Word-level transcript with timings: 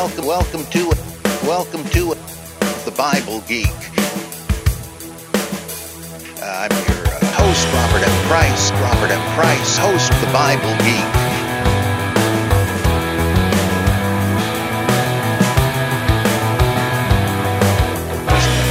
Welcome, 0.00 0.24
welcome 0.24 0.64
to 0.64 0.86
welcome 1.46 1.84
to 1.90 2.14
the 2.86 2.94
Bible 2.96 3.42
Geek. 3.46 3.68
Uh, 6.40 6.64
I'm 6.64 6.72
your 6.88 7.04
uh, 7.04 7.20
host, 7.36 7.68
Robert 7.74 8.08
M. 8.08 8.26
Price. 8.26 8.70
Robert 8.80 9.10
M. 9.12 9.20
Price, 9.34 9.76
host 9.76 10.10
of 10.10 10.20
the 10.22 10.32
Bible 10.32 10.72
Geek. 10.80 11.04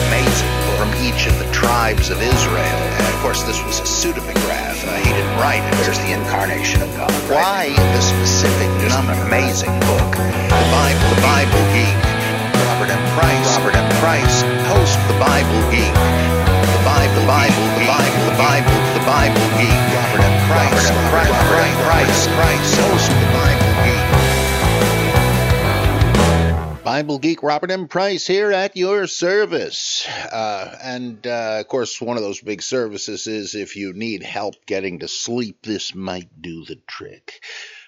Amazing 0.08 0.50
from 0.80 0.90
each 1.06 1.28
of 1.28 1.38
the 1.38 1.48
tribes 1.54 2.10
of 2.10 2.20
Israel. 2.24 2.89
Of 3.20 3.28
course, 3.28 3.44
this 3.44 3.60
was 3.68 3.84
a 3.84 3.84
pseudepigraph. 3.84 4.80
Uh, 4.88 4.96
he 5.04 5.12
didn't 5.12 5.36
write 5.44 5.60
it. 5.60 5.76
There's 5.84 6.00
the 6.00 6.16
incarnation 6.16 6.80
of 6.82 6.88
God. 6.96 7.12
Why 7.28 7.68
the 7.76 8.00
specific, 8.00 8.72
just 8.80 8.96
an 8.96 9.12
amazing 9.28 9.76
book. 9.84 10.16
The 10.16 10.68
Bible, 10.72 11.04
the 11.12 11.20
Bible 11.20 11.60
Geek. 11.76 12.00
Robert 12.64 12.88
M. 12.88 13.04
Price. 13.20 13.60
Robert 13.60 13.76
M. 13.76 13.92
Price, 14.00 14.40
host 14.72 14.96
the 15.12 15.20
Bible 15.20 15.60
Geek. 15.68 15.92
The 15.92 16.84
Bible, 16.88 17.20
the 17.20 17.28
Bible, 17.28 17.66
the 17.76 17.92
Bible, 17.92 18.24
the 18.24 18.38
Bible, 18.40 18.78
the 18.96 19.04
Bible 19.04 19.46
Geek. 19.60 19.80
Robert 20.00 20.24
M. 20.24 20.36
Price. 20.48 20.88
Robert 20.88 21.28
M. 21.28 21.76
Price. 21.92 22.24
Price. 22.24 22.24
Price, 22.40 22.72
host 22.88 23.12
the 23.12 23.28
Bible 23.36 23.49
Bible 26.90 27.20
Geek 27.20 27.44
Robert 27.44 27.70
M. 27.70 27.88
Price 27.88 28.26
here 28.26 28.52
at 28.52 28.76
your 28.76 29.06
service. 29.06 30.08
Uh, 30.08 30.76
and 30.82 31.28
uh, 31.28 31.58
of 31.60 31.68
course, 31.68 32.02
one 32.02 32.18
of 32.18 32.24
those 32.24 32.42
big 32.42 32.64
services 32.64 33.28
is 33.28 33.54
if 33.54 33.76
you 33.76 33.94
need 33.94 34.24
help 34.24 34.56
getting 34.66 34.98
to 34.98 35.08
sleep, 35.08 35.62
this 35.62 35.94
might 35.94 36.42
do 36.42 36.66
the 36.66 36.78
trick. 36.88 37.44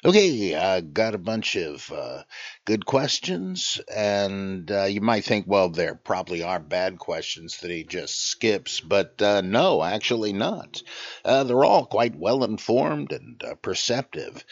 Okay, 0.06 0.54
I 0.56 0.82
got 0.82 1.16
a 1.16 1.18
bunch 1.18 1.56
of 1.56 1.92
uh, 1.92 2.22
good 2.64 2.86
questions, 2.86 3.82
and 3.92 4.70
uh, 4.70 4.84
you 4.84 5.02
might 5.02 5.26
think, 5.26 5.48
well, 5.48 5.70
there 5.70 5.96
probably 5.96 6.44
are 6.44 6.60
bad 6.60 7.00
questions 7.00 7.58
that 7.62 7.72
he 7.72 7.84
just 7.84 8.24
skips, 8.28 8.82
but 8.82 9.20
uh, 9.20 9.42
no, 9.42 9.82
actually 9.82 10.32
not. 10.32 10.84
Uh, 11.26 11.44
they're 11.44 11.66
all 11.66 11.88
quite 11.88 12.16
well 12.16 12.44
informed 12.44 13.14
and 13.14 13.44
perceptive. 13.64 14.46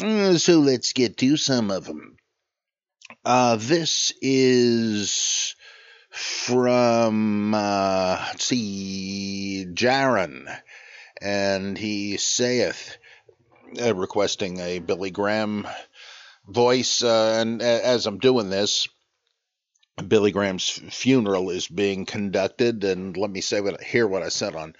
So 0.00 0.58
let's 0.58 0.92
get 0.92 1.16
to 1.18 1.36
some 1.36 1.70
of 1.70 1.84
them. 1.84 2.17
Uh, 3.28 3.56
this 3.56 4.10
is 4.22 5.54
from, 6.08 7.52
uh, 7.52 8.24
let's 8.26 8.46
see, 8.46 9.66
Jaron, 9.68 10.46
and 11.20 11.76
he 11.76 12.16
saith, 12.16 12.96
uh, 13.82 13.94
requesting 13.94 14.60
a 14.60 14.78
Billy 14.78 15.10
Graham 15.10 15.68
voice, 16.46 17.02
uh, 17.02 17.36
and 17.38 17.60
as 17.60 18.06
I'm 18.06 18.16
doing 18.16 18.48
this, 18.48 18.88
Billy 20.08 20.32
Graham's 20.32 20.70
funeral 20.70 21.50
is 21.50 21.68
being 21.68 22.06
conducted, 22.06 22.82
and 22.82 23.14
let 23.14 23.30
me 23.30 23.42
say 23.42 23.60
what 23.60 23.82
hear 23.82 24.08
what 24.08 24.22
I 24.22 24.30
said 24.30 24.54
on 24.54 24.74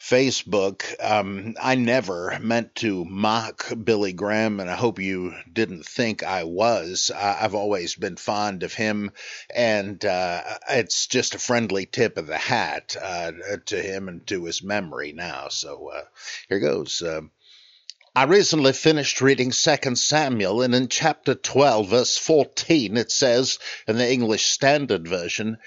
Facebook. 0.00 0.84
Um, 1.00 1.56
I 1.60 1.74
never 1.74 2.38
meant 2.40 2.74
to 2.76 3.04
mock 3.04 3.66
Billy 3.84 4.12
Graham, 4.12 4.60
and 4.60 4.70
I 4.70 4.76
hope 4.76 4.98
you 4.98 5.34
didn't 5.52 5.84
think 5.86 6.22
I 6.22 6.44
was. 6.44 7.10
I, 7.14 7.32
have 7.34 7.54
always 7.54 7.94
been 7.94 8.16
fond 8.16 8.62
of 8.62 8.72
him, 8.72 9.10
and 9.54 10.04
uh, 10.04 10.42
it's 10.70 11.06
just 11.06 11.34
a 11.34 11.38
friendly 11.38 11.86
tip 11.86 12.16
of 12.16 12.26
the 12.26 12.38
hat 12.38 12.96
uh, 13.00 13.32
to 13.66 13.82
him 13.82 14.08
and 14.08 14.26
to 14.28 14.44
his 14.44 14.62
memory 14.62 15.12
now. 15.12 15.48
So 15.48 15.90
uh, 15.94 16.04
here 16.48 16.60
goes. 16.60 17.02
Uh, 17.02 17.22
I 18.18 18.24
recently 18.24 18.72
finished 18.72 19.20
reading 19.20 19.52
2 19.52 19.94
Samuel, 19.94 20.62
and 20.62 20.74
in 20.74 20.88
chapter 20.88 21.36
12, 21.36 21.88
verse 21.88 22.16
14, 22.16 22.96
it 22.96 23.12
says, 23.12 23.60
in 23.86 23.96
the 23.96 24.10
English 24.10 24.46
Standard 24.46 25.06
Version, 25.06 25.58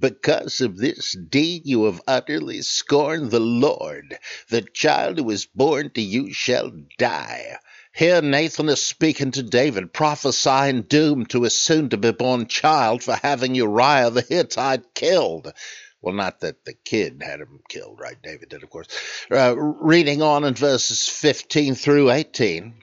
because 0.00 0.60
of 0.60 0.76
this 0.76 1.12
deed 1.12 1.62
you 1.64 1.84
have 1.84 2.00
utterly 2.06 2.62
scorned 2.62 3.30
the 3.30 3.40
Lord. 3.40 4.18
The 4.48 4.62
child 4.62 5.18
who 5.18 5.30
is 5.30 5.46
born 5.46 5.90
to 5.90 6.00
you 6.00 6.32
shall 6.32 6.70
die. 6.98 7.58
Here 7.92 8.22
Nathan 8.22 8.68
is 8.68 8.82
speaking 8.82 9.32
to 9.32 9.42
David, 9.42 9.92
prophesying 9.92 10.82
doom 10.82 11.26
to 11.26 11.42
his 11.42 11.58
soon 11.58 11.88
to 11.88 11.96
be 11.96 12.12
born 12.12 12.46
child 12.46 13.02
for 13.02 13.14
having 13.14 13.54
Uriah 13.54 14.10
the 14.10 14.22
Hittite 14.22 14.94
killed. 14.94 15.52
Well, 16.00 16.14
not 16.14 16.40
that 16.40 16.64
the 16.64 16.74
kid 16.74 17.22
had 17.24 17.40
him 17.40 17.60
killed, 17.68 17.98
right? 17.98 18.16
David 18.22 18.50
did, 18.50 18.62
of 18.62 18.70
course. 18.70 18.86
Uh, 19.30 19.56
reading 19.56 20.22
on 20.22 20.44
in 20.44 20.54
verses 20.54 21.08
15 21.08 21.74
through 21.74 22.12
18, 22.12 22.74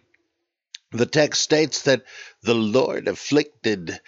the 0.91 1.05
text 1.05 1.41
states 1.41 1.83
that 1.83 2.03
the 2.43 2.55
Lord 2.55 3.07
afflicted 3.07 3.99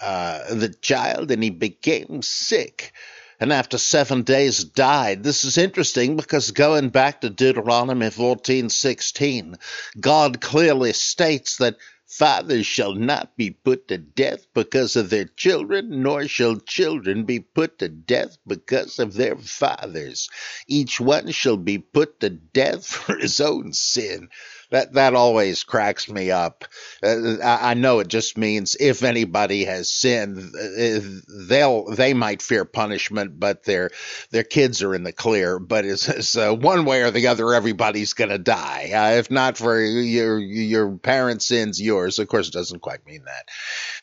uh, 0.00 0.54
the 0.54 0.70
child 0.82 1.30
and 1.30 1.42
he 1.42 1.50
became 1.50 2.22
sick 2.22 2.92
and 3.40 3.52
after 3.52 3.78
seven 3.78 4.22
days 4.22 4.64
died. 4.64 5.22
This 5.22 5.44
is 5.44 5.58
interesting 5.58 6.16
because 6.16 6.50
going 6.50 6.88
back 6.90 7.20
to 7.20 7.30
Deuteronomy 7.30 8.10
14 8.10 8.68
16, 8.68 9.56
God 10.00 10.40
clearly 10.40 10.92
states 10.92 11.56
that 11.58 11.76
fathers 12.06 12.66
shall 12.66 12.94
not 12.94 13.36
be 13.36 13.50
put 13.50 13.88
to 13.88 13.98
death 13.98 14.46
because 14.54 14.96
of 14.96 15.10
their 15.10 15.26
children, 15.26 16.02
nor 16.02 16.26
shall 16.26 16.56
children 16.56 17.24
be 17.24 17.40
put 17.40 17.78
to 17.78 17.88
death 17.88 18.38
because 18.46 18.98
of 18.98 19.14
their 19.14 19.36
fathers. 19.36 20.28
Each 20.66 21.00
one 21.00 21.30
shall 21.30 21.58
be 21.58 21.78
put 21.78 22.20
to 22.20 22.30
death 22.30 22.86
for 22.86 23.16
his 23.18 23.40
own 23.40 23.72
sin 23.72 24.28
that 24.70 24.92
that 24.94 25.14
always 25.14 25.64
cracks 25.64 26.08
me 26.08 26.30
up. 26.30 26.64
Uh, 27.02 27.38
I, 27.42 27.74
know 27.74 28.00
it 28.00 28.08
just 28.08 28.36
means 28.36 28.76
if 28.78 29.02
anybody 29.02 29.64
has 29.64 29.90
sinned, 29.90 30.38
uh, 30.54 31.00
they'll 31.48 31.86
they 31.86 32.12
might 32.12 32.42
fear 32.42 32.64
punishment, 32.64 33.38
but 33.40 33.64
their 33.64 33.90
their 34.30 34.44
kids 34.44 34.82
are 34.82 34.94
in 34.94 35.04
the 35.04 35.12
clear. 35.12 35.58
But 35.58 35.84
it's, 35.84 36.08
it's 36.08 36.36
uh, 36.36 36.54
one 36.54 36.84
way 36.84 37.02
or 37.02 37.10
the 37.10 37.28
other, 37.28 37.54
everybody's 37.54 38.12
gonna 38.12 38.38
die. 38.38 38.90
Uh, 38.94 39.18
if 39.18 39.30
not 39.30 39.56
for 39.56 39.80
your 39.80 40.38
your 40.38 40.96
parents' 40.98 41.46
sins, 41.46 41.80
yours. 41.80 42.18
Of 42.18 42.28
course, 42.28 42.48
it 42.48 42.54
doesn't 42.54 42.80
quite 42.80 43.06
mean 43.06 43.24
that. 43.24 43.48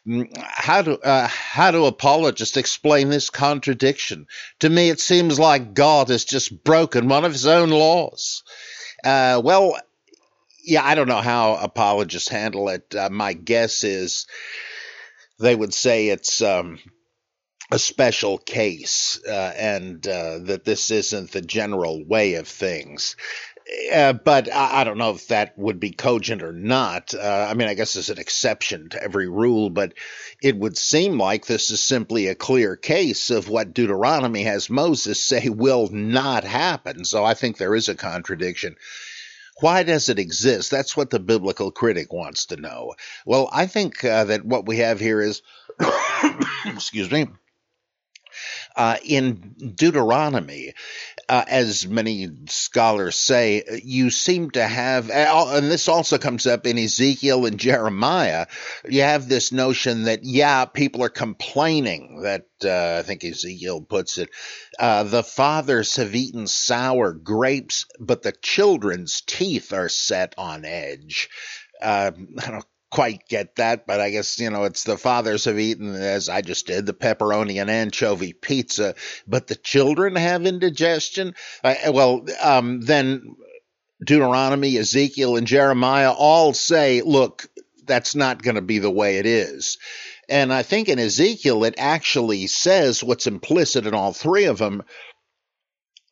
Mm, 0.08 0.38
how 0.38 0.82
do 0.82 0.94
uh, 0.94 1.28
how 1.28 1.72
do 1.72 1.86
apologists 1.86 2.58
explain 2.58 3.09
this 3.09 3.30
contradiction? 3.30 4.26
To 4.59 4.70
me, 4.70 4.90
it 4.90 5.00
seems 5.00 5.40
like 5.40 5.74
God 5.76 6.09
has 6.09 6.26
just 6.26 6.64
broken 6.64 7.08
one 7.08 7.26
of 7.26 7.34
His 7.34 7.46
own 7.46 7.70
laws. 7.70 8.44
Uh, 9.03 9.40
well, 9.44 9.76
yeah, 10.66 10.84
I 10.84 10.96
don't 10.96 11.08
know 11.08 11.22
how 11.22 11.56
apologists 11.56 12.30
handle 12.30 12.70
it. 12.70 12.94
Uh, 12.96 13.09
my 13.09 13.34
guess 13.34 13.84
is 13.84 14.28
they 15.40 15.56
would 15.56 15.74
say 15.74 16.09
it's 16.09 16.42
um, 16.42 16.80
a 17.72 17.80
special 17.80 18.38
case 18.38 19.20
uh, 19.28 19.53
and 19.58 20.06
uh, 20.08 20.40
that 20.40 20.66
this 20.66 20.92
isn't 20.92 21.31
the 21.31 21.42
general 21.42 22.03
way 22.06 22.36
of 22.36 22.48
things. 22.48 23.16
Uh, 23.92 24.14
but 24.14 24.52
I, 24.53 24.81
I, 24.81 24.84
don't 24.84 25.00
know 25.00 25.09
if 25.09 25.30
that 25.30 25.58
would 25.58 25.80
be 25.80 25.90
cogent 25.90 26.44
or 26.44 26.53
not. 26.53 27.16
Uh, 27.16 27.47
I 27.50 27.56
mean, 27.56 27.68
I 27.68 27.73
guess 27.73 27.94
there's 27.94 28.11
an 28.11 28.20
exception 28.20 28.90
to 28.90 29.02
every 29.02 29.28
rule, 29.28 29.72
but 29.72 29.96
it 30.44 30.56
would 30.56 30.78
seem 30.78 31.18
like 31.18 31.47
this 31.47 31.72
is 31.72 31.82
simply 31.82 32.28
a 32.28 32.35
clear 32.35 32.76
case 32.76 33.32
of 33.32 33.50
what 33.50 33.73
Deuteronomy 33.73 34.44
has 34.44 34.70
Moses 34.70 35.23
say 35.23 35.50
will 35.50 35.90
not 35.91 36.44
happen. 36.44 37.06
So 37.06 37.26
I 37.26 37.34
think 37.34 37.58
there 37.58 37.73
is 37.73 37.90
a 37.90 37.96
contradiction 37.96 38.76
why 39.61 39.84
does 39.84 40.09
it 40.09 40.19
exist? 40.19 40.72
That's 40.72 40.97
what 40.97 41.09
the 41.09 41.19
biblical 41.19 41.72
critic 41.72 42.11
wants 42.11 42.47
to 42.47 42.57
know. 42.57 42.93
Well, 43.25 43.49
I 43.52 43.67
think 43.67 44.03
uh, 44.03 44.25
that 44.25 44.46
what 44.46 44.66
we 44.66 44.78
have 44.78 44.99
here 44.99 45.22
is, 45.22 45.41
excuse 46.66 47.09
me, 47.09 47.28
uh, 48.75 48.97
in 49.03 49.55
Deuteronomy, 49.75 50.73
uh, 51.27 51.43
as 51.47 51.87
many 51.87 52.29
scholars 52.47 53.16
say, 53.16 53.63
you 53.83 54.09
seem 54.09 54.51
to 54.51 54.63
have, 54.66 55.09
and 55.09 55.72
this 55.72 55.87
also 55.87 56.17
comes 56.17 56.45
up 56.45 56.66
in 56.67 56.77
Ezekiel 56.77 57.45
and 57.45 57.59
Jeremiah, 57.59 58.47
you 58.87 59.01
have 59.01 59.27
this 59.27 59.51
notion 59.51 60.03
that, 60.03 60.23
yeah, 60.23 60.66
people 60.66 61.03
are 61.03 61.09
complaining 61.09 62.22
that, 62.22 62.45
uh, 62.63 62.99
I 62.99 63.03
think 63.03 63.23
Ezekiel 63.23 63.81
puts 63.81 64.17
it, 64.17 64.29
uh, 64.79 65.03
the 65.03 65.23
fathers 65.23 65.95
have 65.95 66.16
eaten 66.16 66.47
sour 66.47 67.13
grapes, 67.13 67.85
but 67.99 68.22
the 68.22 68.33
children's 68.33 69.22
teeth 69.22 69.73
are 69.73 69.89
set 69.89 70.35
on 70.37 70.66
edge. 70.66 71.29
Uh, 71.81 72.11
I 72.45 72.51
don't 72.51 72.66
quite 72.96 73.28
get 73.28 73.58
that, 73.58 73.86
but 73.86 74.00
I 74.00 74.09
guess, 74.09 74.40
you 74.40 74.50
know, 74.50 74.64
it's 74.64 74.86
the 74.86 74.97
fathers 74.97 75.44
have 75.44 75.59
eaten, 75.59 75.94
as 75.94 76.30
I 76.30 76.40
just 76.40 76.66
did, 76.66 76.86
the 76.86 76.94
pepperoni 76.94 77.59
and 77.59 77.70
anchovy 77.70 78.32
pizza, 78.32 78.96
but 79.28 79.47
the 79.47 79.58
children 79.58 80.16
have 80.16 80.46
indigestion. 80.46 81.36
Uh, 81.62 81.76
well, 81.92 82.26
um, 82.42 82.80
then 82.80 83.36
Deuteronomy, 84.02 84.78
Ezekiel, 84.78 85.36
and 85.36 85.46
Jeremiah 85.46 86.14
all 86.14 86.53
say, 86.53 87.02
look, 87.02 87.47
that's 87.86 88.16
not 88.16 88.42
going 88.42 88.56
to 88.56 88.62
be 88.62 88.80
the 88.80 88.90
way 88.90 89.18
it 89.18 89.26
is. 89.26 89.78
And 90.30 90.53
I 90.53 90.64
think 90.64 90.88
in 90.88 90.97
Ezekiel, 90.97 91.66
it 91.66 91.76
actually 91.78 92.47
says 92.47 93.03
what's 93.03 93.28
implicit 93.28 93.86
in 93.86 93.94
all 93.94 94.14
three 94.14 94.46
of 94.46 94.58
them 94.58 94.84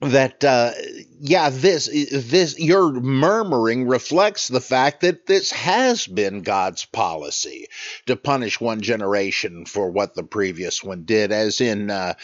that 0.01 0.43
uh, 0.43 0.71
yeah 1.19 1.49
this 1.49 1.87
this 1.87 2.59
your 2.59 2.91
murmuring 2.91 3.87
reflects 3.87 4.47
the 4.47 4.61
fact 4.61 5.01
that 5.01 5.25
this 5.25 5.51
has 5.51 6.05
been 6.05 6.41
God's 6.41 6.85
policy 6.85 7.67
to 8.07 8.15
punish 8.15 8.59
one 8.59 8.81
generation 8.81 9.65
for 9.65 9.89
what 9.89 10.13
the 10.13 10.23
previous 10.23 10.83
one 10.83 11.03
did 11.05 11.31
as 11.31 11.61
in 11.61 11.89
uh, 11.89 12.15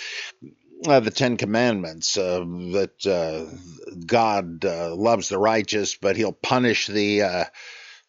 uh, 0.88 1.00
the 1.00 1.12
Ten 1.12 1.38
Commandments 1.38 2.18
uh, 2.18 2.40
that 2.40 3.06
uh, 3.08 3.46
God 4.06 4.66
uh, 4.66 4.96
loves 4.96 5.30
the 5.30 5.38
righteous 5.38 5.96
but 5.96 6.18
he'll 6.18 6.34
punish 6.34 6.88
the 6.88 7.48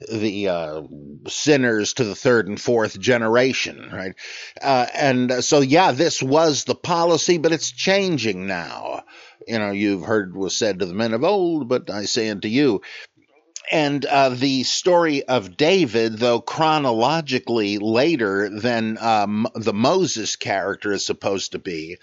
the 0.08 0.48
uh, 0.48 0.82
sinners 1.28 1.92
to 1.94 2.04
the 2.04 2.14
third 2.14 2.48
and 2.48 2.58
fourth 2.60 2.98
generation, 2.98 3.90
right? 3.92 4.14
Uh, 4.60 4.86
and 4.94 5.44
so, 5.44 5.60
yeah, 5.60 5.92
this 5.92 6.22
was 6.22 6.64
the 6.64 6.74
policy, 6.74 7.36
but 7.36 7.52
it's 7.52 7.70
changing 7.70 8.46
now 8.46 9.04
you 9.46 9.58
know, 9.58 9.70
you've 9.70 10.04
heard 10.04 10.36
was 10.36 10.56
said 10.56 10.78
to 10.78 10.86
the 10.86 10.94
men 10.94 11.14
of 11.14 11.24
old, 11.24 11.68
but 11.68 11.90
I 11.90 12.04
say 12.04 12.28
unto 12.28 12.48
you. 12.48 12.82
And 13.70 14.04
uh, 14.04 14.30
the 14.30 14.64
story 14.64 15.22
of 15.22 15.56
David, 15.56 16.18
though 16.18 16.40
chronologically 16.40 17.78
later 17.78 18.48
than 18.48 18.98
um, 18.98 19.46
the 19.54 19.72
Moses 19.72 20.34
character 20.36 20.92
is 20.92 21.06
supposed 21.06 21.52
to 21.52 21.60
be, 21.60 21.98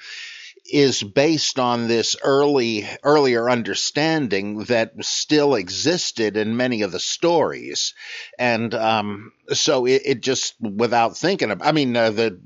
is 0.70 1.02
based 1.02 1.60
on 1.60 1.88
this 1.88 2.16
early 2.24 2.88
earlier 3.04 3.50
understanding 3.50 4.60
that 4.66 4.94
still 5.02 5.56
existed 5.56 6.36
in 6.36 6.58
many 6.58 6.82
of 6.82 6.92
the 6.92 7.00
stories 7.00 7.94
and 8.38 8.74
um, 8.74 9.32
so 9.54 9.86
it, 9.86 10.02
it, 10.06 10.22
just 10.22 10.56
without 10.60 11.16
thinking 11.18 11.52
of 11.52 11.62
i 11.62 11.72
mean 11.72 11.96
uh, 11.96 12.10
the 12.10 12.40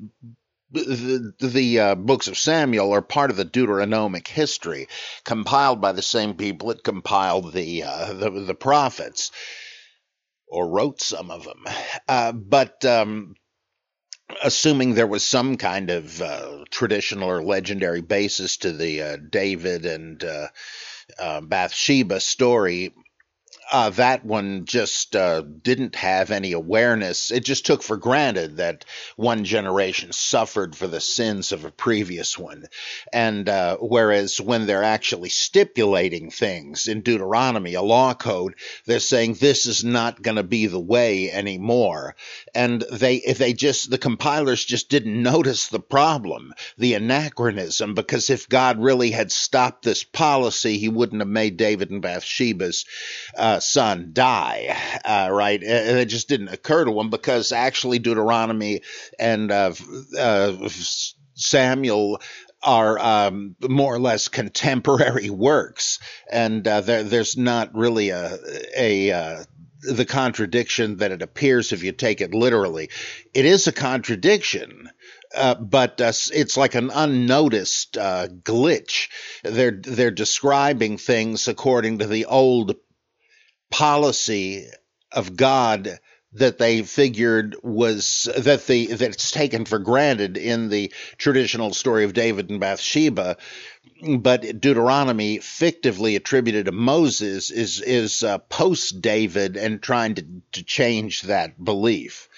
the, 0.71 1.33
the 1.39 1.79
uh, 1.79 1.95
books 1.95 2.27
of 2.27 2.37
Samuel 2.37 2.93
are 2.93 3.01
part 3.01 3.31
of 3.31 3.37
the 3.37 3.45
Deuteronomic 3.45 4.27
history, 4.27 4.87
compiled 5.23 5.81
by 5.81 5.91
the 5.91 6.01
same 6.01 6.35
people 6.35 6.69
that 6.69 6.83
compiled 6.83 7.53
the 7.53 7.83
uh, 7.83 8.13
the, 8.13 8.29
the, 8.29 8.55
prophets, 8.55 9.31
or 10.47 10.67
wrote 10.67 11.01
some 11.01 11.31
of 11.31 11.43
them. 11.43 11.65
Uh, 12.07 12.31
but 12.31 12.83
um, 12.85 13.35
assuming 14.41 14.93
there 14.93 15.07
was 15.07 15.23
some 15.23 15.57
kind 15.57 15.89
of 15.89 16.21
uh, 16.21 16.63
traditional 16.69 17.29
or 17.29 17.43
legendary 17.43 18.01
basis 18.01 18.57
to 18.57 18.71
the 18.71 19.01
uh, 19.01 19.17
David 19.29 19.85
and 19.85 20.23
uh, 20.23 21.41
Bathsheba 21.41 22.19
story, 22.19 22.93
uh, 23.71 23.89
that 23.91 24.25
one 24.25 24.65
just 24.65 25.15
uh, 25.15 25.41
didn't 25.41 25.95
have 25.95 26.29
any 26.29 26.51
awareness. 26.51 27.31
It 27.31 27.45
just 27.45 27.65
took 27.65 27.81
for 27.81 27.95
granted 27.95 28.57
that 28.57 28.83
one 29.15 29.45
generation 29.45 30.11
suffered 30.11 30.75
for 30.75 30.87
the 30.87 30.99
sins 30.99 31.53
of 31.53 31.63
a 31.63 31.71
previous 31.71 32.37
one. 32.37 32.65
And 33.13 33.47
uh, 33.47 33.77
whereas 33.77 34.41
when 34.41 34.65
they're 34.65 34.83
actually 34.83 35.29
stipulating 35.29 36.31
things 36.31 36.89
in 36.89 36.99
Deuteronomy, 37.01 37.75
a 37.75 37.81
law 37.81 38.13
code, 38.13 38.55
they're 38.85 38.99
saying 38.99 39.35
this 39.35 39.65
is 39.65 39.85
not 39.85 40.21
going 40.21 40.35
to 40.35 40.43
be 40.43 40.67
the 40.67 40.79
way 40.79 41.31
anymore. 41.31 42.15
And 42.53 42.83
they, 42.91 43.15
if 43.15 43.37
they 43.37 43.53
just, 43.53 43.89
the 43.89 43.97
compilers 43.97 44.65
just 44.65 44.89
didn't 44.89 45.23
notice 45.23 45.69
the 45.69 45.79
problem, 45.79 46.53
the 46.77 46.95
anachronism, 46.95 47.93
because 47.93 48.29
if 48.29 48.49
God 48.49 48.79
really 48.79 49.11
had 49.11 49.31
stopped 49.31 49.85
this 49.85 50.03
policy, 50.03 50.77
he 50.77 50.89
wouldn't 50.89 51.21
have 51.21 51.29
made 51.29 51.55
David 51.55 51.89
and 51.89 52.01
Bathsheba's 52.01 52.83
uh, 53.37 53.60
son 53.61 54.11
die, 54.13 54.75
uh, 55.05 55.29
right? 55.31 55.61
It 55.61 56.05
just 56.05 56.27
didn't 56.27 56.49
occur 56.49 56.85
to 56.85 56.99
him 56.99 57.09
because 57.09 57.51
actually 57.51 57.99
Deuteronomy 57.99 58.81
and 59.19 59.51
uh, 59.51 59.73
uh, 60.17 60.69
Samuel 61.35 62.21
are 62.63 62.99
um, 62.99 63.55
more 63.67 63.95
or 63.95 63.99
less 63.99 64.27
contemporary 64.27 65.29
works, 65.31 65.99
and 66.31 66.67
uh, 66.67 66.81
there, 66.81 67.03
there's 67.03 67.37
not 67.37 67.75
really 67.75 68.09
a, 68.09 68.37
a 68.77 69.11
uh, 69.11 69.43
the 69.81 70.05
contradiction 70.05 70.97
that 70.97 71.11
it 71.11 71.21
appears 71.21 71.71
if 71.71 71.83
you 71.83 71.91
take 71.91 72.21
it 72.21 72.33
literally. 72.33 72.89
It 73.33 73.45
is 73.45 73.67
a 73.67 73.71
contradiction. 73.71 74.89
Uh, 75.33 75.55
but 75.55 76.01
uh, 76.01 76.11
it's 76.33 76.57
like 76.57 76.75
an 76.75 76.91
unnoticed 76.93 77.97
uh, 77.97 78.27
glitch. 78.27 79.07
They're 79.43 79.71
they're 79.71 80.11
describing 80.11 80.97
things 80.97 81.47
according 81.47 81.99
to 81.99 82.07
the 82.07 82.25
old 82.25 82.75
policy 83.71 84.67
of 85.11 85.35
God 85.35 85.99
that 86.33 86.57
they 86.57 86.83
figured 86.83 87.55
was 87.61 88.29
that 88.37 88.65
the 88.65 88.87
that's 88.87 89.31
taken 89.31 89.65
for 89.65 89.79
granted 89.79 90.37
in 90.37 90.69
the 90.69 90.93
traditional 91.17 91.73
story 91.73 92.05
of 92.05 92.13
David 92.13 92.49
and 92.49 92.59
Bathsheba, 92.59 93.37
but 94.17 94.61
Deuteronomy 94.61 95.39
fictively 95.39 96.15
attributed 96.15 96.67
to 96.67 96.71
Moses 96.71 97.51
is 97.51 97.81
is 97.81 98.23
uh, 98.23 98.37
post 98.37 99.01
David 99.01 99.57
and 99.57 99.81
trying 99.81 100.15
to 100.15 100.25
to 100.53 100.63
change 100.63 101.23
that 101.23 101.61
belief. 101.61 102.29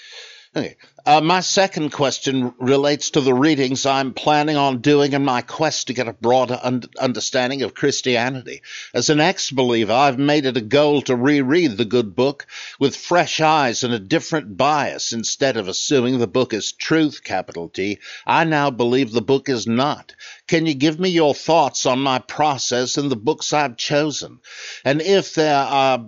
Okay. 0.56 0.76
Uh, 1.06 1.20
my 1.20 1.42
second 1.42 1.90
question 1.90 2.54
relates 2.60 3.10
to 3.10 3.20
the 3.20 3.34
readings 3.34 3.86
I'm 3.86 4.14
planning 4.14 4.56
on 4.56 4.80
doing 4.80 5.12
in 5.12 5.26
my 5.26 5.42
quest 5.42 5.88
to 5.88 5.94
get 5.94 6.08
a 6.08 6.14
broader 6.14 6.58
un- 6.64 6.84
understanding 6.98 7.62
of 7.62 7.74
Christianity. 7.74 8.62
As 8.94 9.10
an 9.10 9.20
ex 9.20 9.52
believer, 9.52 9.92
I've 9.92 10.18
made 10.18 10.46
it 10.46 10.56
a 10.56 10.62
goal 10.62 11.02
to 11.02 11.16
reread 11.18 11.76
the 11.76 11.84
good 11.84 12.16
book 12.16 12.48
with 12.80 12.96
fresh 12.96 13.42
eyes 13.42 13.84
and 13.84 13.94
a 13.94 14.00
different 14.00 14.56
bias. 14.56 15.12
Instead 15.12 15.58
of 15.58 15.68
assuming 15.68 16.20
the 16.20 16.28
book 16.28 16.54
is 16.54 16.72
truth, 16.72 17.22
capital 17.22 17.68
T, 17.68 18.00
I 18.26 18.46
now 18.46 18.72
believe 18.72 19.12
the 19.12 19.22
book 19.22 19.50
is 19.50 19.68
not. 19.68 20.16
Can 20.48 20.66
you 20.66 20.74
give 20.74 21.02
me 21.02 21.10
your 21.10 21.36
thoughts 21.36 21.86
on 21.86 22.00
my 22.00 22.20
process 22.20 22.96
and 22.98 23.12
the 23.12 23.18
books 23.18 23.52
I've 23.52 23.76
chosen? 23.76 24.40
And 24.86 25.02
if 25.02 25.36
there 25.36 25.54
are 25.54 26.06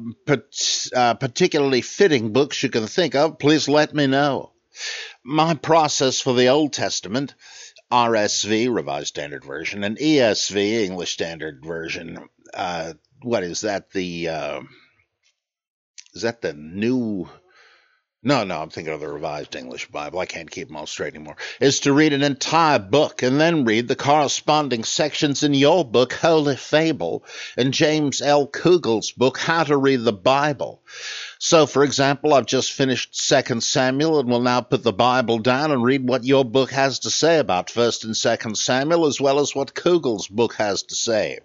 uh, 0.96 1.14
particularly 1.16 1.82
fitting 1.82 2.32
books 2.32 2.64
you 2.64 2.70
can 2.70 2.88
think 2.88 3.14
of, 3.14 3.40
please 3.40 3.68
let 3.68 3.94
me 3.94 4.08
know. 4.08 4.54
My 5.24 5.54
process 5.56 6.22
for 6.22 6.34
the 6.34 6.48
Old 6.48 6.74
Testament, 6.74 7.36
RSV, 7.92 8.74
Revised 8.74 9.08
Standard 9.08 9.44
Version, 9.44 9.84
and 9.84 9.98
ESV, 9.98 10.84
English 10.84 11.14
Standard 11.14 11.64
Version, 11.64 12.30
uh, 12.54 12.94
what 13.22 13.44
is 13.44 13.62
that? 13.62 13.92
The 13.92 14.30
uh, 14.30 14.62
is 16.14 16.22
that 16.22 16.42
the 16.42 16.54
new 16.54 17.30
no, 18.26 18.44
no, 18.44 18.60
I'm 18.60 18.72
thinking 18.72 18.92
of 18.92 19.02
the 19.02 19.08
Revised 19.08 19.56
English 19.56 19.88
Bible. 19.90 20.18
I 20.18 20.26
can't 20.26 20.50
keep 20.50 20.68
them 20.68 20.78
all 20.78 20.88
straight 20.88 21.14
anymore. 21.14 21.38
Is 21.60 21.82
to 21.82 21.94
read 21.94 22.12
an 22.12 22.24
entire 22.24 22.80
book 22.80 23.22
and 23.22 23.40
then 23.40 23.66
read 23.66 23.88
the 23.88 23.96
corresponding 23.96 24.84
sections 24.84 25.44
in 25.44 25.54
your 25.54 25.86
book, 25.86 26.12
Holy 26.12 26.56
Fable, 26.56 27.24
and 27.56 27.72
James 27.72 28.24
L. 28.24 28.48
Kugel's 28.48 29.12
book, 29.12 29.38
How 29.38 29.64
to 29.64 29.78
Read 29.78 30.04
the 30.04 30.12
Bible. 30.12 30.82
So, 31.40 31.66
for 31.66 31.84
example, 31.84 32.34
I've 32.34 32.46
just 32.46 32.72
finished 32.72 33.16
Second 33.16 33.64
Samuel 33.64 34.20
and 34.20 34.30
will 34.30 34.42
now 34.42 34.62
put 34.62 34.84
the 34.84 34.94
Bible 34.94 35.40
down 35.40 35.72
and 35.72 35.84
read 35.84 36.08
what 36.08 36.24
your 36.24 36.46
book 36.46 36.72
has 36.72 37.00
to 37.00 37.12
say 37.12 37.40
about 37.40 37.70
First 37.70 38.06
and 38.06 38.16
Second 38.16 38.58
Samuel, 38.58 39.06
as 39.06 39.20
well 39.20 39.40
as 39.40 39.54
what 39.54 39.76
Kugel's 39.76 40.28
book 40.28 40.54
has 40.56 40.84
to 40.84 40.96
say. 40.96 41.40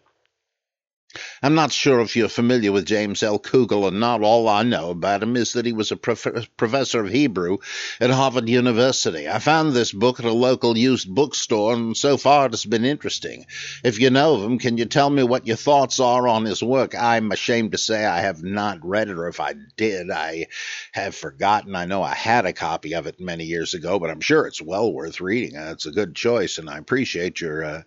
I'm 1.42 1.54
not 1.54 1.72
sure 1.72 2.00
if 2.00 2.14
you're 2.14 2.28
familiar 2.28 2.70
with 2.70 2.86
James 2.86 3.22
L. 3.22 3.38
Kugel 3.38 3.82
or 3.82 3.90
not. 3.90 4.22
All 4.22 4.48
I 4.48 4.62
know 4.62 4.90
about 4.90 5.22
him 5.22 5.36
is 5.36 5.54
that 5.54 5.66
he 5.66 5.72
was 5.72 5.90
a 5.90 5.96
prof- 5.96 6.48
professor 6.56 7.00
of 7.00 7.10
Hebrew 7.10 7.58
at 8.00 8.10
Harvard 8.10 8.48
University. 8.48 9.28
I 9.28 9.40
found 9.40 9.72
this 9.72 9.92
book 9.92 10.20
at 10.20 10.26
a 10.26 10.32
local 10.32 10.78
used 10.78 11.12
bookstore, 11.12 11.72
and 11.74 11.96
so 11.96 12.16
far 12.16 12.46
it 12.46 12.52
has 12.52 12.64
been 12.64 12.84
interesting. 12.84 13.46
If 13.82 14.00
you 14.00 14.10
know 14.10 14.34
of 14.34 14.44
him, 14.44 14.58
can 14.58 14.78
you 14.78 14.84
tell 14.84 15.10
me 15.10 15.22
what 15.22 15.46
your 15.46 15.56
thoughts 15.56 15.98
are 15.98 16.28
on 16.28 16.44
his 16.44 16.62
work? 16.62 16.94
I'm 16.94 17.32
ashamed 17.32 17.72
to 17.72 17.78
say 17.78 18.04
I 18.04 18.20
have 18.20 18.42
not 18.42 18.86
read 18.86 19.08
it, 19.08 19.18
or 19.18 19.26
if 19.28 19.40
I 19.40 19.54
did, 19.76 20.10
I 20.10 20.46
have 20.92 21.14
forgotten. 21.14 21.74
I 21.74 21.86
know 21.86 22.02
I 22.02 22.14
had 22.14 22.46
a 22.46 22.52
copy 22.52 22.94
of 22.94 23.06
it 23.06 23.18
many 23.18 23.44
years 23.44 23.74
ago, 23.74 23.98
but 23.98 24.10
I'm 24.10 24.20
sure 24.20 24.46
it's 24.46 24.62
well 24.62 24.92
worth 24.92 25.20
reading. 25.20 25.56
It's 25.56 25.86
a 25.86 25.90
good 25.90 26.14
choice, 26.14 26.58
and 26.58 26.70
I 26.70 26.78
appreciate 26.78 27.40
your. 27.40 27.64
Uh, 27.64 27.82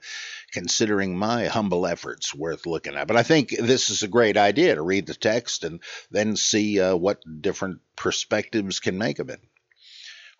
considering 0.54 1.18
my 1.18 1.48
humble 1.48 1.86
efforts 1.86 2.34
worth 2.34 2.66
looking 2.66 2.96
at. 2.96 3.08
But 3.08 3.18
I 3.18 3.24
think 3.24 3.50
this 3.50 3.90
is 3.90 4.04
a 4.04 4.08
great 4.08 4.38
idea 4.38 4.76
to 4.76 4.82
read 4.82 5.08
the 5.08 5.16
text 5.16 5.64
and 5.64 5.82
then 6.12 6.36
see 6.36 6.80
uh, 6.80 6.96
what 6.96 7.20
different 7.42 7.80
perspectives 7.96 8.80
can 8.80 8.98
make 8.98 9.20
of 9.20 9.30
it. 9.30 9.42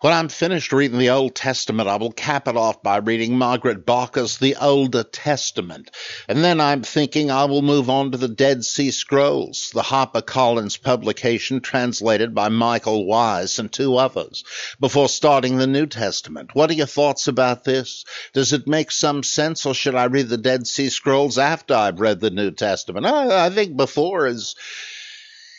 When 0.04 0.12
I'm 0.12 0.28
finished 0.28 0.70
reading 0.74 0.98
the 0.98 1.08
Old 1.08 1.34
Testament, 1.34 1.88
I 1.88 1.96
will 1.96 2.12
cap 2.12 2.46
it 2.46 2.58
off 2.58 2.82
by 2.82 2.98
reading 2.98 3.38
Margaret 3.38 3.86
Barker's 3.86 4.36
The 4.36 4.54
Older 4.56 5.02
Testament. 5.02 5.90
And 6.28 6.44
then 6.44 6.60
I'm 6.60 6.82
thinking 6.82 7.30
I 7.30 7.46
will 7.46 7.62
move 7.62 7.88
on 7.88 8.10
to 8.10 8.18
the 8.18 8.28
Dead 8.28 8.66
Sea 8.66 8.90
Scrolls, 8.90 9.70
the 9.72 9.80
HarperCollins 9.80 10.82
publication 10.82 11.62
translated 11.62 12.34
by 12.34 12.50
Michael 12.50 13.06
Wise 13.06 13.58
and 13.58 13.72
two 13.72 13.96
others, 13.96 14.44
before 14.78 15.08
starting 15.08 15.56
the 15.56 15.66
New 15.66 15.86
Testament. 15.86 16.50
What 16.52 16.68
are 16.68 16.74
your 16.74 16.84
thoughts 16.84 17.26
about 17.26 17.64
this? 17.64 18.04
Does 18.34 18.52
it 18.52 18.66
make 18.66 18.90
some 18.90 19.22
sense, 19.22 19.64
or 19.64 19.72
should 19.72 19.94
I 19.94 20.04
read 20.04 20.28
the 20.28 20.36
Dead 20.36 20.66
Sea 20.66 20.90
Scrolls 20.90 21.38
after 21.38 21.72
I've 21.72 21.98
read 21.98 22.20
the 22.20 22.28
New 22.28 22.50
Testament? 22.50 23.06
I, 23.06 23.46
I 23.46 23.48
think 23.48 23.74
before 23.74 24.26
is 24.26 24.54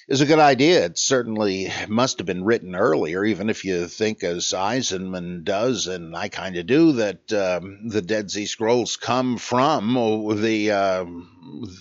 is 0.07 0.21
a 0.21 0.25
good 0.25 0.39
idea. 0.39 0.85
It 0.85 0.97
certainly 0.97 1.71
must 1.87 2.19
have 2.19 2.27
been 2.27 2.43
written 2.43 2.75
earlier, 2.75 3.25
even 3.25 3.49
if 3.49 3.65
you 3.65 3.87
think, 3.87 4.23
as 4.23 4.53
Eisenman 4.53 5.43
does, 5.43 5.87
and 5.87 6.15
I 6.15 6.29
kind 6.29 6.55
of 6.57 6.67
do, 6.67 6.93
that 6.93 7.33
um, 7.33 7.87
the 7.87 8.01
Dead 8.01 8.29
Sea 8.29 8.45
Scrolls 8.45 8.97
come 8.97 9.37
from 9.37 9.93
the 10.41 10.71
uh, 10.71 11.05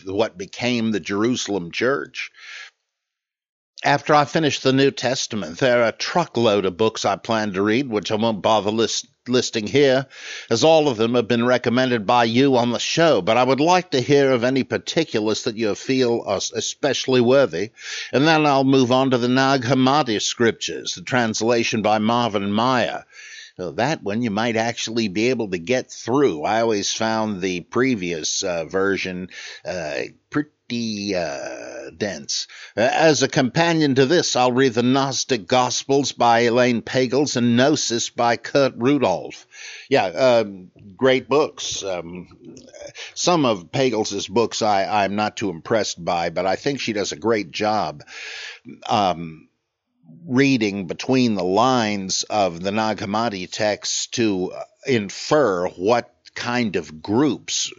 what 0.06 0.38
became 0.38 0.90
the 0.90 1.00
Jerusalem 1.00 1.70
Church. 1.70 2.30
After 3.84 4.14
I 4.14 4.24
finish 4.24 4.60
the 4.60 4.72
New 4.72 4.90
Testament, 4.90 5.58
there 5.58 5.82
are 5.82 5.88
a 5.88 5.92
truckload 5.92 6.64
of 6.64 6.78
books 6.78 7.04
I 7.04 7.16
plan 7.16 7.52
to 7.52 7.62
read, 7.62 7.88
which 7.88 8.10
I 8.10 8.14
won't 8.14 8.40
bother 8.40 8.70
list, 8.70 9.06
listing 9.28 9.66
here, 9.66 10.06
as 10.50 10.64
all 10.64 10.88
of 10.88 10.96
them 10.96 11.14
have 11.14 11.28
been 11.28 11.44
recommended 11.44 12.06
by 12.06 12.24
you 12.24 12.56
on 12.56 12.72
the 12.72 12.78
show. 12.78 13.22
But 13.22 13.36
I 13.36 13.44
would 13.44 13.60
like 13.60 13.90
to 13.90 14.00
hear 14.00 14.32
of 14.32 14.44
any 14.44 14.64
particulars 14.64 15.44
that 15.44 15.56
you 15.56 15.74
feel 15.74 16.22
are 16.26 16.40
especially 16.54 17.20
worthy, 17.20 17.70
and 18.12 18.26
then 18.26 18.46
I'll 18.46 18.64
move 18.64 18.92
on 18.92 19.10
to 19.10 19.18
the 19.18 19.28
Nag 19.28 19.62
Hammadi 19.62 20.20
scriptures, 20.20 20.94
the 20.94 21.02
translation 21.02 21.82
by 21.82 21.98
Marvin 21.98 22.52
Meyer. 22.52 23.04
So 23.56 23.70
that 23.72 24.02
one 24.02 24.22
you 24.22 24.30
might 24.30 24.56
actually 24.56 25.06
be 25.06 25.30
able 25.30 25.50
to 25.50 25.58
get 25.58 25.90
through. 25.90 26.42
I 26.42 26.60
always 26.60 26.92
found 26.92 27.40
the 27.40 27.60
previous 27.60 28.42
uh, 28.42 28.64
version 28.64 29.28
uh, 29.64 30.00
pretty 30.30 30.50
pretty 30.74 31.14
uh, 31.14 31.90
dense. 31.96 32.46
As 32.76 33.22
a 33.22 33.28
companion 33.28 33.94
to 33.96 34.06
this, 34.06 34.36
I'll 34.36 34.52
read 34.52 34.74
the 34.74 34.82
Gnostic 34.82 35.46
Gospels 35.46 36.12
by 36.12 36.40
Elaine 36.40 36.82
Pagels 36.82 37.36
and 37.36 37.56
Gnosis 37.56 38.10
by 38.10 38.36
Kurt 38.36 38.74
Rudolph. 38.76 39.46
Yeah, 39.88 40.06
uh, 40.06 40.44
great 40.96 41.28
books. 41.28 41.84
Um, 41.84 42.28
some 43.14 43.44
of 43.44 43.70
Pagels' 43.70 44.28
books 44.28 44.62
I, 44.62 45.04
I'm 45.04 45.14
not 45.14 45.36
too 45.36 45.50
impressed 45.50 46.04
by, 46.04 46.30
but 46.30 46.46
I 46.46 46.56
think 46.56 46.80
she 46.80 46.92
does 46.92 47.12
a 47.12 47.16
great 47.16 47.50
job. 47.50 48.02
Um, 48.88 49.48
reading 50.26 50.86
between 50.86 51.34
the 51.34 51.44
lines 51.44 52.24
of 52.24 52.62
the 52.62 52.72
Nag 52.72 52.98
Hammadi 52.98 53.50
text 53.50 54.14
to 54.14 54.52
infer 54.86 55.68
what 55.68 56.10
kind 56.34 56.76
of 56.76 57.02
groups 57.02 57.72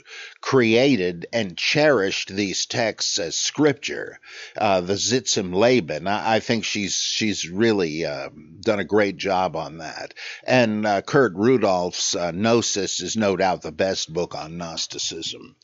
created 0.45 1.25
and 1.33 1.57
cherished 1.57 2.29
these 2.29 2.67
texts 2.67 3.17
as 3.17 3.35
scripture. 3.35 4.19
Uh, 4.55 4.79
the 4.79 4.95
Sitz 4.95 5.37
im 5.37 5.51
Leben, 5.51 6.05
I, 6.05 6.35
I, 6.35 6.39
think 6.39 6.65
she's 6.65 6.93
she's 6.93 7.49
really 7.49 8.05
uh, 8.05 8.29
done 8.59 8.77
a 8.77 8.83
great 8.83 9.17
job 9.17 9.55
on 9.55 9.79
that. 9.79 10.13
And 10.43 10.85
uh, 10.85 11.01
Kurt 11.01 11.33
Rudolph's 11.33 12.15
uh, 12.15 12.29
Gnosis 12.29 13.01
is 13.01 13.17
no 13.17 13.35
doubt 13.35 13.63
the 13.63 13.71
best 13.71 14.13
book 14.13 14.35
on 14.35 14.59
Gnosticism. 14.59 15.55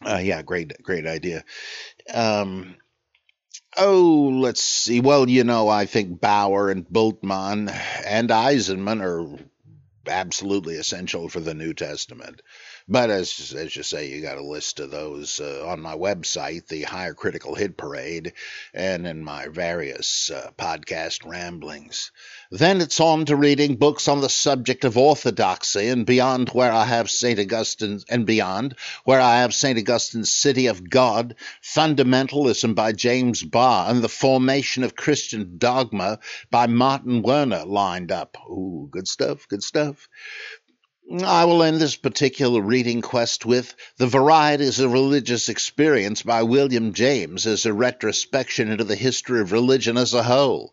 Uh, 0.00 0.22
yeah, 0.22 0.40
great 0.40 0.82
great 0.82 1.06
idea. 1.06 1.44
Um, 2.12 2.76
Oh, 3.76 4.30
let's 4.32 4.62
see. 4.62 5.00
Well, 5.00 5.28
you 5.28 5.42
know, 5.42 5.68
I 5.68 5.86
think 5.86 6.20
Bauer 6.20 6.70
and 6.70 6.86
Bultmann 6.88 7.68
and 8.06 8.30
Eisenman 8.30 9.02
are 9.02 9.36
absolutely 10.06 10.76
essential 10.76 11.28
for 11.28 11.40
the 11.40 11.54
New 11.54 11.74
Testament. 11.74 12.40
But 12.86 13.08
as 13.08 13.54
as 13.56 13.74
you 13.74 13.82
say, 13.82 14.10
you 14.10 14.20
got 14.20 14.36
a 14.36 14.44
list 14.44 14.78
of 14.78 14.90
those 14.90 15.40
uh, 15.40 15.66
on 15.66 15.80
my 15.80 15.94
website, 15.94 16.68
the 16.68 16.82
Higher 16.82 17.14
Critical 17.14 17.54
Hit 17.54 17.78
Parade, 17.78 18.34
and 18.74 19.06
in 19.06 19.24
my 19.24 19.48
various 19.48 20.30
uh, 20.30 20.50
podcast 20.58 21.24
ramblings. 21.24 22.12
Then 22.50 22.82
it's 22.82 23.00
on 23.00 23.24
to 23.24 23.36
reading 23.36 23.76
books 23.76 24.06
on 24.06 24.20
the 24.20 24.28
subject 24.28 24.84
of 24.84 24.98
orthodoxy 24.98 25.88
and 25.88 26.04
beyond, 26.04 26.50
where 26.50 26.70
I 26.70 26.84
have 26.84 27.10
St. 27.10 27.40
Augustine, 27.40 28.00
and 28.10 28.26
beyond, 28.26 28.76
where 29.04 29.20
I 29.20 29.38
have 29.38 29.54
St. 29.54 29.78
Augustine's 29.78 30.30
City 30.30 30.66
of 30.66 30.90
God, 30.90 31.36
Fundamentalism 31.62 32.74
by 32.74 32.92
James 32.92 33.42
Barr, 33.42 33.90
and 33.90 34.02
The 34.02 34.10
Formation 34.10 34.84
of 34.84 34.94
Christian 34.94 35.56
Dogma 35.56 36.18
by 36.50 36.66
Martin 36.66 37.22
Werner 37.22 37.64
lined 37.64 38.12
up. 38.12 38.36
Ooh, 38.50 38.88
good 38.90 39.08
stuff, 39.08 39.48
good 39.48 39.62
stuff. 39.62 40.06
I 41.22 41.44
will 41.44 41.62
end 41.62 41.80
this 41.80 41.96
particular 41.96 42.62
reading 42.62 43.02
quest 43.02 43.44
with 43.44 43.74
The 43.98 44.06
Varieties 44.06 44.80
of 44.80 44.92
Religious 44.92 45.50
Experience 45.50 46.22
by 46.22 46.42
William 46.44 46.94
James 46.94 47.46
as 47.46 47.66
a 47.66 47.74
retrospection 47.74 48.70
into 48.70 48.84
the 48.84 48.96
history 48.96 49.42
of 49.42 49.52
religion 49.52 49.98
as 49.98 50.14
a 50.14 50.22
whole. 50.22 50.72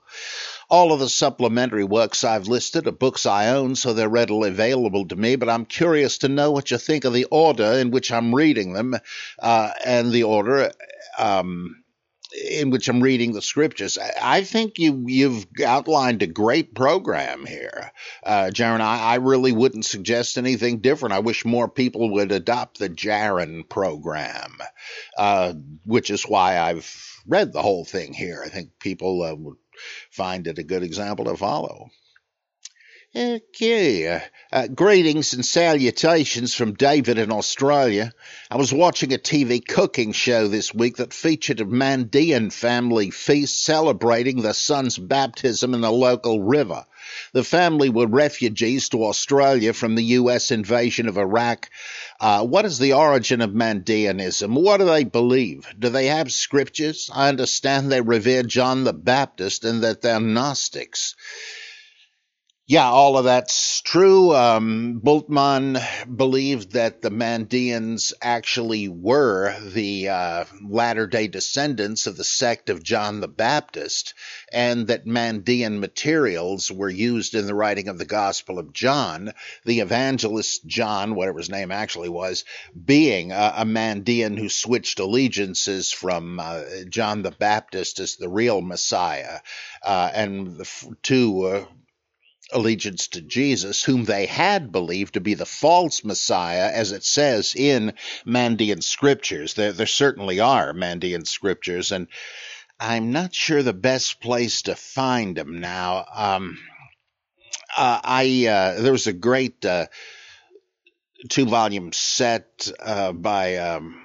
All 0.69 0.93
of 0.93 1.01
the 1.01 1.09
supplementary 1.09 1.83
works 1.83 2.23
I've 2.23 2.47
listed 2.47 2.87
are 2.87 2.93
books 2.93 3.25
I 3.25 3.49
own, 3.49 3.75
so 3.75 3.93
they're 3.93 4.07
readily 4.07 4.47
available 4.47 5.05
to 5.09 5.17
me, 5.17 5.35
but 5.35 5.49
I'm 5.49 5.65
curious 5.65 6.19
to 6.19 6.29
know 6.29 6.49
what 6.51 6.71
you 6.71 6.77
think 6.77 7.03
of 7.03 7.11
the 7.11 7.25
order 7.25 7.73
in 7.73 7.91
which 7.91 8.09
I'm 8.09 8.33
reading 8.33 8.71
them 8.71 8.95
uh, 9.37 9.71
and 9.83 10.13
the 10.13 10.23
order. 10.23 10.71
Um, 11.19 11.80
in 12.33 12.69
which 12.69 12.87
I'm 12.87 13.01
reading 13.01 13.33
the 13.33 13.41
scriptures. 13.41 13.97
I 13.97 14.43
think 14.43 14.79
you 14.79 15.03
you've 15.07 15.45
outlined 15.65 16.21
a 16.21 16.27
great 16.27 16.73
program 16.73 17.45
here, 17.45 17.91
uh, 18.23 18.51
Jaron. 18.53 18.81
I, 18.81 18.99
I 18.99 19.15
really 19.15 19.51
wouldn't 19.51 19.85
suggest 19.85 20.37
anything 20.37 20.79
different. 20.79 21.13
I 21.13 21.19
wish 21.19 21.45
more 21.45 21.67
people 21.69 22.09
would 22.11 22.31
adopt 22.31 22.79
the 22.79 22.89
Jaron 22.89 23.67
program, 23.67 24.57
uh, 25.17 25.53
which 25.85 26.09
is 26.09 26.23
why 26.23 26.57
I've 26.57 27.21
read 27.27 27.53
the 27.53 27.61
whole 27.61 27.85
thing 27.85 28.13
here. 28.13 28.41
I 28.45 28.49
think 28.49 28.79
people 28.79 29.23
uh, 29.23 29.35
would 29.35 29.57
find 30.11 30.47
it 30.47 30.59
a 30.59 30.63
good 30.63 30.83
example 30.83 31.25
to 31.25 31.37
follow. 31.37 31.89
Okay. 33.13 34.21
Uh, 34.53 34.67
greetings 34.67 35.33
and 35.33 35.45
salutations 35.45 36.53
from 36.53 36.75
David 36.75 37.17
in 37.17 37.29
Australia. 37.29 38.13
I 38.49 38.55
was 38.55 38.71
watching 38.71 39.13
a 39.13 39.17
TV 39.17 39.67
cooking 39.67 40.13
show 40.13 40.47
this 40.47 40.73
week 40.73 40.95
that 40.95 41.13
featured 41.13 41.59
a 41.59 41.65
Mandean 41.65 42.53
family 42.53 43.11
feast 43.11 43.65
celebrating 43.65 44.41
the 44.41 44.53
son's 44.53 44.97
baptism 44.97 45.73
in 45.73 45.83
a 45.83 45.91
local 45.91 46.41
river. 46.41 46.85
The 47.33 47.43
family 47.43 47.89
were 47.89 48.07
refugees 48.07 48.87
to 48.89 49.03
Australia 49.03 49.73
from 49.73 49.95
the 49.95 50.05
U.S. 50.21 50.49
invasion 50.49 51.09
of 51.09 51.17
Iraq. 51.17 51.69
Uh, 52.17 52.45
what 52.45 52.63
is 52.63 52.79
the 52.79 52.93
origin 52.93 53.41
of 53.41 53.49
Mandeanism? 53.49 54.53
What 54.53 54.77
do 54.77 54.85
they 54.85 55.03
believe? 55.03 55.67
Do 55.77 55.89
they 55.89 56.05
have 56.05 56.31
scriptures? 56.31 57.09
I 57.13 57.27
understand 57.27 57.91
they 57.91 57.99
revere 57.99 58.43
John 58.43 58.85
the 58.85 58.93
Baptist 58.93 59.65
and 59.65 59.83
that 59.83 60.01
they're 60.01 60.21
Gnostics 60.21 61.15
yeah, 62.71 62.89
all 62.89 63.17
of 63.17 63.25
that's 63.25 63.81
true. 63.81 64.33
Um, 64.33 65.01
Bultmann 65.03 65.77
believed 66.15 66.71
that 66.71 67.01
the 67.01 67.11
Mandeans 67.11 68.13
actually 68.21 68.87
were 68.87 69.59
the 69.59 70.07
uh, 70.07 70.45
latter 70.65 71.05
day 71.05 71.27
descendants 71.27 72.07
of 72.07 72.15
the 72.15 72.23
sect 72.23 72.69
of 72.69 72.81
John 72.81 73.19
the 73.19 73.27
Baptist, 73.27 74.13
and 74.53 74.87
that 74.87 75.05
Mandean 75.05 75.79
materials 75.79 76.71
were 76.71 76.89
used 76.89 77.35
in 77.35 77.45
the 77.45 77.53
writing 77.53 77.89
of 77.89 77.97
the 77.97 78.05
Gospel 78.05 78.57
of 78.57 78.71
John, 78.71 79.33
the 79.65 79.81
evangelist 79.81 80.65
John, 80.65 81.15
whatever 81.15 81.39
his 81.39 81.49
name 81.49 81.73
actually 81.73 82.07
was, 82.07 82.45
being 82.85 83.33
a, 83.33 83.53
a 83.57 83.65
Mandean 83.65 84.39
who 84.39 84.47
switched 84.47 85.01
allegiances 85.01 85.91
from 85.91 86.39
uh, 86.39 86.61
John 86.87 87.21
the 87.21 87.31
Baptist 87.31 87.99
as 87.99 88.15
the 88.15 88.29
real 88.29 88.61
Messiah, 88.61 89.39
uh, 89.83 90.09
and 90.13 90.55
the, 90.55 90.95
to 91.03 91.43
uh, 91.43 91.65
allegiance 92.51 93.07
to 93.09 93.21
Jesus, 93.21 93.83
whom 93.83 94.05
they 94.05 94.25
had 94.25 94.71
believed 94.71 95.13
to 95.13 95.21
be 95.21 95.33
the 95.33 95.45
false 95.45 96.03
Messiah, 96.03 96.71
as 96.73 96.91
it 96.91 97.03
says 97.03 97.53
in 97.55 97.93
Mandean 98.25 98.83
scriptures. 98.83 99.53
There, 99.53 99.71
there 99.71 99.87
certainly 99.87 100.39
are 100.39 100.73
Mandean 100.73 101.25
scriptures, 101.25 101.91
and 101.91 102.07
I'm 102.79 103.11
not 103.11 103.33
sure 103.33 103.63
the 103.63 103.73
best 103.73 104.19
place 104.19 104.63
to 104.63 104.75
find 104.75 105.35
them 105.35 105.59
now. 105.59 106.05
Um, 106.13 106.57
uh, 107.77 108.01
I 108.03 108.47
uh, 108.47 108.81
there 108.81 108.91
was 108.91 109.07
a 109.07 109.13
great 109.13 109.63
uh, 109.65 109.87
two 111.29 111.45
volume 111.45 111.93
set 111.93 112.71
uh, 112.79 113.11
by 113.11 113.57
um, 113.57 114.03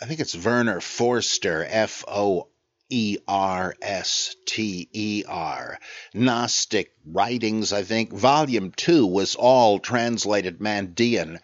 I 0.00 0.06
think 0.06 0.20
it's 0.20 0.36
Werner 0.36 0.80
Foerster 0.80 1.66
F 1.68 2.04
O 2.06 2.48
E 2.88 3.18
R 3.26 3.74
S 3.82 4.36
T 4.46 4.88
E 4.92 5.24
R. 5.26 5.78
Gnostic 6.14 6.92
Writings, 7.04 7.72
I 7.72 7.82
think. 7.82 8.12
Volume 8.12 8.72
2 8.76 9.06
was 9.06 9.34
all 9.34 9.78
translated 9.78 10.58
Mandean 10.58 11.40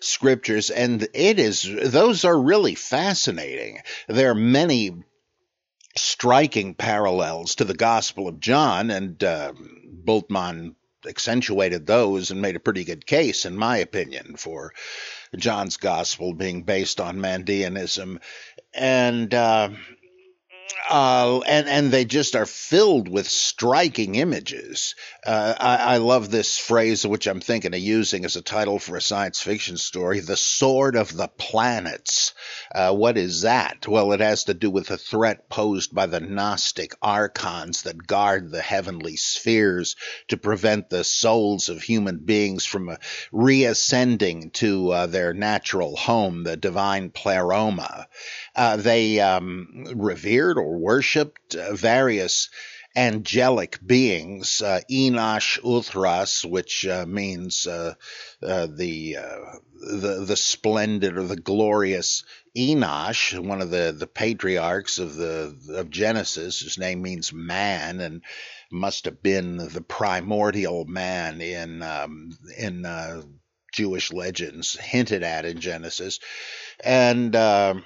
scriptures, 0.00 0.70
and 0.70 1.06
it 1.12 1.38
is, 1.38 1.62
those 1.62 2.24
are 2.24 2.38
really 2.38 2.74
fascinating. 2.74 3.80
There 4.08 4.30
are 4.30 4.34
many 4.34 4.92
striking 5.96 6.74
parallels 6.74 7.56
to 7.56 7.64
the 7.64 7.74
Gospel 7.74 8.28
of 8.28 8.40
John, 8.40 8.90
and 8.90 9.22
uh, 9.22 9.52
Bultmann 10.04 10.74
accentuated 11.06 11.86
those 11.86 12.30
and 12.30 12.42
made 12.42 12.56
a 12.56 12.60
pretty 12.60 12.84
good 12.84 13.06
case, 13.06 13.44
in 13.44 13.56
my 13.56 13.78
opinion, 13.78 14.36
for 14.36 14.72
John's 15.36 15.76
Gospel 15.76 16.34
being 16.34 16.62
based 16.62 17.00
on 17.00 17.18
Mandeanism. 17.18 18.20
And 18.74 19.32
uh, 19.32 19.70
uh, 20.88 21.40
and 21.40 21.68
and 21.68 21.90
they 21.90 22.04
just 22.04 22.36
are 22.36 22.46
filled 22.46 23.08
with 23.08 23.28
striking 23.28 24.14
images. 24.14 24.94
Uh, 25.26 25.54
I, 25.58 25.76
I, 25.76 25.96
love 25.96 26.30
this 26.30 26.58
phrase, 26.58 27.04
which 27.04 27.26
I'm 27.26 27.40
thinking 27.40 27.74
of 27.74 27.80
using 27.80 28.24
as 28.24 28.36
a 28.36 28.42
title 28.42 28.78
for 28.78 28.96
a 28.96 29.02
science 29.02 29.40
fiction 29.40 29.76
story: 29.78 30.20
"The 30.20 30.36
Sword 30.36 30.94
of 30.94 31.16
the 31.16 31.28
Planets." 31.28 32.34
Uh, 32.72 32.94
what 32.94 33.18
is 33.18 33.42
that? 33.42 33.88
Well, 33.88 34.12
it 34.12 34.20
has 34.20 34.44
to 34.44 34.54
do 34.54 34.70
with 34.70 34.86
the 34.86 34.98
threat 34.98 35.48
posed 35.48 35.94
by 35.94 36.06
the 36.06 36.20
Gnostic 36.20 36.92
archons 37.02 37.82
that 37.82 38.06
guard 38.06 38.50
the 38.50 38.62
heavenly 38.62 39.16
spheres 39.16 39.96
to 40.28 40.36
prevent 40.36 40.90
the 40.90 41.04
souls 41.04 41.68
of 41.68 41.82
human 41.82 42.18
beings 42.18 42.64
from 42.64 42.90
uh, 42.90 42.96
reascending 43.32 44.50
to 44.50 44.92
uh, 44.92 45.06
their 45.06 45.34
natural 45.34 45.96
home, 45.96 46.44
the 46.44 46.56
divine 46.56 47.10
pleroma. 47.10 48.06
Uh, 48.54 48.76
they 48.76 49.20
um, 49.20 49.86
revered 49.94 50.58
or 50.58 50.75
worshipped 50.76 51.54
uh, 51.54 51.74
various 51.74 52.48
angelic 52.96 53.78
beings, 53.84 54.62
uh, 54.62 54.80
Enosh 54.90 55.60
Uthras, 55.60 56.48
which 56.48 56.86
uh, 56.86 57.04
means 57.06 57.66
uh, 57.66 57.94
uh 58.42 58.66
the, 58.74 59.18
uh, 59.18 59.58
the 59.74 60.24
the 60.26 60.36
splendid 60.36 61.18
or 61.18 61.24
the 61.24 61.36
glorious 61.36 62.24
Enosh, 62.56 63.38
one 63.38 63.60
of 63.60 63.70
the, 63.70 63.94
the 63.96 64.06
patriarchs 64.06 64.98
of 64.98 65.14
the 65.14 65.54
of 65.74 65.90
Genesis. 65.90 66.60
His 66.60 66.78
name 66.78 67.02
means 67.02 67.34
man, 67.34 68.00
and 68.00 68.22
must 68.72 69.04
have 69.04 69.22
been 69.22 69.58
the 69.58 69.82
primordial 69.82 70.86
man 70.86 71.42
in 71.42 71.82
um, 71.82 72.30
in 72.56 72.86
Jewish 73.72 74.10
legends 74.10 74.74
hinted 74.80 75.22
at 75.22 75.44
in 75.44 75.60
Genesis, 75.60 76.18
and 76.82 77.36
oh, 77.36 77.82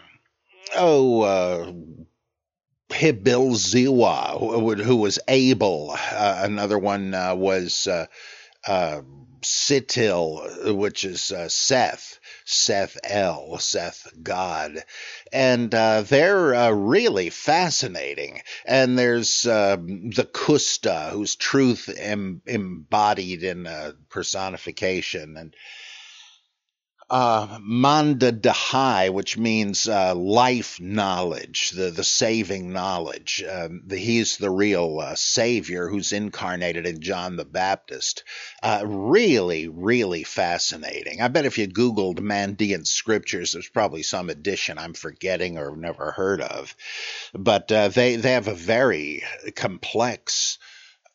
uh, 2.91 2.95
Hibil 2.95 3.51
Ziwa, 3.55 4.39
who, 4.39 4.75
who, 4.75 4.97
was 4.97 5.19
Abel. 5.29 5.95
Uh, 6.13 6.41
another 6.45 6.79
one 6.79 7.15
uh, 7.15 7.35
was 7.35 7.87
uh, 7.87 8.07
uh, 8.67 9.03
Sitil, 9.43 10.77
which 10.77 11.05
is 11.05 11.33
uh, 11.33 11.49
Seth. 11.49 12.19
Seth 12.45 12.99
El, 13.05 13.59
Seth 13.59 14.09
God. 14.23 14.85
And 15.33 15.75
uh, 15.75 16.03
they're 16.03 16.75
really 16.75 17.31
fascinating. 17.31 18.43
And 18.67 18.99
there's 18.99 19.43
the 19.43 20.29
Kusta, 20.33 21.11
whose 21.11 21.37
truth 21.37 21.89
em- 21.97 22.43
embodied 22.47 23.45
in 23.45 23.67
a 23.67 23.95
personification. 24.09 25.37
And 25.37 25.55
uh, 27.11 27.59
Manda 27.61 28.31
Dahai, 28.31 29.13
which 29.13 29.37
means 29.37 29.89
uh, 29.89 30.15
life 30.15 30.81
knowledge, 30.81 31.71
the, 31.71 31.91
the 31.91 32.05
saving 32.05 32.73
knowledge. 32.73 33.43
Um, 33.49 33.83
the, 33.85 33.97
he's 33.97 34.37
the 34.37 34.51
real 34.51 35.01
uh, 35.01 35.17
savior 35.17 35.89
who's 35.89 36.13
incarnated 36.13 36.87
in 36.87 37.01
John 37.01 37.37
the 37.37 37.45
Baptist. 37.45 38.23
Uh, 38.63 38.83
really, 38.87 39.67
really 39.69 40.23
fascinating. 40.23 41.21
I 41.21 41.29
bet 41.29 41.47
if 41.47 41.59
you 41.59 41.67
Googled 41.67 42.21
Mandean 42.21 42.87
scriptures, 42.87 43.53
there's 43.53 43.69
probably 43.69 44.05
some 44.05 44.31
edition 44.31 44.79
I'm 44.79 44.95
forgetting 44.95 45.59
or 45.59 45.77
never 45.77 46.13
heard 46.13 46.41
of. 46.41 46.77
But 47.35 47.73
uh, 47.73 47.89
they, 47.89 48.17
they 48.17 48.33
have 48.33 48.49
a 48.49 48.55
very 48.55 49.25
complex. 49.57 50.59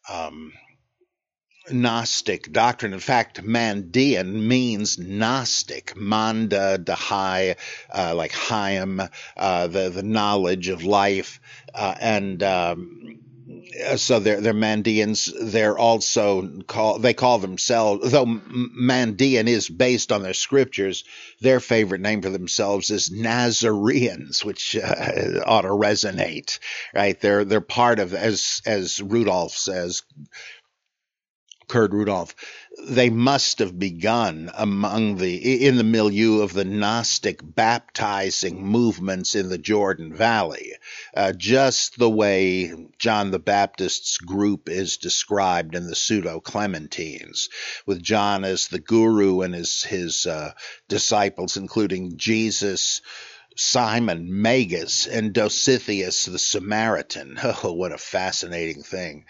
Um, 0.10 0.52
Gnostic 1.72 2.52
doctrine. 2.52 2.94
In 2.94 3.00
fact, 3.00 3.44
Mandean 3.44 4.48
means 4.48 4.98
Gnostic. 4.98 5.96
Manda, 5.96 6.78
Dahai, 6.78 7.58
uh, 7.94 8.14
like 8.16 8.32
Chaim, 8.32 9.02
uh, 9.38 9.68
the 9.68 9.90
the 9.90 10.04
knowledge 10.04 10.68
of 10.70 10.84
life, 10.84 11.40
uh, 11.74 11.96
and 12.00 12.44
um, 12.44 13.20
so 13.98 14.20
they're 14.20 14.42
they're 14.42 14.54
Mandeans. 14.54 15.32
They're 15.40 15.78
also 15.78 16.62
call 16.68 17.00
they 17.00 17.14
call 17.14 17.40
themselves 17.40 18.12
though 18.12 18.26
Mandean 18.26 19.48
is 19.48 19.70
based 19.70 20.12
on 20.12 20.24
their 20.24 20.34
scriptures. 20.34 21.04
Their 21.42 21.60
favorite 21.60 22.02
name 22.02 22.22
for 22.22 22.30
themselves 22.30 22.90
is 22.90 23.12
Nazareans, 23.12 24.44
which 24.44 24.76
uh, 24.76 25.42
ought 25.46 25.62
to 25.62 25.70
resonate, 25.70 26.60
right? 26.94 27.20
They're 27.20 27.46
they're 27.46 27.62
part 27.62 28.00
of 28.00 28.14
as 28.14 28.62
as 28.66 29.02
Rudolph 29.02 29.56
says 29.56 30.04
Kurt 31.68 31.92
Rudolph, 31.92 32.36
they 32.88 33.10
must 33.10 33.60
have 33.60 33.80
begun 33.80 34.52
among 34.54 35.18
the 35.18 35.66
in 35.66 35.78
the 35.78 35.84
milieu 35.84 36.42
of 36.42 36.54
the 36.54 36.66
Gnostic 36.66 37.40
baptizing 37.44 38.66
movements 38.66 39.36
in 39.36 39.50
the 39.50 39.58
Jordan 39.58 40.14
Valley, 40.14 40.74
uh, 41.16 41.32
just 41.32 41.98
the 41.98 42.10
way 42.10 42.74
John 43.00 43.32
the 43.32 43.40
Baptist's 43.40 44.18
group 44.18 44.70
is 44.70 44.98
described 44.98 45.76
in 45.76 45.88
the 45.88 45.96
Pseudo 45.96 46.40
Clementines, 46.40 47.50
with 47.86 48.04
John 48.04 48.44
as 48.44 48.68
the 48.68 48.80
guru 48.80 49.42
and 49.42 49.56
his 49.56 49.84
his 49.84 50.26
uh, 50.26 50.54
disciples, 50.88 51.58
including 51.58 52.18
Jesus. 52.18 53.02
Simon 53.58 54.42
Magus 54.42 55.08
and 55.08 55.34
Dositheus 55.34 56.26
the 56.26 56.38
Samaritan. 56.38 57.40
Oh, 57.64 57.72
what 57.72 57.94
a 57.94 57.98
fascinating 57.98 58.84
thing. 58.84 59.26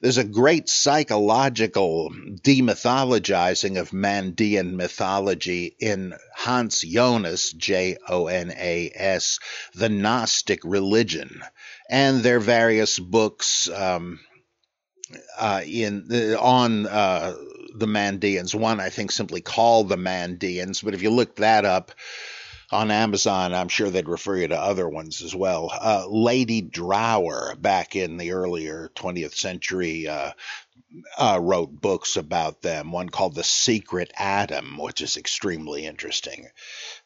There's 0.00 0.16
a 0.16 0.24
great 0.24 0.70
psychological 0.70 2.10
demythologizing 2.10 3.78
of 3.78 3.90
Mandean 3.90 4.72
mythology 4.72 5.76
in 5.78 6.14
Hans 6.34 6.80
Jonas, 6.80 7.52
J 7.52 7.98
O 8.08 8.26
N 8.26 8.50
A 8.50 8.90
S, 8.94 9.40
The 9.74 9.90
Gnostic 9.90 10.60
Religion, 10.64 11.42
and 11.90 12.22
their 12.22 12.40
various 12.40 12.98
books 12.98 13.68
um, 13.68 14.20
uh, 15.38 15.60
in 15.66 16.10
on 16.38 16.86
uh, 16.86 17.34
the 17.74 17.86
Mandeans. 17.86 18.54
One 18.54 18.80
I 18.80 18.88
think 18.88 19.12
simply 19.12 19.42
called 19.42 19.90
the 19.90 19.96
Mandeans, 19.96 20.82
but 20.82 20.94
if 20.94 21.02
you 21.02 21.10
look 21.10 21.36
that 21.36 21.66
up, 21.66 21.92
on 22.72 22.90
Amazon. 22.90 23.52
I'm 23.52 23.68
sure 23.68 23.90
they'd 23.90 24.08
refer 24.08 24.36
you 24.36 24.48
to 24.48 24.60
other 24.60 24.88
ones 24.88 25.22
as 25.22 25.34
well. 25.34 25.70
Uh, 25.72 26.06
Lady 26.08 26.62
Drower, 26.62 27.60
back 27.60 27.96
in 27.96 28.16
the 28.16 28.32
earlier 28.32 28.90
20th 28.94 29.34
century, 29.34 30.06
uh, 30.06 30.32
uh, 31.18 31.38
wrote 31.40 31.80
books 31.80 32.16
about 32.16 32.62
them. 32.62 32.92
One 32.92 33.08
called 33.08 33.34
The 33.34 33.44
Secret 33.44 34.12
Adam, 34.16 34.78
which 34.78 35.00
is 35.00 35.16
extremely 35.16 35.86
interesting. 35.86 36.48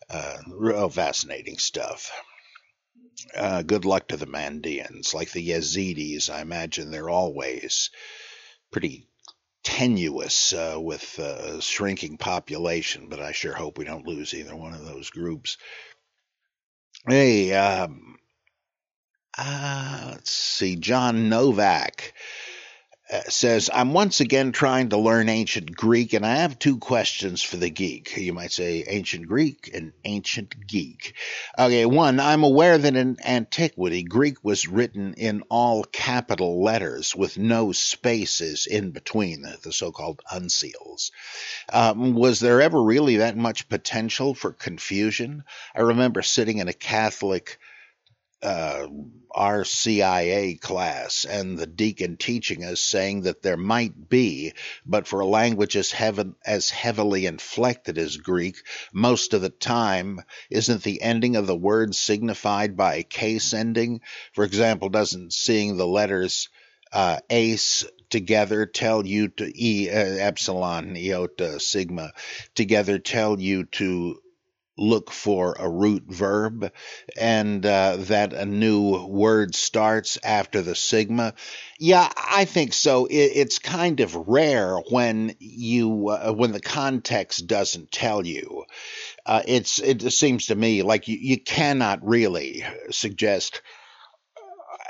Uh, 0.08 0.38
real 0.48 0.88
fascinating 0.88 1.58
stuff. 1.58 2.10
Uh, 3.34 3.62
good 3.62 3.84
luck 3.84 4.08
to 4.08 4.16
the 4.16 4.26
Mandeans. 4.26 5.14
Like 5.14 5.32
the 5.32 5.46
Yazidis, 5.46 6.30
I 6.30 6.40
imagine 6.40 6.90
they're 6.90 7.10
always 7.10 7.90
pretty 8.70 9.06
tenuous 9.74 10.52
uh, 10.52 10.76
with 10.78 11.18
a 11.18 11.60
shrinking 11.60 12.16
population, 12.16 13.08
but 13.08 13.18
I 13.18 13.32
sure 13.32 13.52
hope 13.52 13.76
we 13.76 13.84
don't 13.84 14.06
lose 14.06 14.32
either 14.32 14.54
one 14.54 14.72
of 14.72 14.84
those 14.84 15.10
groups. 15.10 15.56
Hey, 17.08 17.52
um, 17.54 18.16
uh, 19.36 20.10
let's 20.12 20.30
see, 20.30 20.76
John 20.76 21.28
Novak 21.28 22.12
uh, 22.12 22.43
says, 23.28 23.68
I'm 23.72 23.92
once 23.92 24.20
again 24.20 24.52
trying 24.52 24.88
to 24.88 24.96
learn 24.96 25.28
ancient 25.28 25.76
Greek, 25.76 26.14
and 26.14 26.24
I 26.24 26.36
have 26.36 26.58
two 26.58 26.78
questions 26.78 27.42
for 27.42 27.56
the 27.58 27.68
geek. 27.68 28.16
You 28.16 28.32
might 28.32 28.52
say 28.52 28.84
ancient 28.86 29.26
Greek 29.26 29.70
and 29.74 29.92
ancient 30.04 30.66
geek. 30.66 31.14
Okay, 31.58 31.84
one, 31.84 32.18
I'm 32.18 32.44
aware 32.44 32.78
that 32.78 32.96
in 32.96 33.18
antiquity, 33.24 34.04
Greek 34.04 34.42
was 34.42 34.66
written 34.68 35.14
in 35.14 35.42
all 35.50 35.84
capital 35.84 36.62
letters 36.62 37.14
with 37.14 37.36
no 37.36 37.72
spaces 37.72 38.66
in 38.66 38.90
between, 38.90 39.42
the 39.62 39.72
so 39.72 39.92
called 39.92 40.22
uncials. 40.32 41.10
Um, 41.72 42.14
was 42.14 42.40
there 42.40 42.62
ever 42.62 42.82
really 42.82 43.16
that 43.18 43.36
much 43.36 43.68
potential 43.68 44.34
for 44.34 44.52
confusion? 44.52 45.44
I 45.74 45.82
remember 45.82 46.22
sitting 46.22 46.58
in 46.58 46.68
a 46.68 46.72
Catholic 46.72 47.58
uh, 48.44 48.86
RCIA 49.34 50.60
class 50.60 51.24
and 51.24 51.58
the 51.58 51.66
deacon 51.66 52.16
teaching 52.16 52.64
us 52.64 52.80
saying 52.80 53.22
that 53.22 53.42
there 53.42 53.56
might 53.56 54.08
be, 54.08 54.52
but 54.86 55.08
for 55.08 55.20
a 55.20 55.26
language 55.26 55.76
as, 55.76 55.90
heaven, 55.90 56.36
as 56.46 56.70
heavily 56.70 57.26
inflected 57.26 57.98
as 57.98 58.16
Greek, 58.16 58.56
most 58.92 59.34
of 59.34 59.42
the 59.42 59.50
time, 59.50 60.20
isn't 60.50 60.84
the 60.84 61.02
ending 61.02 61.34
of 61.36 61.46
the 61.46 61.56
word 61.56 61.94
signified 61.94 62.76
by 62.76 62.96
a 62.96 63.02
case 63.02 63.52
ending? 63.52 64.00
For 64.32 64.44
example, 64.44 64.88
doesn't 64.88 65.32
seeing 65.32 65.76
the 65.76 65.86
letters 65.86 66.48
uh, 66.92 67.18
ace 67.28 67.84
together 68.10 68.66
tell 68.66 69.04
you 69.04 69.26
to 69.26 69.50
e 69.54 69.90
uh, 69.90 69.94
epsilon 69.94 70.96
iota 70.96 71.58
sigma 71.58 72.12
together 72.54 73.00
tell 73.00 73.40
you 73.40 73.64
to 73.64 74.20
look 74.76 75.10
for 75.10 75.56
a 75.58 75.68
root 75.68 76.04
verb 76.08 76.70
and 77.16 77.64
uh, 77.64 77.96
that 77.98 78.32
a 78.32 78.44
new 78.44 79.06
word 79.06 79.54
starts 79.54 80.18
after 80.24 80.62
the 80.62 80.74
sigma. 80.74 81.34
Yeah 81.78 82.10
i 82.34 82.44
think 82.44 82.72
so. 82.72 83.06
It, 83.06 83.14
it's 83.14 83.58
kind 83.58 84.00
of 84.00 84.14
rare 84.14 84.76
when 84.90 85.34
you 85.38 86.08
uh, 86.08 86.32
when 86.32 86.52
the 86.52 86.60
context 86.60 87.46
doesn't 87.46 87.92
tell 87.92 88.26
you. 88.26 88.64
Uh, 89.24 89.42
it's 89.46 89.78
it 89.78 90.12
seems 90.12 90.46
to 90.46 90.54
me 90.54 90.82
like 90.82 91.08
you, 91.08 91.16
you 91.20 91.40
cannot 91.40 92.04
really 92.06 92.64
suggest 92.90 93.62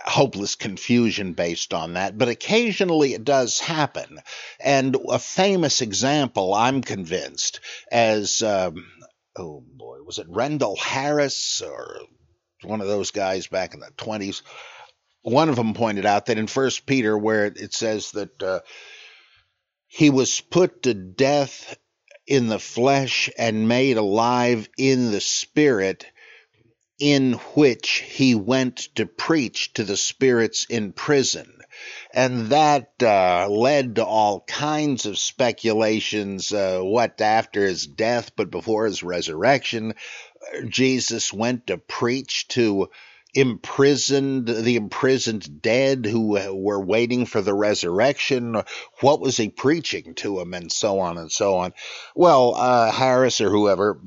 hopeless 0.06 0.54
confusion 0.54 1.32
based 1.32 1.72
on 1.72 1.94
that, 1.94 2.16
but 2.18 2.28
occasionally 2.28 3.14
it 3.14 3.24
does 3.24 3.58
happen. 3.58 4.20
And 4.60 4.96
a 5.08 5.18
famous 5.18 5.80
example, 5.80 6.52
I'm 6.52 6.82
convinced, 6.82 7.60
as 7.90 8.42
um, 8.42 8.84
oh 9.36 9.62
boy, 9.66 10.02
was 10.02 10.18
it 10.18 10.26
Rendel 10.28 10.76
Harris 10.76 11.60
or 11.62 12.00
one 12.62 12.80
of 12.80 12.86
those 12.86 13.10
guys 13.10 13.46
back 13.46 13.74
in 13.74 13.80
the 13.80 13.90
20s? 13.96 14.42
One 15.22 15.48
of 15.48 15.56
them 15.56 15.74
pointed 15.74 16.06
out 16.06 16.26
that 16.26 16.38
in 16.38 16.46
First 16.46 16.86
Peter, 16.86 17.16
where 17.16 17.46
it 17.46 17.72
says 17.72 18.10
that 18.12 18.42
uh, 18.42 18.60
he 19.86 20.10
was 20.10 20.40
put 20.40 20.82
to 20.82 20.94
death 20.94 21.76
in 22.26 22.48
the 22.48 22.58
flesh 22.58 23.30
and 23.38 23.68
made 23.68 23.96
alive 23.96 24.68
in 24.78 25.10
the 25.10 25.20
spirit, 25.20 26.06
in 26.98 27.34
which 27.54 28.04
he 28.06 28.34
went 28.34 28.88
to 28.96 29.06
preach 29.06 29.72
to 29.74 29.84
the 29.84 29.96
spirits 29.96 30.66
in 30.68 30.92
prison 30.92 31.63
and 32.14 32.46
that 32.46 32.92
uh, 33.02 33.48
led 33.48 33.96
to 33.96 34.04
all 34.04 34.40
kinds 34.40 35.04
of 35.04 35.18
speculations. 35.18 36.52
Uh, 36.52 36.80
what 36.80 37.20
after 37.20 37.66
his 37.66 37.88
death, 37.88 38.30
but 38.36 38.52
before 38.52 38.86
his 38.86 39.02
resurrection, 39.02 39.94
Jesus 40.68 41.32
went 41.32 41.66
to 41.66 41.76
preach 41.76 42.46
to 42.48 42.88
imprisoned 43.34 44.46
the 44.46 44.76
imprisoned 44.76 45.60
dead 45.60 46.06
who 46.06 46.38
were 46.54 46.80
waiting 46.80 47.26
for 47.26 47.42
the 47.42 47.52
resurrection 47.52 48.62
what 49.00 49.20
was 49.20 49.36
he 49.36 49.48
preaching 49.48 50.14
to 50.14 50.38
them 50.38 50.54
and 50.54 50.70
so 50.70 51.00
on 51.00 51.18
and 51.18 51.32
so 51.32 51.56
on 51.56 51.72
well 52.14 52.54
uh, 52.54 52.92
harris 52.92 53.40
or 53.40 53.50
whoever 53.50 54.00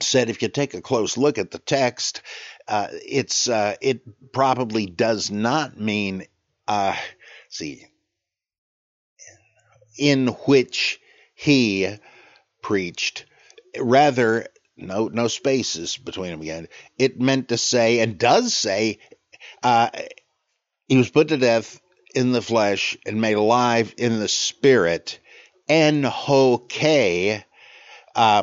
said 0.00 0.30
if 0.30 0.40
you 0.40 0.48
take 0.48 0.72
a 0.72 0.80
close 0.80 1.18
look 1.18 1.36
at 1.36 1.50
the 1.50 1.58
text 1.58 2.22
uh, 2.68 2.88
it's 2.90 3.50
uh, 3.50 3.76
it 3.82 4.00
probably 4.32 4.86
does 4.86 5.30
not 5.30 5.78
mean 5.78 6.24
uh, 6.72 6.96
see, 7.50 7.84
in 9.98 10.28
which 10.28 11.00
he 11.34 11.96
preached. 12.62 13.26
Rather, 13.78 14.46
no 14.76 15.08
no 15.08 15.28
spaces 15.28 15.96
between 15.98 16.30
them 16.30 16.40
again. 16.40 16.68
It 16.98 17.20
meant 17.20 17.48
to 17.48 17.58
say 17.58 18.00
and 18.00 18.18
does 18.18 18.54
say 18.54 19.00
uh, 19.62 19.90
he 20.88 20.96
was 20.96 21.10
put 21.10 21.28
to 21.28 21.36
death 21.36 21.80
in 22.14 22.32
the 22.32 22.42
flesh 22.42 22.96
and 23.06 23.20
made 23.20 23.36
alive 23.36 23.94
in 23.98 24.18
the 24.18 24.28
spirit. 24.28 25.18
En 25.68 26.02
ho 26.02 26.66
uh, 28.14 28.42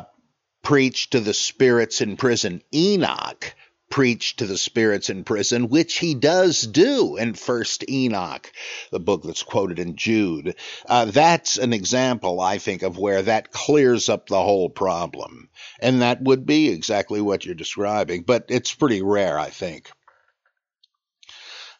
preached 0.62 1.12
to 1.12 1.20
the 1.20 1.34
spirits 1.34 2.00
in 2.00 2.16
prison. 2.16 2.62
Enoch 2.74 3.54
preach 3.90 4.36
to 4.36 4.46
the 4.46 4.56
spirits 4.56 5.10
in 5.10 5.24
prison, 5.24 5.68
which 5.68 5.98
he 5.98 6.14
does 6.14 6.62
do 6.62 7.16
in 7.16 7.34
First 7.34 7.84
Enoch, 7.90 8.50
the 8.90 9.00
book 9.00 9.22
that's 9.24 9.42
quoted 9.42 9.78
in 9.78 9.96
Jude. 9.96 10.54
Uh, 10.86 11.06
that's 11.06 11.58
an 11.58 11.72
example, 11.72 12.40
I 12.40 12.58
think, 12.58 12.82
of 12.82 12.96
where 12.96 13.22
that 13.22 13.50
clears 13.50 14.08
up 14.08 14.28
the 14.28 14.42
whole 14.42 14.70
problem. 14.70 15.50
And 15.80 16.02
that 16.02 16.22
would 16.22 16.46
be 16.46 16.70
exactly 16.70 17.20
what 17.20 17.44
you're 17.44 17.54
describing, 17.54 18.22
but 18.22 18.46
it's 18.48 18.74
pretty 18.74 19.02
rare, 19.02 19.38
I 19.38 19.50
think. 19.50 19.90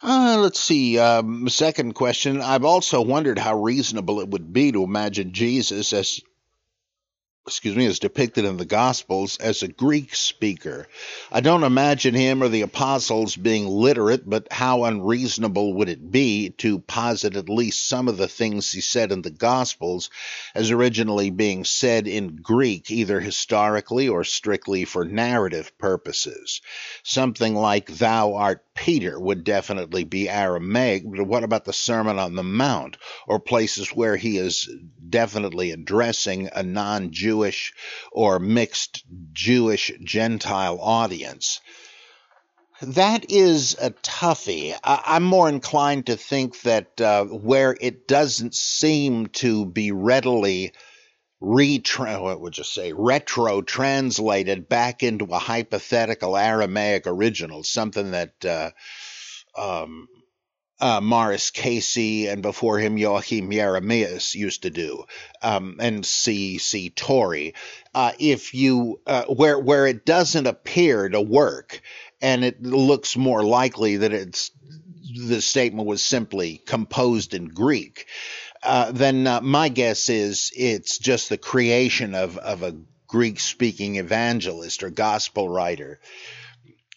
Uh, 0.03 0.39
let's 0.41 0.59
see. 0.59 0.99
Um, 0.99 1.49
second 1.49 1.93
question. 1.95 2.41
I've 2.41 2.65
also 2.65 3.03
wondered 3.03 3.39
how 3.39 3.61
reasonable 3.61 4.21
it 4.21 4.31
would 4.31 4.53
be 4.53 4.73
to 4.73 4.83
imagine 4.83 5.33
Jesus 5.33 5.93
as 5.93 6.21
excuse 7.51 7.75
me, 7.75 7.85
is 7.85 7.99
depicted 7.99 8.45
in 8.45 8.59
the 8.59 8.65
Gospels 8.65 9.37
as 9.39 9.65
a 9.65 9.69
Greek 9.69 10.15
speaker. 10.15 10.87
I 11.33 11.41
don't 11.41 11.65
imagine 11.65 12.15
him 12.15 12.45
or 12.45 12.49
the 12.49 12.63
apostles 12.63 13.35
being 13.35 13.67
literate, 13.67 14.23
but 14.25 14.53
how 14.53 14.85
unreasonable 14.85 15.75
would 15.75 15.89
it 15.89 16.13
be 16.13 16.51
to 16.59 16.79
posit 16.79 17.35
at 17.35 17.49
least 17.49 17.89
some 17.89 18.07
of 18.07 18.17
the 18.17 18.29
things 18.29 18.71
he 18.71 18.81
said 18.81 19.11
in 19.11 19.23
the 19.23 19.33
Gospels 19.33 20.11
as 20.55 20.71
originally 20.71 21.31
being 21.31 21.65
said 21.65 22.07
in 22.07 22.37
Greek, 22.37 22.89
either 22.89 23.19
historically 23.19 24.09
or 24.09 24.23
strictly 24.23 24.85
for 24.85 25.05
narrative 25.05 25.77
purposes? 25.77 26.61
Something 27.03 27.57
like, 27.57 27.91
Thou 27.91 28.35
art 28.35 28.65
Peter 28.81 29.21
would 29.21 29.45
definitely 29.45 30.05
be 30.05 30.27
Aramaic, 30.27 31.03
but 31.05 31.27
what 31.27 31.45
about 31.45 31.67
the 31.67 31.73
Sermon 31.73 32.19
on 32.19 32.35
the 32.35 32.43
Mount, 32.43 32.97
or 33.29 33.39
places 33.39 33.91
where 33.91 34.17
he 34.17 34.39
is 34.39 34.71
definitely 35.07 35.71
addressing 35.71 36.49
a 36.55 36.63
non 36.63 37.13
Jewish 37.13 37.75
or 38.11 38.39
mixed 38.39 39.05
Jewish 39.35 39.93
Gentile 40.03 40.79
audience. 40.81 41.61
That 42.81 43.31
is 43.31 43.77
a 43.79 43.91
toughie. 43.91 44.75
I, 44.83 45.17
am 45.17 45.25
more 45.25 45.51
inclined 45.51 46.07
to 46.07 46.17
think 46.17 46.63
that 46.63 46.99
uh, 47.03 47.25
where 47.27 47.77
it 47.79 48.09
doesn't 48.09 48.55
seem 48.55 49.27
to 49.27 49.67
be 49.67 49.93
readily 49.93 50.73
retra- 51.43 52.23
what 52.23 52.41
would 52.41 52.59
you 52.59 52.65
say 52.65 52.93
retro 52.93 53.63
translated 53.63 54.69
back 54.69 55.03
into 55.03 55.25
a 55.27 55.39
hypothetical 55.39 56.37
Aramaic 56.37 57.07
original, 57.07 57.63
something 57.63 58.11
that 58.13 58.45
uh, 58.45 58.71
um, 59.57 60.09
uh, 60.81 61.01
Maurice 61.01 61.51
Casey 61.51 62.27
and 62.27 62.43
before 62.43 62.79
him 62.79 62.97
Joachim 62.97 63.51
Jeremias 63.51 64.35
used 64.35 64.63
to 64.63 64.71
do, 64.71 65.05
um, 65.43 65.77
and 65.79 66.05
C. 66.05 66.59
C. 66.59 66.91
Torrey. 66.91 67.55
Uh, 67.95 68.13
if 68.19 68.55
you 68.55 69.01
uh, 69.07 69.25
where 69.25 69.59
where 69.59 69.87
it 69.87 70.07
doesn't 70.07 70.47
appear 70.47 71.09
to 71.09 71.21
work, 71.21 71.83
and 72.23 72.45
it 72.45 72.63
looks 72.63 73.17
more 73.17 73.45
likely 73.45 73.99
that 73.99 74.13
it's 74.13 74.51
the 75.27 75.43
statement 75.43 75.87
was 75.87 76.03
simply 76.03 76.63
composed 76.67 77.35
in 77.35 77.49
Greek, 77.49 78.07
uh, 78.63 78.93
then 78.93 79.27
uh, 79.27 79.41
my 79.41 79.69
guess 79.69 80.09
is 80.09 80.53
it's 80.55 80.99
just 80.99 81.29
the 81.29 81.39
creation 81.39 82.15
of 82.15 82.37
of 82.39 82.63
a 82.63 82.77
Greek 83.07 83.41
speaking 83.41 83.97
evangelist 83.97 84.83
or 84.83 84.91
gospel 84.91 85.49
writer. 85.49 85.99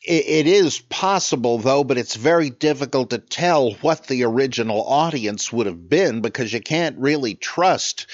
It 0.06 0.48
is 0.48 0.80
possible, 0.80 1.60
though, 1.60 1.86
but 1.86 1.98
it's 1.98 2.18
very 2.18 2.50
difficult 2.50 3.12
to 3.12 3.20
tell 3.20 3.72
what 3.76 4.06
the 4.06 4.26
original 4.26 4.84
audience 4.86 5.52
would 5.52 5.66
have 5.66 5.88
been 5.88 6.20
because 6.20 6.52
you 6.52 6.60
can't 6.60 7.00
really 7.00 7.36
trust 7.36 8.08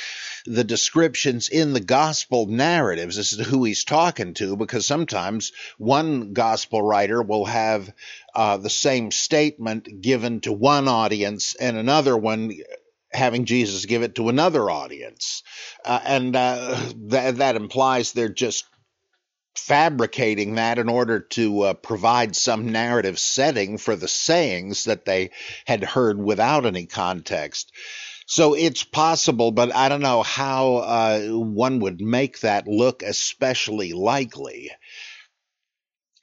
the 0.45 0.63
descriptions 0.63 1.49
in 1.49 1.73
the 1.73 1.79
gospel 1.79 2.45
narratives. 2.45 3.17
As 3.17 3.31
to 3.31 3.43
who 3.43 3.63
he's 3.63 3.83
talking 3.83 4.35
to 4.35 4.55
because 4.55 4.85
sometimes 4.85 5.51
one 5.79 6.33
gospel 6.33 6.79
writer 6.81 7.23
will 7.23 7.45
have 7.45 7.91
uh, 8.35 8.57
the 8.57 8.69
same 8.69 9.09
statement 9.09 10.01
given 10.01 10.41
to 10.41 10.53
one 10.53 10.87
audience 10.87 11.55
and 11.55 11.75
another 11.75 12.15
one 12.15 12.51
having 13.11 13.45
Jesus 13.45 13.85
give 13.85 14.03
it 14.03 14.15
to 14.15 14.29
another 14.29 14.69
audience. 14.69 15.43
Uh, 15.85 15.99
and 16.05 16.35
uh, 16.35 16.75
th- 17.09 17.35
that 17.35 17.55
implies 17.55 18.11
they're 18.11 18.29
just 18.29 18.65
fabricating 19.55 20.55
that 20.55 20.79
in 20.79 20.89
order 20.89 21.19
to 21.19 21.61
uh, 21.61 21.73
provide 21.73 22.35
some 22.35 22.71
narrative 22.71 23.19
setting 23.19 23.77
for 23.77 23.95
the 23.95 24.07
sayings 24.07 24.85
that 24.85 25.05
they 25.05 25.31
had 25.65 25.83
heard 25.83 26.17
without 26.19 26.65
any 26.65 26.85
context. 26.85 27.71
So 28.25 28.53
it's 28.53 28.83
possible, 28.83 29.51
but 29.51 29.73
I 29.73 29.89
don't 29.89 30.01
know 30.01 30.21
how 30.21 30.75
uh, 30.77 31.21
one 31.29 31.79
would 31.79 31.99
make 31.99 32.41
that 32.41 32.67
look 32.67 33.01
especially 33.01 33.93
likely. 33.93 34.71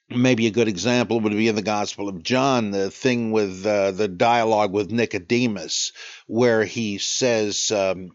Maybe 0.09 0.47
a 0.47 0.53
good 0.53 0.69
example 0.69 1.19
would 1.19 1.33
be 1.33 1.49
in 1.49 1.57
the 1.57 1.63
Gospel 1.63 2.09
of 2.09 2.23
John, 2.23 2.71
the 2.71 2.93
thing 2.93 3.33
with 3.33 3.67
uh, 3.67 3.91
the 3.91 4.07
dialogue 4.07 4.73
with 4.73 4.93
Nicodemus, 4.93 5.93
where 6.29 6.65
he 6.65 6.99
says, 6.99 7.73
um, 7.73 8.13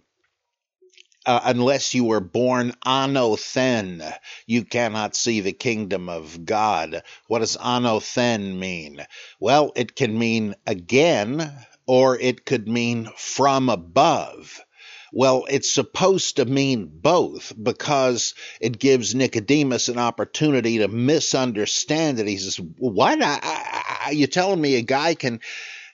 uh, 1.25 1.41
unless 1.43 1.93
you 1.93 2.05
were 2.05 2.21
born 2.21 2.73
anothen, 2.85 4.09
you 4.47 4.63
cannot 4.63 5.17
see 5.17 5.41
the 5.41 5.51
kingdom 5.51 6.07
of 6.07 6.45
God. 6.45 7.03
What 7.27 7.39
does 7.39 7.57
anothen 7.57 8.57
mean? 8.57 9.05
Well, 9.41 9.73
it 9.75 9.93
can 9.93 10.17
mean 10.17 10.55
again, 10.65 11.51
or 11.85 12.17
it 12.17 12.45
could 12.45 12.69
mean 12.69 13.09
from 13.17 13.67
above. 13.67 14.61
Well, 15.11 15.45
it's 15.49 15.71
supposed 15.71 16.37
to 16.37 16.45
mean 16.45 16.89
both 16.91 17.53
because 17.61 18.33
it 18.61 18.79
gives 18.79 19.13
Nicodemus 19.13 19.89
an 19.89 19.97
opportunity 19.97 20.79
to 20.79 20.87
misunderstand 20.87 22.19
it. 22.19 22.27
He 22.27 22.37
says, 22.37 22.57
What? 22.77 23.21
I, 23.21 23.39
I, 23.41 23.97
I, 24.07 24.11
you 24.11 24.27
telling 24.27 24.61
me 24.61 24.75
a 24.75 24.81
guy 24.81 25.15
can 25.15 25.41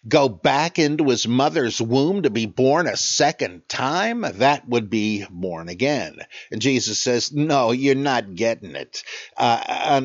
go 0.08 0.30
back 0.30 0.80
into 0.80 1.10
his 1.10 1.28
mother's 1.28 1.82
womb 1.82 2.24
to 2.24 2.30
be 2.30 2.46
born 2.46 2.88
a 2.88 2.98
second 2.98 3.68
time, 3.70 4.22
that 4.22 4.68
would 4.68 4.90
be 4.90 5.26
born 5.30 5.70
again. 5.70 6.18
And 6.52 6.62
Jesus 6.62 7.00
says, 7.00 7.32
No, 7.32 7.72
you're 7.72 7.96
not 7.96 8.36
getting 8.36 8.76
it. 8.76 9.04
Uh, 9.36 9.64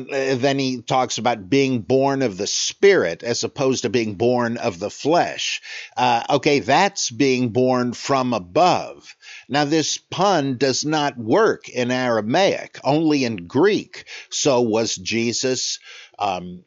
and 0.09 0.41
then 0.41 0.59
he 0.59 0.81
talks 0.81 1.17
about 1.17 1.49
being 1.49 1.81
born 1.81 2.21
of 2.21 2.37
the 2.37 2.47
Spirit 2.47 3.23
as 3.23 3.43
opposed 3.43 3.83
to 3.83 3.89
being 3.89 4.15
born 4.15 4.57
of 4.57 4.79
the 4.79 4.89
flesh. 4.89 5.61
Uh, 5.97 6.23
okay, 6.29 6.59
that's 6.59 7.09
being 7.09 7.49
born 7.49 7.93
from 7.93 8.33
above. 8.33 9.15
Now, 9.49 9.65
this 9.65 9.97
pun 9.97 10.57
does 10.57 10.85
not 10.85 11.17
work 11.17 11.69
in 11.69 11.91
Aramaic, 11.91 12.79
only 12.83 13.25
in 13.25 13.47
Greek. 13.47 14.05
So 14.29 14.61
was 14.61 14.95
Jesus. 14.95 15.79
Um, 16.17 16.63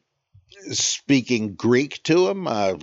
speaking 0.73 1.55
Greek 1.55 2.03
to 2.05 2.29
him, 2.29 2.47
uh, 2.47 2.75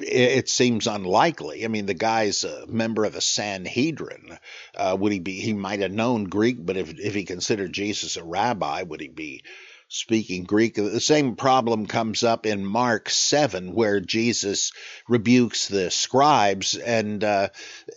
it 0.00 0.48
seems 0.48 0.86
unlikely. 0.86 1.64
I 1.64 1.68
mean, 1.68 1.86
the 1.86 1.94
guy's 1.94 2.44
a 2.44 2.66
member 2.66 3.04
of 3.04 3.14
the 3.14 3.20
Sanhedrin. 3.20 4.38
Uh, 4.76 4.96
would 4.98 5.12
he 5.12 5.20
be? 5.20 5.40
He 5.40 5.52
might 5.52 5.80
have 5.80 5.92
known 5.92 6.24
Greek, 6.24 6.64
but 6.64 6.76
if 6.76 6.98
if 6.98 7.14
he 7.14 7.24
considered 7.24 7.72
Jesus 7.72 8.16
a 8.16 8.24
rabbi, 8.24 8.82
would 8.82 9.00
he 9.00 9.08
be 9.08 9.42
speaking 9.88 10.44
Greek? 10.44 10.74
The 10.74 11.00
same 11.00 11.34
problem 11.34 11.86
comes 11.86 12.22
up 12.22 12.44
in 12.44 12.64
Mark 12.64 13.08
seven, 13.08 13.74
where 13.74 14.00
Jesus 14.00 14.72
rebukes 15.08 15.68
the 15.68 15.90
scribes 15.90 16.76
and 16.76 17.24
uh, 17.24 17.48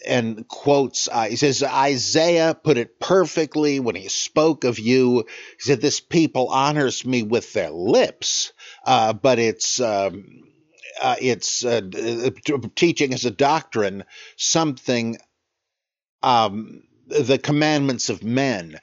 and 0.06 0.48
quotes. 0.48 1.10
Uh, 1.12 1.24
he 1.24 1.36
says 1.36 1.64
Isaiah 1.64 2.56
put 2.62 2.78
it 2.78 2.98
perfectly 3.00 3.82
when 3.82 3.96
he 3.96 4.08
spoke 4.08 4.64
of 4.64 4.80
you. 4.80 5.26
He 5.58 5.60
said, 5.60 5.82
"This 5.82 6.00
people 6.00 6.48
honors 6.48 7.06
me 7.06 7.24
with 7.24 7.52
their 7.52 7.72
lips, 7.72 8.54
uh, 8.86 9.12
but 9.14 9.38
it's." 9.38 9.82
Um, 9.82 10.44
uh, 11.02 11.16
it's 11.22 11.66
uh, 11.66 11.82
teaching 12.76 13.14
as 13.14 13.26
a 13.26 13.32
doctrine 13.32 14.04
something 14.38 15.18
um, 16.24 16.84
the 17.08 17.38
commandments 17.38 18.10
of 18.10 18.24
men. 18.24 18.80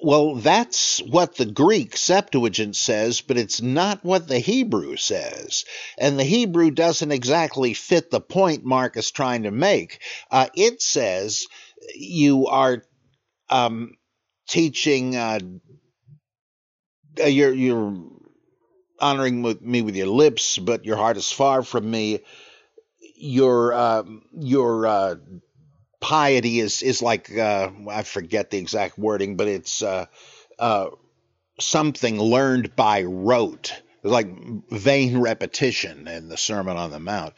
Well, 0.00 0.36
that's 0.36 0.98
what 1.00 1.36
the 1.36 1.46
Greek 1.46 1.96
Septuagint 1.96 2.76
says, 2.76 3.22
but 3.22 3.38
it's 3.38 3.62
not 3.62 4.04
what 4.04 4.28
the 4.28 4.38
Hebrew 4.38 4.96
says. 4.96 5.64
And 5.98 6.18
the 6.18 6.24
Hebrew 6.24 6.70
doesn't 6.70 7.12
exactly 7.12 7.72
fit 7.72 8.10
the 8.10 8.20
point 8.20 8.64
Mark 8.64 8.98
is 8.98 9.10
trying 9.10 9.44
to 9.44 9.50
make. 9.50 10.00
Uh, 10.30 10.48
it 10.54 10.82
says 10.82 11.46
you 11.94 12.46
are 12.48 12.82
um, 13.48 13.94
teaching, 14.48 15.16
uh, 15.16 15.40
you're, 17.26 17.54
you're 17.54 17.96
honoring 19.00 19.56
me 19.60 19.82
with 19.82 19.96
your 19.96 20.06
lips, 20.06 20.58
but 20.58 20.84
your 20.84 20.96
heart 20.96 21.16
is 21.16 21.30
far 21.30 21.62
from 21.62 21.90
me. 21.90 22.20
Your 23.16 23.72
uh, 23.72 24.02
your 24.38 24.86
uh, 24.86 25.14
piety 26.00 26.60
is 26.60 26.82
is 26.82 27.02
like 27.02 27.36
uh, 27.36 27.70
I 27.90 28.02
forget 28.02 28.50
the 28.50 28.58
exact 28.58 28.98
wording, 28.98 29.36
but 29.36 29.48
it's 29.48 29.82
uh, 29.82 30.06
uh, 30.58 30.88
something 31.58 32.18
learned 32.20 32.76
by 32.76 33.02
rote. 33.02 33.72
Like 34.02 34.28
vain 34.70 35.18
repetition 35.18 36.06
in 36.06 36.28
the 36.28 36.36
Sermon 36.36 36.76
on 36.76 36.92
the 36.92 37.00
Mount. 37.00 37.34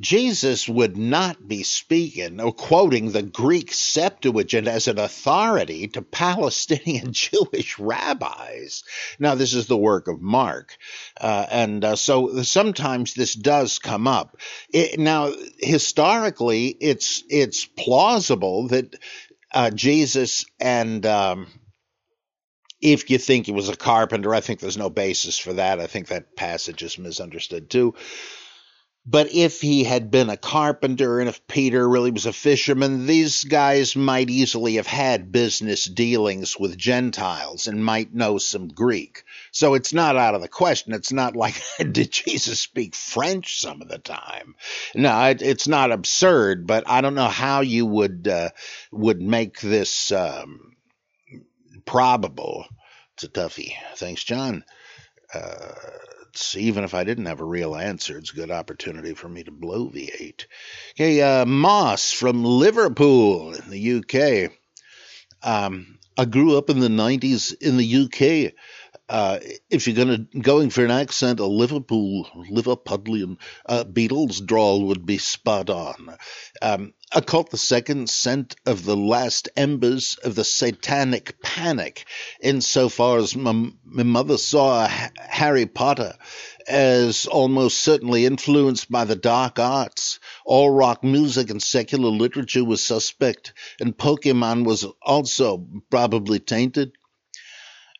Jesus 0.00 0.68
would 0.68 0.96
not 0.96 1.46
be 1.46 1.62
speaking 1.62 2.40
or 2.40 2.52
quoting 2.52 3.12
the 3.12 3.22
Greek 3.22 3.72
Septuagint 3.72 4.66
as 4.66 4.88
an 4.88 4.98
authority 4.98 5.86
to 5.88 6.02
Palestinian 6.02 7.12
Jewish 7.12 7.78
rabbis. 7.78 8.82
Now, 9.20 9.36
this 9.36 9.54
is 9.54 9.68
the 9.68 9.76
work 9.76 10.08
of 10.08 10.20
Mark. 10.20 10.76
Uh, 11.20 11.46
and 11.48 11.84
uh, 11.84 11.96
so 11.96 12.42
sometimes 12.42 13.14
this 13.14 13.34
does 13.34 13.78
come 13.78 14.08
up. 14.08 14.36
It, 14.72 14.98
now, 14.98 15.32
historically, 15.58 16.68
it's, 16.68 17.22
it's 17.30 17.64
plausible 17.64 18.68
that 18.68 18.96
uh, 19.52 19.70
Jesus 19.70 20.44
and. 20.60 21.04
Um, 21.06 21.46
if 22.80 23.08
you 23.08 23.16
think 23.16 23.46
he 23.46 23.52
was 23.52 23.70
a 23.70 23.76
carpenter, 23.76 24.34
I 24.34 24.40
think 24.40 24.60
there's 24.60 24.76
no 24.76 24.90
basis 24.90 25.38
for 25.38 25.54
that. 25.54 25.80
I 25.80 25.86
think 25.86 26.08
that 26.08 26.36
passage 26.36 26.82
is 26.82 26.98
misunderstood 26.98 27.70
too. 27.70 27.94
But 29.06 29.34
if 29.34 29.60
he 29.60 29.84
had 29.84 30.10
been 30.10 30.30
a 30.30 30.36
carpenter 30.36 31.20
and 31.20 31.28
if 31.28 31.46
Peter 31.46 31.86
really 31.86 32.10
was 32.10 32.24
a 32.24 32.32
fisherman, 32.32 33.06
these 33.06 33.44
guys 33.44 33.94
might 33.94 34.30
easily 34.30 34.76
have 34.76 34.86
had 34.86 35.30
business 35.30 35.84
dealings 35.84 36.58
with 36.58 36.78
Gentiles 36.78 37.66
and 37.66 37.84
might 37.84 38.14
know 38.14 38.38
some 38.38 38.68
Greek. 38.68 39.24
So 39.52 39.74
it's 39.74 39.92
not 39.92 40.16
out 40.16 40.34
of 40.34 40.40
the 40.40 40.48
question. 40.48 40.94
It's 40.94 41.12
not 41.12 41.36
like, 41.36 41.60
did 41.78 42.12
Jesus 42.12 42.60
speak 42.60 42.94
French 42.94 43.60
some 43.60 43.82
of 43.82 43.88
the 43.88 43.98
time? 43.98 44.54
No, 44.94 45.24
it, 45.24 45.42
it's 45.42 45.68
not 45.68 45.92
absurd, 45.92 46.66
but 46.66 46.84
I 46.88 47.02
don't 47.02 47.14
know 47.14 47.28
how 47.28 47.60
you 47.60 47.84
would, 47.84 48.26
uh, 48.26 48.50
would 48.90 49.20
make 49.20 49.60
this 49.60 50.12
um, 50.12 50.76
probable. 51.84 52.64
It's 53.14 53.24
a 53.24 53.28
toughie. 53.28 53.74
Thanks, 53.96 54.24
John. 54.24 54.64
Uh, 55.32 55.72
even 56.56 56.84
if 56.84 56.94
I 56.94 57.04
didn't 57.04 57.26
have 57.26 57.40
a 57.40 57.44
real 57.44 57.76
answer, 57.76 58.18
it's 58.18 58.32
a 58.32 58.36
good 58.36 58.50
opportunity 58.50 59.14
for 59.14 59.28
me 59.28 59.44
to 59.44 59.52
bloviate. 59.52 60.46
Okay, 60.92 61.20
uh, 61.22 61.44
Moss 61.44 62.12
from 62.12 62.44
Liverpool 62.44 63.54
in 63.54 63.70
the 63.70 63.94
UK. 63.98 64.52
Um, 65.42 65.98
I 66.16 66.24
grew 66.24 66.56
up 66.56 66.70
in 66.70 66.80
the 66.80 66.88
90s 66.88 67.54
in 67.60 67.76
the 67.76 68.04
UK 68.04 68.54
uh, 69.08 69.38
if 69.68 69.86
you're 69.86 69.96
going 69.96 70.28
to 70.32 70.38
going 70.40 70.70
for 70.70 70.84
an 70.84 70.90
accent, 70.90 71.40
a 71.40 71.46
Liverpool 71.46 72.26
Liverpudlian 72.50 73.36
uh, 73.66 73.84
Beatles 73.84 74.44
drawl 74.44 74.86
would 74.86 75.04
be 75.04 75.18
spot 75.18 75.68
on. 75.68 76.16
Um, 76.62 76.94
I 77.12 77.20
caught 77.20 77.50
the 77.50 77.58
second 77.58 78.08
scent 78.08 78.56
of 78.64 78.84
the 78.84 78.96
last 78.96 79.48
embers 79.56 80.16
of 80.24 80.34
the 80.34 80.44
satanic 80.44 81.40
panic, 81.42 82.06
insofar 82.40 83.18
as 83.18 83.36
my, 83.36 83.70
my 83.84 84.02
mother 84.02 84.38
saw 84.38 84.88
Harry 85.18 85.66
Potter 85.66 86.14
as 86.66 87.26
almost 87.26 87.80
certainly 87.80 88.24
influenced 88.24 88.90
by 88.90 89.04
the 89.04 89.16
dark 89.16 89.58
arts. 89.58 90.18
All 90.46 90.70
rock 90.70 91.04
music 91.04 91.50
and 91.50 91.62
secular 91.62 92.08
literature 92.08 92.64
was 92.64 92.82
suspect, 92.82 93.52
and 93.80 93.96
Pokemon 93.96 94.64
was 94.64 94.86
also 95.02 95.66
probably 95.90 96.38
tainted. 96.38 96.92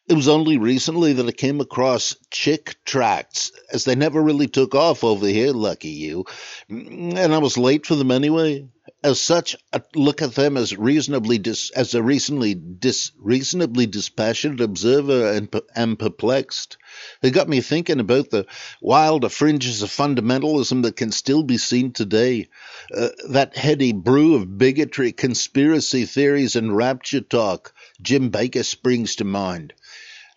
It 0.06 0.12
was 0.12 0.28
only 0.28 0.58
recently 0.58 1.14
that 1.14 1.26
I 1.26 1.32
came 1.32 1.62
across 1.62 2.14
chick 2.30 2.76
tracts, 2.84 3.50
as 3.72 3.86
they 3.86 3.94
never 3.94 4.22
really 4.22 4.48
took 4.48 4.74
off 4.74 5.02
over 5.02 5.26
here, 5.26 5.50
lucky 5.52 5.88
you. 5.88 6.26
And 6.68 7.32
I 7.32 7.38
was 7.38 7.56
late 7.56 7.86
for 7.86 7.94
them 7.94 8.10
anyway. 8.10 8.68
As 9.02 9.18
such, 9.18 9.56
I 9.72 9.80
look 9.94 10.20
at 10.20 10.34
them 10.34 10.58
as 10.58 10.76
reasonably 10.76 11.38
dis, 11.38 11.70
as 11.70 11.94
a 11.94 12.02
recently 12.02 12.54
dis, 12.54 13.12
reasonably 13.18 13.86
dispassionate 13.86 14.60
observer 14.60 15.32
and, 15.32 15.48
and 15.74 15.98
perplexed. 15.98 16.76
It 17.22 17.30
got 17.30 17.48
me 17.48 17.62
thinking 17.62 17.98
about 17.98 18.28
the 18.28 18.46
wilder 18.82 19.30
fringes 19.30 19.82
of 19.82 19.88
fundamentalism 19.88 20.82
that 20.82 20.96
can 20.96 21.12
still 21.12 21.42
be 21.42 21.56
seen 21.56 21.92
today. 21.92 22.48
Uh, 22.94 23.08
that 23.30 23.56
heady 23.56 23.92
brew 23.92 24.34
of 24.34 24.58
bigotry, 24.58 25.12
conspiracy 25.12 26.04
theories, 26.04 26.56
and 26.56 26.76
rapture 26.76 27.22
talk. 27.22 27.72
Jim 28.02 28.30
Bakker 28.30 28.64
springs 28.64 29.16
to 29.16 29.24
mind. 29.24 29.72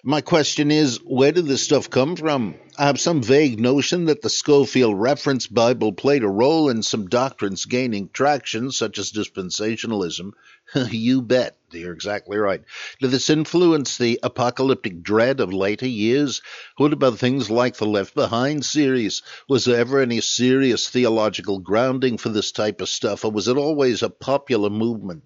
My 0.09 0.21
question 0.21 0.71
is, 0.71 1.01
where 1.03 1.33
did 1.33 1.47
this 1.47 1.63
stuff 1.63 1.89
come 1.89 2.15
from? 2.15 2.55
I 2.77 2.85
have 2.85 2.97
some 2.97 3.21
vague 3.21 3.59
notion 3.59 4.05
that 4.05 4.21
the 4.21 4.29
Scofield 4.29 4.97
Reference 4.97 5.47
Bible 5.47 5.91
played 5.91 6.23
a 6.23 6.29
role 6.29 6.69
in 6.69 6.81
some 6.81 7.07
doctrines 7.09 7.65
gaining 7.65 8.07
traction, 8.13 8.71
such 8.71 8.99
as 8.99 9.11
dispensationalism. 9.11 10.31
you 10.91 11.21
bet. 11.21 11.57
You're 11.71 11.91
exactly 11.91 12.37
right. 12.37 12.61
Did 13.01 13.11
this 13.11 13.29
influence 13.29 13.97
the 13.97 14.17
apocalyptic 14.23 15.03
dread 15.03 15.41
of 15.41 15.51
later 15.51 15.89
years? 15.89 16.41
What 16.77 16.93
about 16.93 17.17
things 17.17 17.51
like 17.51 17.75
the 17.75 17.85
Left 17.85 18.15
Behind 18.15 18.63
series? 18.63 19.23
Was 19.49 19.65
there 19.65 19.77
ever 19.77 19.99
any 19.99 20.21
serious 20.21 20.87
theological 20.87 21.59
grounding 21.59 22.17
for 22.17 22.29
this 22.29 22.53
type 22.53 22.79
of 22.79 22.87
stuff, 22.87 23.25
or 23.25 23.31
was 23.31 23.49
it 23.49 23.57
always 23.57 24.03
a 24.03 24.09
popular 24.09 24.69
movement? 24.69 25.25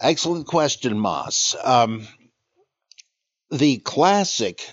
Excellent 0.00 0.46
question, 0.46 0.98
Moss. 0.98 1.54
Um, 1.62 2.08
the 3.52 3.76
classic 3.78 4.66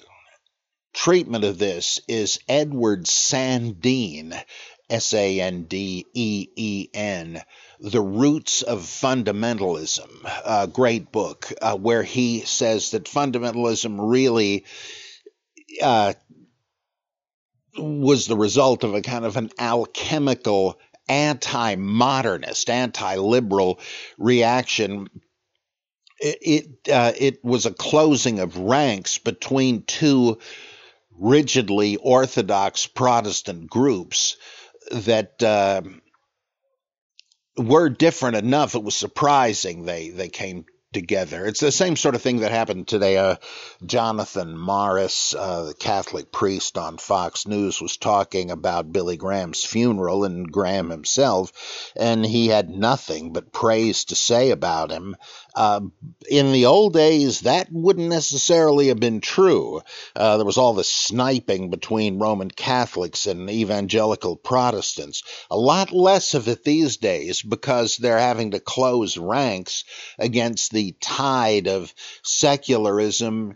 treatment 0.94 1.44
of 1.44 1.60
this 1.60 2.00
is 2.08 2.40
Edward 2.48 3.06
Sandeen. 3.06 4.42
S 4.90 5.14
A 5.14 5.40
N 5.42 5.66
D 5.66 6.08
E 6.16 6.48
E 6.56 6.90
N, 6.96 7.44
The 7.80 8.02
Roots 8.02 8.64
of 8.64 8.82
Fundamentalism, 8.82 10.10
a 10.44 10.66
great 10.66 11.12
book 11.12 11.54
uh, 11.62 11.78
where 11.78 12.02
he 12.02 12.42
says 12.42 12.90
that 12.92 13.04
fundamentalism 13.04 13.98
really 14.00 14.66
uh, 15.80 16.14
was 17.78 18.26
the 18.26 18.36
result 18.36 18.84
of 18.84 18.96
a 18.96 19.02
kind 19.02 19.26
of 19.26 19.38
an 19.38 19.52
alchemical 19.60 20.80
anti 21.08 21.76
modernist, 21.76 22.70
anti 22.70 23.16
liberal 23.18 23.80
reaction. 24.18 25.08
It, 26.22 26.90
uh, 26.92 27.14
it 27.18 27.44
was 27.44 27.66
a 27.66 27.74
closing 27.74 28.40
of 28.40 28.58
ranks 28.58 29.18
between 29.18 29.84
two 29.84 30.40
rigidly 31.18 31.96
orthodox 31.98 32.88
Protestant 32.88 33.70
groups 33.70 34.38
that 34.92 35.42
uh, 35.44 35.82
were 37.58 37.90
different 37.90 38.38
enough. 38.38 38.76
It 38.76 38.84
was 38.84 38.96
surprising 38.96 39.84
they 39.84 40.10
they 40.10 40.30
came 40.30 40.66
together. 40.92 41.46
It's 41.46 41.60
the 41.60 41.72
same 41.72 41.96
sort 41.96 42.16
of 42.16 42.22
thing 42.22 42.38
that 42.40 42.52
happened 42.52 42.88
today. 42.88 43.18
Uh, 43.18 43.36
Jonathan 43.86 44.58
Morris, 44.58 45.36
uh, 45.38 45.66
the 45.66 45.74
Catholic 45.76 46.32
priest 46.32 46.78
on 46.78 46.98
Fox 46.98 47.46
News, 47.46 47.80
was 47.80 47.98
talking 47.98 48.50
about 48.50 48.92
Billy 48.92 49.16
Graham's 49.16 49.64
funeral 49.64 50.24
and 50.24 50.52
Graham 50.52 50.90
himself, 50.90 51.92
and 51.96 52.26
he 52.26 52.48
had 52.48 52.70
nothing 52.70 53.34
but 53.34 53.54
praise 53.54 54.06
to 54.06 54.16
say 54.16 54.50
about 54.50 54.92
him. 54.92 55.16
Uh, 55.60 55.82
in 56.30 56.54
the 56.54 56.68
old 56.68 56.94
days, 56.94 57.42
that 57.42 57.68
wouldn't 57.70 58.08
necessarily 58.08 58.88
have 58.88 59.00
been 59.02 59.20
true. 59.20 59.82
Uh, 60.16 60.38
there 60.38 60.46
was 60.46 60.58
all 60.58 60.74
this 60.74 60.90
sniping 60.90 61.70
between 61.70 62.18
Roman 62.18 62.50
Catholics 62.50 63.28
and 63.28 63.50
evangelical 63.50 64.38
Protestants. 64.38 65.22
A 65.52 65.58
lot 65.58 65.92
less 65.92 66.34
of 66.34 66.48
it 66.48 66.64
these 66.64 66.96
days 66.96 67.42
because 67.42 67.98
they're 67.98 68.20
having 68.20 68.52
to 68.52 68.62
close 68.62 69.18
ranks 69.18 69.84
against 70.18 70.72
the 70.72 70.96
tide 71.02 71.68
of 71.68 71.94
secularism 72.24 73.56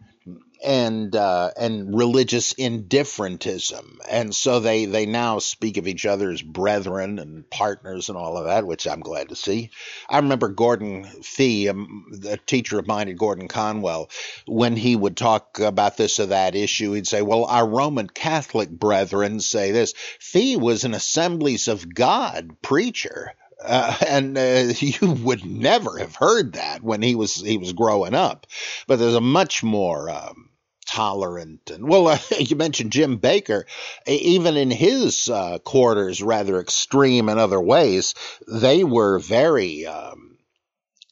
and 0.63 1.15
uh, 1.15 1.52
and 1.58 1.95
religious 1.95 2.54
indifferentism, 2.54 3.99
and 4.10 4.34
so 4.34 4.60
they 4.60 4.86
they 4.86 5.06
now 5.06 5.39
speak 5.39 5.78
of 5.78 5.88
each 5.88 6.06
other 6.06 6.32
as 6.32 6.41
brethren 6.41 7.19
and 7.19 7.49
partners 7.49 8.10
and 8.10 8.17
all 8.17 8.38
of 8.38 8.45
that, 8.45 8.65
which 8.65 8.88
I'm 8.88 9.02
glad 9.02 9.30
to 9.30 9.36
see. 9.36 9.71
I 10.10 10.17
remember 10.17 10.47
Gordon 10.47 11.04
Fee, 11.04 11.69
um, 11.69 12.06
a 12.28 12.38
teacher 12.38 12.80
of 12.80 12.88
mine 12.88 13.10
at 13.10 13.17
Gordon 13.17 13.47
Conwell, 13.47 14.10
when 14.47 14.76
he 14.76 14.95
would 14.95 15.17
talk 15.17 15.60
about 15.60 15.97
this 15.97 16.19
or 16.19 16.28
that 16.28 16.56
issue, 16.56 16.93
he'd 16.93 17.08
say, 17.08 17.21
"Well, 17.21 17.45
our 17.45 17.67
Roman 17.67 18.08
Catholic 18.08 18.69
brethren 18.69 19.41
say 19.41 19.71
this." 19.71 19.93
Fee 20.19 20.56
was 20.56 20.86
an 20.86 20.93
Assemblies 20.93 21.67
of 21.67 21.93
God 21.93 22.56
preacher. 22.62 23.34
Uh, 23.63 23.95
and 24.08 24.38
uh, 24.38 24.73
you 24.80 25.12
would 25.12 25.45
never 25.45 25.97
have 25.97 26.15
heard 26.15 26.54
that 26.54 26.82
when 26.84 27.02
he 27.02 27.15
was 27.15 27.36
he 27.36 27.58
was 27.58 27.73
growing 27.73 28.13
up, 28.13 28.47
but 28.88 28.97
there's 28.99 29.15
a 29.15 29.21
much 29.21 29.63
more 29.63 30.10
um, 30.10 30.49
tolerant 30.93 31.71
and 31.71 31.89
well 31.89 32.08
uh, 32.08 32.17
you 32.39 32.56
mentioned 32.56 32.91
jim 32.91 33.17
Bakker. 33.17 33.63
even 34.06 34.56
in 34.58 34.69
his 34.69 35.27
uh, 35.27 35.58
quarters 35.58 36.21
rather 36.21 36.60
extreme 36.60 37.29
in 37.29 37.39
other 37.39 37.60
ways 37.60 38.13
they 38.47 38.84
were 38.84 39.17
very 39.17 39.88
um, 39.88 40.32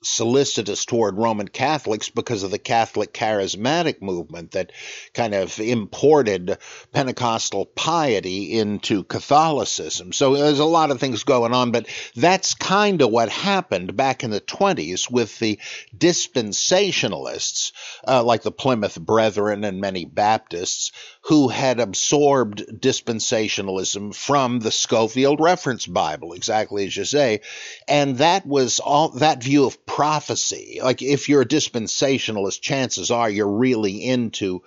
solicitous 0.04 0.86
toward 0.86 1.18
Roman 1.18 1.48
Catholics 1.48 2.10
because 2.10 2.44
of 2.44 2.52
the 2.52 2.58
Catholic 2.58 3.14
charismatic 3.14 4.02
movement 4.02 4.52
that 4.52 4.72
kind 5.14 5.36
of 5.36 5.60
imported 5.60 6.58
Pentecostal 6.92 7.66
piety 7.68 8.58
into 8.58 9.04
Catholicism. 9.04 10.12
So 10.12 10.36
there's 10.36 10.60
a 10.60 10.66
lot 10.66 10.92
of 10.92 11.00
things 11.00 11.24
going 11.24 11.54
on, 11.54 11.72
but 11.72 11.88
that's 12.16 12.56
kind 12.56 13.02
of 13.02 13.12
what 13.12 13.30
happened 13.30 13.96
back 13.96 14.24
in 14.24 14.32
the 14.32 14.42
20s 14.42 15.10
with 15.10 15.38
the 15.40 15.60
dispensationalists, 15.96 17.72
uh, 18.08 18.24
like 18.24 18.42
the 18.42 18.52
Plymouth 18.52 19.00
Brethren 19.00 19.64
and 19.64 19.80
many 19.80 20.06
Baptists, 20.06 20.92
who 21.24 21.48
had 21.50 21.80
absorbed 21.80 22.66
dispensationalism 22.82 24.14
from 24.16 24.60
the 24.60 24.72
Scofield 24.72 25.40
Reference 25.40 25.86
Bible, 25.86 26.34
exactly 26.34 26.86
as 26.86 26.98
you 26.98 27.06
say. 27.06 27.42
And 27.88 28.18
that 28.18 28.46
was 28.46 28.80
all 28.80 29.10
that 29.10 29.44
view 29.44 29.66
of 29.66 29.86
prophecy. 29.86 30.80
Like 30.84 31.02
if 31.02 31.30
you're 31.30 31.44
a 31.44 31.46
dispensationalist, 31.46 32.62
chances 32.62 33.12
are 33.12 33.30
you're 33.30 33.48
really 33.48 34.04
into 34.04 34.64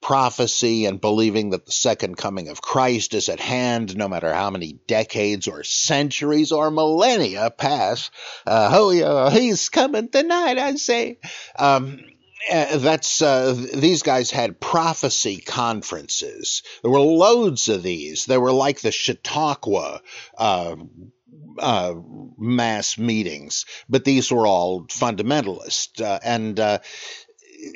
prophecy 0.00 0.86
and 0.86 1.00
believing 1.00 1.50
that 1.50 1.66
the 1.66 1.72
second 1.72 2.16
coming 2.16 2.48
of 2.48 2.62
Christ 2.62 3.14
is 3.14 3.28
at 3.28 3.40
hand, 3.40 3.96
no 3.96 4.08
matter 4.08 4.32
how 4.32 4.48
many 4.48 4.78
decades 4.86 5.48
or 5.48 5.64
centuries 5.64 6.52
or 6.52 6.70
millennia 6.70 7.50
pass. 7.50 8.10
Uh, 8.46 8.70
oh, 8.72 8.90
yeah, 8.90 9.30
he's 9.30 9.68
coming 9.68 10.08
tonight, 10.08 10.56
I 10.56 10.76
say. 10.76 11.18
Um, 11.58 12.00
uh, 12.50 12.78
that's 12.78 13.20
uh, 13.22 13.54
these 13.74 14.02
guys 14.02 14.30
had 14.30 14.60
prophecy 14.60 15.38
conferences. 15.38 16.62
There 16.82 16.90
were 16.90 17.00
loads 17.00 17.68
of 17.68 17.82
these. 17.82 18.26
They 18.26 18.38
were 18.38 18.52
like 18.52 18.80
the 18.80 18.92
Chautauqua 18.92 20.02
uh, 20.36 20.76
uh, 21.58 21.94
mass 22.38 22.98
meetings, 22.98 23.66
but 23.88 24.04
these 24.04 24.30
were 24.30 24.46
all 24.46 24.84
fundamentalist. 24.86 26.00
Uh, 26.00 26.18
and 26.22 26.58
uh, 26.58 26.78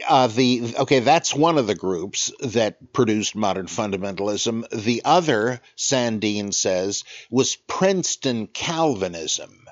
uh, 0.09 0.27
the 0.29 0.75
okay, 0.79 1.01
that's 1.01 1.35
one 1.35 1.59
of 1.59 1.66
the 1.66 1.75
groups 1.75 2.33
that 2.40 2.92
produced 2.92 3.35
modern 3.35 3.66
fundamentalism. 3.66 4.68
The 4.70 5.03
other, 5.05 5.61
Sandeen 5.77 6.55
says, 6.55 7.05
was 7.31 7.57
Princeton 7.57 8.46
Calvinism. 8.46 9.66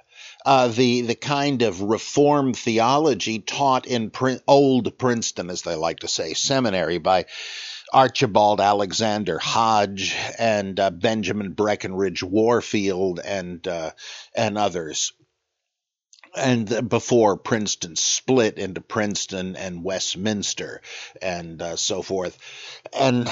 Uh, 0.44 0.68
the 0.68 1.02
the 1.02 1.14
kind 1.14 1.62
of 1.62 1.82
reform 1.82 2.54
theology 2.54 3.38
taught 3.40 3.86
in 3.86 4.10
old 4.48 4.98
Princeton, 4.98 5.50
as 5.50 5.62
they 5.62 5.74
like 5.74 6.00
to 6.00 6.08
say, 6.08 6.34
seminary 6.34 6.98
by 6.98 7.26
Archibald 7.92 8.60
Alexander 8.60 9.38
Hodge 9.38 10.14
and 10.38 10.78
uh, 10.78 10.90
Benjamin 10.90 11.52
Breckinridge 11.52 12.22
Warfield 12.22 13.20
and 13.20 13.66
uh, 13.66 13.90
and 14.34 14.56
others. 14.56 15.12
And 16.36 16.88
before 16.88 17.36
Princeton 17.36 17.96
split 17.96 18.56
into 18.56 18.80
Princeton 18.80 19.56
and 19.56 19.82
Westminster 19.82 20.80
and 21.20 21.60
uh, 21.60 21.74
so 21.74 22.02
forth. 22.02 22.38
And 22.92 23.28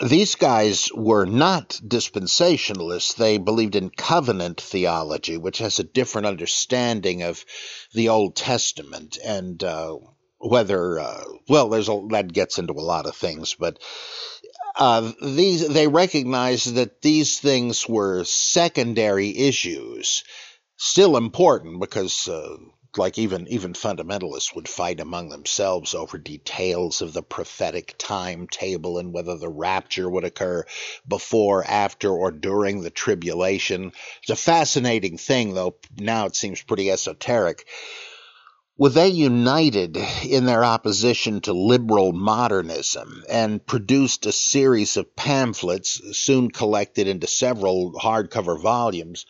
these 0.00 0.34
guys 0.34 0.90
were 0.94 1.24
not 1.24 1.80
dispensationalists. 1.86 3.16
They 3.16 3.38
believed 3.38 3.76
in 3.76 3.90
covenant 3.90 4.60
theology, 4.60 5.36
which 5.36 5.58
has 5.58 5.78
a 5.78 5.84
different 5.84 6.26
understanding 6.26 7.22
of 7.22 7.44
the 7.92 8.08
Old 8.08 8.36
Testament 8.36 9.18
and 9.24 9.62
uh, 9.62 9.96
whether 10.44 10.98
uh, 10.98 11.24
well 11.48 11.68
there's 11.68 11.88
a 11.88 12.06
that 12.10 12.32
gets 12.32 12.58
into 12.58 12.74
a 12.74 12.80
lot 12.84 13.06
of 13.06 13.16
things 13.16 13.54
but 13.54 13.78
uh, 14.76 15.12
these 15.22 15.66
they 15.68 15.88
recognized 15.88 16.74
that 16.74 17.00
these 17.00 17.38
things 17.40 17.88
were 17.88 18.24
secondary 18.24 19.36
issues 19.36 20.22
still 20.76 21.16
important 21.16 21.80
because 21.80 22.28
uh, 22.28 22.56
like 22.98 23.18
even 23.18 23.48
even 23.48 23.72
fundamentalists 23.72 24.54
would 24.54 24.68
fight 24.68 25.00
among 25.00 25.28
themselves 25.28 25.94
over 25.94 26.18
details 26.18 27.02
of 27.02 27.12
the 27.12 27.22
prophetic 27.22 27.94
timetable 27.98 28.98
and 28.98 29.12
whether 29.12 29.36
the 29.36 29.48
rapture 29.48 30.08
would 30.08 30.24
occur 30.24 30.64
before 31.06 31.64
after 31.64 32.10
or 32.10 32.30
during 32.30 32.82
the 32.82 32.90
tribulation. 32.90 33.92
It's 34.22 34.30
a 34.30 34.36
fascinating 34.36 35.18
thing 35.18 35.54
though. 35.54 35.76
Now 35.98 36.26
it 36.26 36.36
seems 36.36 36.62
pretty 36.62 36.90
esoteric. 36.90 37.66
Well, 38.76 38.90
they 38.90 39.08
united 39.08 39.96
in 40.24 40.46
their 40.46 40.64
opposition 40.64 41.40
to 41.42 41.52
liberal 41.52 42.12
modernism 42.12 43.22
and 43.28 43.64
produced 43.64 44.26
a 44.26 44.32
series 44.32 44.96
of 44.96 45.14
pamphlets, 45.14 46.00
soon 46.18 46.50
collected 46.50 47.06
into 47.06 47.28
several 47.28 47.92
hardcover 47.92 48.60
volumes, 48.60 49.26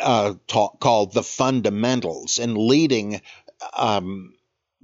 uh, 0.00 0.34
ta- 0.46 0.76
called 0.80 1.12
The 1.12 1.22
Fundamentals, 1.22 2.38
and 2.38 2.56
leading 2.56 3.20
um, 3.76 4.34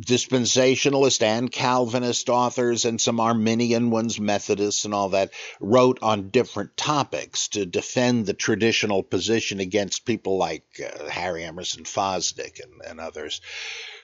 dispensationalist 0.01 1.23
and 1.23 1.51
Calvinist 1.51 2.29
authors 2.29 2.85
and 2.85 3.01
some 3.01 3.19
Arminian 3.19 3.91
ones, 3.91 4.21
Methodists 4.21 4.85
and 4.85 4.93
all 4.93 5.11
that, 5.11 5.31
wrote 5.61 5.99
on 6.03 6.31
different 6.31 6.77
topics 6.77 7.49
to 7.49 7.65
defend 7.65 8.27
the 8.27 8.35
traditional 8.35 9.03
position 9.03 9.61
against 9.61 10.05
people 10.05 10.37
like 10.37 10.65
uh, 10.81 11.09
Harry 11.09 11.45
Emerson 11.45 11.85
Fosdick 11.85 12.61
and, 12.63 12.83
and, 12.87 13.01
others. 13.01 13.41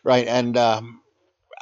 Right. 0.02 0.26
And 0.26 0.56
um, 0.56 1.02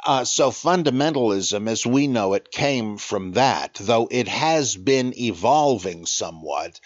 Uh, 0.03 0.25
so 0.25 0.49
fundamentalism, 0.49 1.69
as 1.69 1.85
we 1.85 2.07
know 2.07 2.33
it, 2.33 2.49
came 2.49 2.97
from 2.97 3.33
that, 3.33 3.77
though 3.79 4.07
it 4.09 4.27
has 4.27 4.75
been 4.75 5.13
evolving 5.19 6.07
somewhat. 6.07 6.79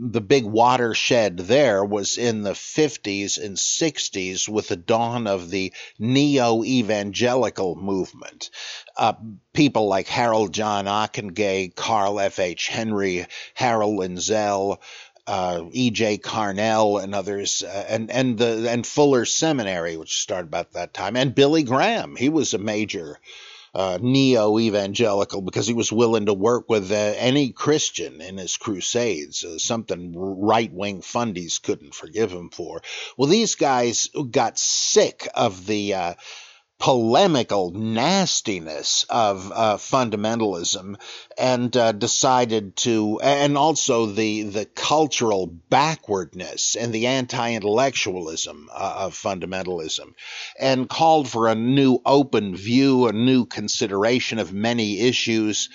The 0.00 0.20
big 0.20 0.44
watershed 0.44 1.38
there 1.38 1.84
was 1.84 2.18
in 2.18 2.42
the 2.42 2.52
50s 2.52 3.36
and 3.36 3.56
60s 3.56 4.48
with 4.48 4.68
the 4.68 4.76
dawn 4.76 5.26
of 5.26 5.50
the 5.50 5.72
neo 5.98 6.62
evangelical 6.62 7.74
movement. 7.74 8.50
Uh, 8.96 9.14
people 9.52 9.88
like 9.88 10.06
Harold 10.06 10.54
John 10.54 10.84
Ockenga, 10.84 11.74
Carl 11.74 12.20
F.H. 12.20 12.68
Henry, 12.68 13.26
Harold 13.54 13.98
Lindsell, 13.98 14.78
uh, 15.26 15.64
E.J. 15.72 16.18
Carnell 16.18 17.02
and 17.02 17.14
others, 17.14 17.62
uh, 17.62 17.86
and 17.88 18.10
and 18.10 18.38
the 18.38 18.70
and 18.70 18.86
Fuller 18.86 19.26
Seminary, 19.26 19.96
which 19.96 20.22
started 20.22 20.46
about 20.46 20.72
that 20.72 20.94
time, 20.94 21.16
and 21.16 21.34
Billy 21.34 21.64
Graham. 21.64 22.16
He 22.16 22.30
was 22.30 22.54
a 22.54 22.58
major 22.58 23.18
uh, 23.74 23.98
neo 24.00 24.58
evangelical 24.58 25.42
because 25.42 25.66
he 25.66 25.74
was 25.74 25.92
willing 25.92 26.26
to 26.26 26.34
work 26.34 26.68
with 26.68 26.90
uh, 26.90 26.94
any 26.94 27.52
Christian 27.52 28.20
in 28.20 28.38
his 28.38 28.56
crusades, 28.56 29.44
uh, 29.44 29.58
something 29.58 30.14
right 30.16 30.72
wing 30.72 31.00
fundies 31.00 31.60
couldn't 31.62 31.94
forgive 31.94 32.32
him 32.32 32.50
for. 32.50 32.82
Well, 33.16 33.28
these 33.28 33.54
guys 33.54 34.08
got 34.30 34.58
sick 34.58 35.28
of 35.34 35.66
the 35.66 35.94
uh, 35.94 36.14
polemical 36.78 37.70
nastiness 37.70 39.04
of 39.10 39.50
uh, 39.52 39.76
fundamentalism 39.76 40.94
and 41.36 41.76
uh, 41.76 41.90
decided 41.90 42.76
to 42.76 43.18
and 43.20 43.58
also 43.58 44.06
the 44.06 44.42
the 44.44 44.64
cultural 44.64 45.46
backwardness 45.46 46.76
and 46.76 46.92
the 46.92 47.08
anti-intellectualism 47.08 48.68
uh, 48.72 48.94
of 48.98 49.14
fundamentalism 49.14 50.14
and 50.58 50.88
called 50.88 51.28
for 51.28 51.48
a 51.48 51.54
new 51.56 51.98
open 52.06 52.54
view 52.54 53.08
a 53.08 53.12
new 53.12 53.44
consideration 53.44 54.38
of 54.38 54.52
many 54.52 55.00
issues 55.00 55.68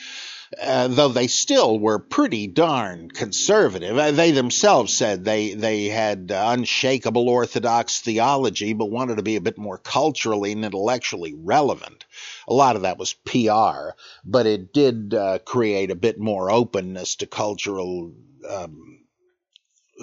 uh, 0.61 0.87
though 0.87 1.09
they 1.09 1.27
still 1.27 1.79
were 1.79 1.99
pretty 1.99 2.47
darn 2.47 3.09
conservative. 3.09 3.97
Uh, 3.97 4.11
they 4.11 4.31
themselves 4.31 4.93
said 4.93 5.23
they 5.23 5.53
they 5.53 5.85
had 5.85 6.31
unshakable 6.33 7.29
orthodox 7.29 8.01
theology, 8.01 8.73
but 8.73 8.91
wanted 8.91 9.17
to 9.17 9.23
be 9.23 9.35
a 9.35 9.41
bit 9.41 9.57
more 9.57 9.77
culturally 9.77 10.51
and 10.51 10.65
intellectually 10.65 11.33
relevant. 11.33 12.05
A 12.47 12.53
lot 12.53 12.75
of 12.75 12.83
that 12.83 12.97
was 12.97 13.13
PR, 13.13 13.95
but 14.25 14.45
it 14.45 14.73
did 14.73 15.13
uh, 15.13 15.39
create 15.39 15.91
a 15.91 15.95
bit 15.95 16.19
more 16.19 16.51
openness 16.51 17.15
to 17.17 17.27
cultural 17.27 18.13
um, 18.49 18.99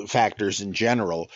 factors 0.06 0.60
in 0.60 0.72
general 0.72 1.30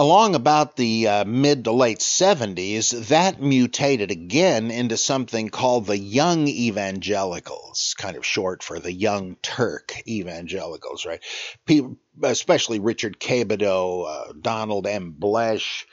along 0.00 0.34
about 0.34 0.76
the 0.76 1.06
uh, 1.08 1.24
mid 1.26 1.64
to 1.64 1.72
late 1.72 1.98
70s, 1.98 3.08
that 3.08 3.42
mutated 3.42 4.10
again 4.10 4.70
into 4.70 4.96
something 4.96 5.50
called 5.50 5.84
the 5.84 5.98
Young 5.98 6.48
Evangelicals, 6.48 7.94
kind 7.98 8.16
of 8.16 8.24
short 8.24 8.62
for 8.62 8.78
the 8.78 8.94
Young 8.94 9.36
Turk 9.42 9.92
Evangelicals, 10.08 11.04
right? 11.04 11.22
People, 11.66 11.98
especially 12.22 12.80
Richard 12.80 13.20
Quebedeaux, 13.20 14.04
uh, 14.08 14.32
Donald 14.40 14.86
M. 14.86 15.16
Bloesch, 15.18 15.84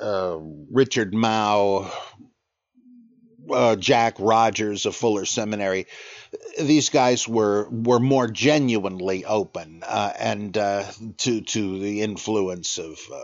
uh, 0.00 0.36
Richard 0.72 1.12
Mouw, 1.12 1.88
uh, 3.48 3.76
Jack 3.76 4.16
Rogers 4.18 4.86
of 4.86 4.96
Fuller 4.96 5.24
Seminary 5.24 5.86
these 6.58 6.90
guys 6.90 7.26
were 7.26 7.68
were 7.70 8.00
more 8.00 8.28
genuinely 8.28 9.24
open 9.24 9.82
uh, 9.86 10.12
and 10.18 10.56
uh, 10.56 10.84
to 11.18 11.40
to 11.40 11.78
the 11.78 12.02
influence 12.02 12.78
of 12.78 12.98
uh, 13.12 13.18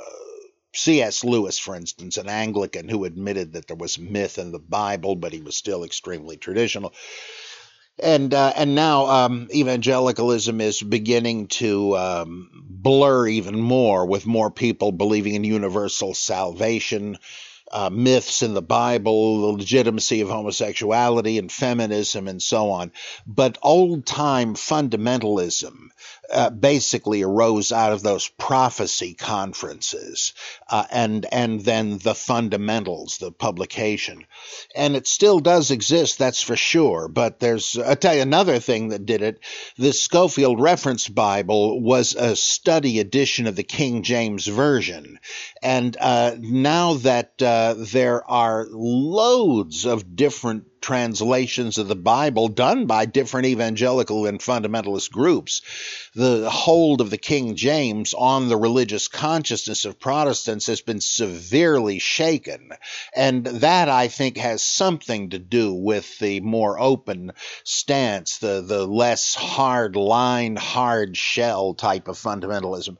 C.S. 0.74 1.24
Lewis, 1.24 1.58
for 1.58 1.74
instance, 1.74 2.16
an 2.16 2.28
Anglican 2.28 2.88
who 2.88 3.04
admitted 3.04 3.52
that 3.52 3.66
there 3.66 3.76
was 3.76 3.98
myth 3.98 4.38
in 4.38 4.52
the 4.52 4.58
Bible, 4.58 5.16
but 5.16 5.32
he 5.32 5.40
was 5.40 5.56
still 5.56 5.84
extremely 5.84 6.36
traditional. 6.36 6.92
And 7.98 8.34
uh, 8.34 8.52
and 8.54 8.74
now 8.74 9.06
um, 9.06 9.48
evangelicalism 9.54 10.60
is 10.60 10.82
beginning 10.82 11.46
to 11.48 11.96
um, 11.96 12.50
blur 12.68 13.26
even 13.26 13.58
more, 13.58 14.04
with 14.04 14.26
more 14.26 14.50
people 14.50 14.92
believing 14.92 15.34
in 15.34 15.44
universal 15.44 16.12
salvation, 16.12 17.16
uh, 17.70 17.90
myths 17.90 18.42
in 18.42 18.54
the 18.54 18.62
Bible, 18.62 19.40
the 19.40 19.58
legitimacy 19.58 20.20
of 20.20 20.28
homosexuality 20.28 21.38
and 21.38 21.50
feminism, 21.50 22.28
and 22.28 22.40
so 22.40 22.70
on. 22.70 22.92
But 23.26 23.58
old 23.62 24.06
time 24.06 24.54
fundamentalism 24.54 25.90
uh, 26.32 26.50
basically 26.50 27.22
arose 27.22 27.72
out 27.72 27.92
of 27.92 28.02
those 28.02 28.28
prophecy 28.28 29.14
conferences 29.14 30.32
uh, 30.68 30.84
and 30.90 31.26
and 31.32 31.60
then 31.60 31.98
the 31.98 32.14
fundamentals, 32.14 33.18
the 33.18 33.30
publication, 33.30 34.24
and 34.74 34.96
it 34.96 35.06
still 35.06 35.38
does 35.38 35.70
exist, 35.70 36.18
that's 36.18 36.42
for 36.42 36.56
sure. 36.56 37.08
But 37.08 37.38
there's 37.38 37.78
I 37.78 37.94
tell 37.94 38.14
you 38.14 38.22
another 38.22 38.58
thing 38.58 38.88
that 38.88 39.06
did 39.06 39.22
it. 39.22 39.38
The 39.78 39.92
Scofield 39.92 40.60
Reference 40.60 41.08
Bible 41.08 41.80
was 41.80 42.14
a 42.14 42.34
study 42.34 42.98
edition 42.98 43.46
of 43.46 43.56
the 43.56 43.62
King 43.62 44.02
James 44.02 44.46
Version, 44.46 45.18
and 45.62 45.96
uh, 46.00 46.36
now 46.38 46.94
that 46.94 47.40
uh, 47.40 47.55
Uh, 47.56 47.74
there 47.78 48.22
are 48.30 48.66
loads 48.70 49.86
of 49.86 50.14
different 50.14 50.75
translations 50.80 51.78
of 51.78 51.88
the 51.88 51.96
Bible 51.96 52.48
done 52.48 52.86
by 52.86 53.06
different 53.06 53.46
evangelical 53.46 54.26
and 54.26 54.40
fundamentalist 54.40 55.10
groups. 55.10 55.62
The 56.14 56.48
hold 56.48 57.00
of 57.00 57.10
the 57.10 57.18
King 57.18 57.56
James 57.56 58.14
on 58.14 58.48
the 58.48 58.56
religious 58.56 59.08
consciousness 59.08 59.84
of 59.84 59.98
Protestants 59.98 60.66
has 60.66 60.80
been 60.80 61.00
severely 61.00 61.98
shaken. 61.98 62.70
And 63.14 63.44
that, 63.46 63.88
I 63.88 64.08
think, 64.08 64.36
has 64.36 64.62
something 64.62 65.30
to 65.30 65.38
do 65.38 65.74
with 65.74 66.18
the 66.18 66.40
more 66.40 66.78
open 66.80 67.32
stance, 67.64 68.38
the, 68.38 68.62
the 68.62 68.86
less 68.86 69.34
hard 69.34 69.96
line, 69.96 70.56
hard 70.56 71.16
shell 71.16 71.74
type 71.74 72.08
of 72.08 72.16
fundamentalism. 72.16 72.96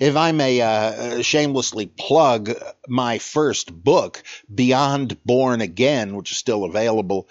If 0.00 0.16
I 0.16 0.32
may 0.32 0.60
uh, 0.60 1.22
shamelessly 1.22 1.86
plug 1.86 2.50
my 2.88 3.18
first 3.18 3.72
book, 3.72 4.22
Beyond 4.52 5.24
Born 5.24 5.60
Again, 5.60 6.16
which 6.16 6.32
is 6.32 6.38
still 6.38 6.64
available 6.64 7.27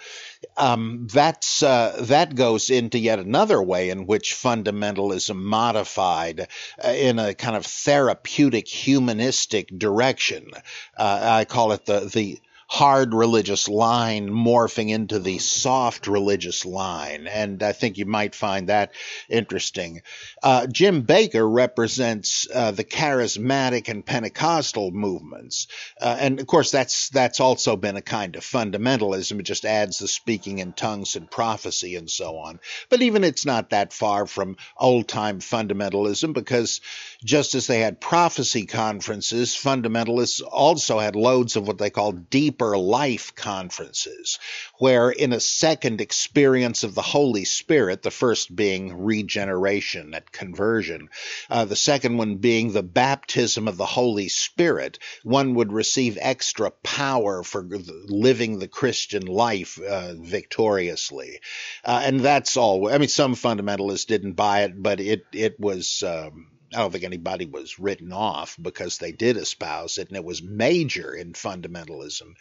um, 0.56 1.06
that's 1.12 1.62
uh, 1.62 1.96
that 2.00 2.34
goes 2.34 2.70
into 2.70 2.98
yet 2.98 3.18
another 3.18 3.62
way 3.62 3.90
in 3.90 4.06
which 4.06 4.34
fundamentalism 4.34 5.36
modified 5.36 6.48
uh, 6.82 6.88
in 6.88 7.18
a 7.18 7.34
kind 7.34 7.56
of 7.56 7.66
therapeutic 7.66 8.68
humanistic 8.68 9.68
direction. 9.76 10.50
Uh, 10.96 11.20
I 11.22 11.44
call 11.44 11.72
it 11.72 11.86
the 11.86 12.10
the 12.12 12.40
hard 12.70 13.14
religious 13.14 13.66
line 13.66 14.28
morphing 14.28 14.90
into 14.90 15.18
the 15.18 15.38
soft 15.38 16.06
religious 16.06 16.66
line. 16.66 17.26
And 17.26 17.62
I 17.62 17.72
think 17.72 17.96
you 17.96 18.04
might 18.04 18.34
find 18.34 18.68
that 18.68 18.92
interesting. 19.26 20.02
Uh, 20.42 20.66
Jim 20.66 21.02
Bakker 21.04 21.50
represents 21.50 22.46
uh, 22.54 22.70
the 22.72 22.84
charismatic 22.84 23.88
and 23.88 24.04
Pentecostal 24.04 24.90
movements. 24.90 25.66
Uh, 25.98 26.18
and 26.20 26.40
of 26.40 26.46
course, 26.46 26.70
that's, 26.70 27.08
that's 27.08 27.40
also 27.40 27.74
been 27.74 27.96
a 27.96 28.02
kind 28.02 28.36
of 28.36 28.42
fundamentalism. 28.42 29.40
It 29.40 29.44
just 29.44 29.64
adds 29.64 29.98
the 29.98 30.08
speaking 30.08 30.58
in 30.58 30.74
tongues 30.74 31.16
and 31.16 31.30
prophecy 31.30 31.96
and 31.96 32.10
so 32.10 32.36
on. 32.36 32.60
But 32.90 33.00
even 33.00 33.24
it's 33.24 33.46
not 33.46 33.70
that 33.70 33.94
far 33.94 34.26
from 34.26 34.58
old 34.76 35.08
time 35.08 35.40
fundamentalism 35.40 36.34
because 36.34 36.82
just 37.24 37.54
as 37.54 37.66
they 37.66 37.80
had 37.80 37.98
prophecy 37.98 38.66
conferences, 38.66 39.56
fundamentalists 39.56 40.42
also 40.46 40.98
had 40.98 41.16
loads 41.16 41.56
of 41.56 41.66
what 41.66 41.78
they 41.78 41.88
call 41.88 42.12
deep 42.12 42.57
deeper 42.58 42.76
life 42.76 43.36
conferences, 43.36 44.40
where 44.78 45.10
in 45.10 45.32
a 45.32 45.38
second 45.38 46.00
experience 46.00 46.82
of 46.82 46.94
the 46.94 47.02
Holy 47.02 47.44
Spirit, 47.44 48.02
the 48.02 48.10
first 48.10 48.54
being 48.54 49.04
regeneration 49.04 50.12
at 50.12 50.32
conversion, 50.32 51.08
uh, 51.50 51.64
the 51.64 51.76
second 51.76 52.16
one 52.16 52.36
being 52.36 52.72
the 52.72 52.82
baptism 52.82 53.68
of 53.68 53.76
the 53.76 53.86
Holy 53.86 54.28
Spirit, 54.28 54.98
one 55.22 55.54
would 55.54 55.72
receive 55.72 56.18
extra 56.20 56.72
power 56.82 57.44
for 57.44 57.62
living 57.62 58.58
the 58.58 58.68
Christian 58.68 59.26
life 59.26 59.78
uh, 59.80 60.14
victoriously. 60.14 61.38
Uh, 61.84 62.02
and 62.04 62.20
that's 62.20 62.56
all. 62.56 62.88
I 62.92 62.98
mean, 62.98 63.08
some 63.08 63.36
fundamentalists 63.36 64.06
didn't 64.06 64.32
buy 64.32 64.64
it, 64.64 64.82
but 64.82 64.98
it, 64.98 65.24
it 65.32 65.60
was. 65.60 66.02
Um, 66.02 66.57
I 66.74 66.78
don't 66.78 66.90
think 66.90 67.04
anybody 67.04 67.46
was 67.46 67.78
written 67.78 68.12
off 68.12 68.56
because 68.60 68.98
they 68.98 69.12
did 69.12 69.36
espouse 69.36 69.98
it, 69.98 70.08
and 70.08 70.16
it 70.16 70.24
was 70.24 70.42
major 70.42 71.14
in 71.14 71.32
fundamentalism, 71.32 72.34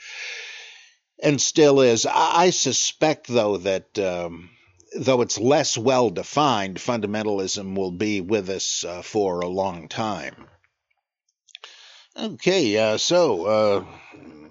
and 1.21 1.41
still 1.41 1.81
is. 1.81 2.05
I, 2.05 2.49
suspect, 2.49 3.27
though, 3.27 3.57
that. 3.57 3.97
Um, 3.97 4.49
though 4.95 5.21
it's 5.21 5.37
less 5.37 5.77
well 5.77 6.09
defined, 6.09 6.77
fundamentalism 6.77 7.75
will 7.75 7.91
be 7.91 8.21
with 8.21 8.49
us 8.49 8.85
uh, 8.85 9.01
for 9.01 9.41
a 9.41 9.47
long 9.47 9.89
time. 9.89 10.47
Okay, 12.15 12.77
uh, 12.77 12.97
so 12.97 13.45
uh, 13.45 13.85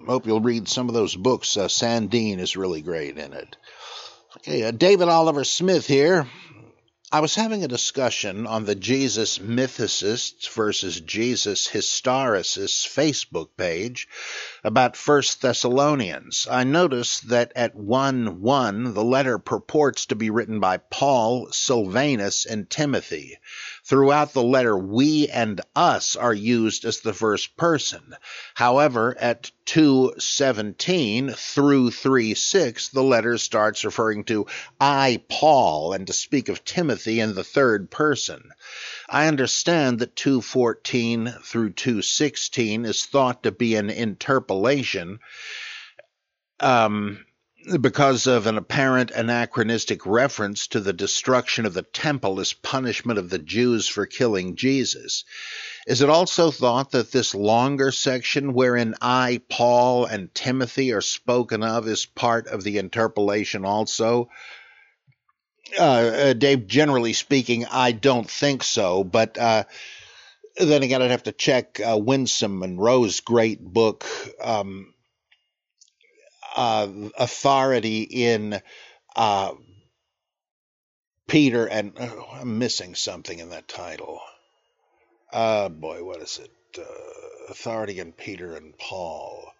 hope 0.05 0.25
you'll 0.25 0.41
read 0.41 0.67
some 0.69 0.87
of 0.87 0.93
those 0.93 1.15
books. 1.15 1.57
Uh, 1.57 1.67
Sandeen 1.67 2.39
is 2.39 2.55
really 2.55 2.81
great 2.81 3.17
in 3.17 3.33
it. 3.33 3.57
Okay, 4.37 4.63
uh, 4.63 4.71
David 4.71 5.09
Oliver 5.09 5.43
Smith 5.43 5.85
here 5.85 6.27
I 7.09 7.21
was 7.21 7.35
having 7.35 7.63
a 7.63 7.69
discussion 7.69 8.45
on 8.45 8.65
the 8.65 8.75
Jesus 8.75 9.37
Mythicists 9.37 10.49
versus 10.49 10.99
Jesus 10.99 11.65
Historicists 11.65 12.85
Facebook 12.85 13.47
page 13.55 14.09
about 14.61 14.97
First 14.97 15.41
Thessalonians. 15.41 16.47
I 16.51 16.65
noticed 16.65 17.29
that 17.29 17.53
at 17.55 17.75
1 17.75 18.41
1, 18.41 18.93
the 18.93 19.05
letter 19.05 19.39
purports 19.39 20.07
to 20.07 20.15
be 20.15 20.29
written 20.29 20.59
by 20.59 20.79
Paul, 20.79 21.47
Silvanus, 21.53 22.45
and 22.45 22.69
Timothy. 22.69 23.37
Throughout 23.87 24.33
the 24.33 24.43
letter, 24.43 24.77
we 24.77 25.29
and 25.29 25.61
us 25.73 26.17
are 26.17 26.33
used 26.33 26.83
as 26.83 26.99
the 26.99 27.13
first 27.13 27.55
person. 27.55 28.17
However, 28.53 29.15
at 29.17 29.49
217 29.63 31.29
through 31.29 31.91
3 31.91 32.33
6, 32.33 32.89
the 32.89 33.01
letter 33.01 33.37
starts 33.37 33.85
referring 33.85 34.25
to 34.25 34.45
I, 34.81 35.21
Paul, 35.29 35.93
and 35.93 36.05
to 36.07 36.11
speak 36.11 36.49
of 36.49 36.65
Timothy 36.65 37.21
in 37.21 37.33
the 37.33 37.45
third 37.45 37.89
person. 37.89 38.51
I 39.07 39.27
understand 39.27 39.99
that 39.99 40.17
214 40.17 41.35
through 41.43 41.71
216 41.71 42.83
is 42.83 43.05
thought 43.05 43.43
to 43.43 43.53
be 43.53 43.75
an 43.75 43.89
interpolation. 43.89 45.19
Um, 46.59 47.25
because 47.81 48.27
of 48.27 48.47
an 48.47 48.57
apparent 48.57 49.11
anachronistic 49.11 50.05
reference 50.05 50.67
to 50.67 50.79
the 50.79 50.93
destruction 50.93 51.65
of 51.65 51.73
the 51.73 51.81
temple 51.81 52.39
as 52.39 52.53
punishment 52.53 53.19
of 53.19 53.29
the 53.29 53.39
Jews 53.39 53.87
for 53.87 54.05
killing 54.05 54.55
Jesus. 54.55 55.25
Is 55.85 56.01
it 56.01 56.09
also 56.09 56.51
thought 56.51 56.91
that 56.91 57.11
this 57.11 57.35
longer 57.35 57.91
section, 57.91 58.53
wherein 58.53 58.95
I, 59.01 59.41
Paul, 59.49 60.05
and 60.05 60.33
Timothy 60.33 60.93
are 60.93 61.01
spoken 61.01 61.63
of, 61.63 61.87
is 61.87 62.05
part 62.05 62.47
of 62.47 62.63
the 62.63 62.77
interpolation 62.77 63.65
also? 63.65 64.29
Uh, 65.77 65.81
uh, 65.81 66.33
Dave, 66.33 66.67
generally 66.67 67.13
speaking, 67.13 67.65
I 67.65 67.91
don't 67.91 68.29
think 68.29 68.63
so, 68.63 69.03
but 69.03 69.37
uh, 69.37 69.65
then 70.57 70.83
again, 70.83 71.01
I'd 71.01 71.11
have 71.11 71.23
to 71.23 71.31
check 71.31 71.79
uh, 71.79 71.97
Winsome 71.97 72.59
Munro's 72.59 73.19
great 73.19 73.61
book. 73.61 74.05
Um, 74.41 74.93
uh, 76.57 76.89
authority 77.17 78.01
in 78.01 78.59
uh, 79.15 79.53
Peter 81.27 81.67
and 81.67 81.93
oh, 81.99 82.27
I'm 82.33 82.57
missing 82.57 82.95
something 82.95 83.37
in 83.37 83.51
that 83.51 83.67
title. 83.67 84.19
Uh, 85.31 85.69
boy, 85.69 86.03
what 86.03 86.21
is 86.21 86.39
it? 86.39 86.51
Uh, 86.79 87.51
authority 87.51 87.99
in 87.99 88.11
Peter 88.11 88.55
and 88.55 88.77
Paul. 88.77 89.51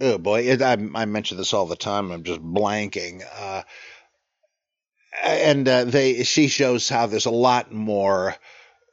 Oh 0.00 0.18
boy, 0.18 0.42
it, 0.42 0.62
I, 0.62 0.72
I, 0.72 1.04
mention 1.04 1.36
this 1.36 1.54
all 1.54 1.66
the 1.66 1.76
time. 1.76 2.10
I'm 2.10 2.24
just 2.24 2.40
blanking. 2.40 3.22
Uh, 3.38 3.62
and 5.22 5.68
uh, 5.68 5.84
they, 5.84 6.24
she 6.24 6.48
shows 6.48 6.88
how 6.88 7.06
there's 7.06 7.26
a 7.26 7.30
lot 7.30 7.72
more 7.72 8.34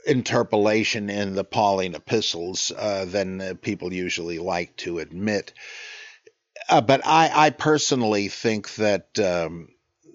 interpolation 0.05 1.09
in 1.09 1.34
the 1.34 1.43
Pauline 1.43 1.95
epistles 1.95 2.72
uh, 2.78 3.05
than 3.05 3.41
uh, 3.41 3.53
people 3.61 3.91
usually 3.91 4.38
like 4.39 4.76
to 4.78 4.99
admit. 4.99 5.53
Uh, 6.68 6.82
but 6.82 7.01
I, 7.05 7.32
I, 7.34 7.49
personally 7.51 8.28
think 8.28 8.76
that 8.76 9.18
um, 9.20 9.70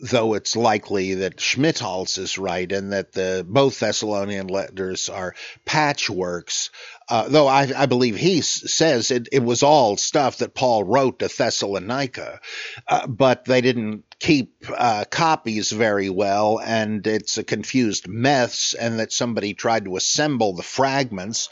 though 0.04 0.34
it's 0.34 0.56
likely 0.56 1.14
that 1.14 1.36
Schmithals 1.36 2.18
is 2.18 2.36
right 2.36 2.70
and 2.70 2.92
that 2.92 3.12
the 3.12 3.44
both 3.48 3.80
Thessalonian 3.80 4.48
letters 4.48 5.08
are 5.08 5.34
patchworks, 5.64 6.70
uh, 7.08 7.28
though 7.28 7.46
I, 7.46 7.70
I, 7.74 7.86
believe 7.86 8.16
he 8.16 8.40
says 8.42 9.10
it, 9.10 9.28
it, 9.32 9.42
was 9.42 9.62
all 9.62 9.96
stuff 9.96 10.38
that 10.38 10.54
Paul 10.54 10.84
wrote 10.84 11.20
to 11.20 11.28
Thessalonica, 11.28 12.40
uh, 12.88 13.06
but 13.06 13.44
they 13.44 13.60
didn't 13.60 14.04
keep 14.18 14.64
uh, 14.68 15.04
copies 15.10 15.70
very 15.70 16.10
well, 16.10 16.60
and 16.64 17.06
it's 17.06 17.38
a 17.38 17.44
confused 17.44 18.08
mess, 18.08 18.74
and 18.78 18.98
that 18.98 19.12
somebody 19.12 19.54
tried 19.54 19.84
to 19.84 19.96
assemble 19.96 20.54
the 20.54 20.62
fragments 20.62 21.48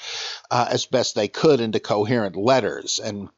uh, 0.51 0.67
as 0.71 0.87
best 0.87 1.15
they 1.15 1.29
could 1.29 1.61
into 1.61 1.81
coherent 1.81 2.37
letters. 2.37 2.99
And 2.99 3.29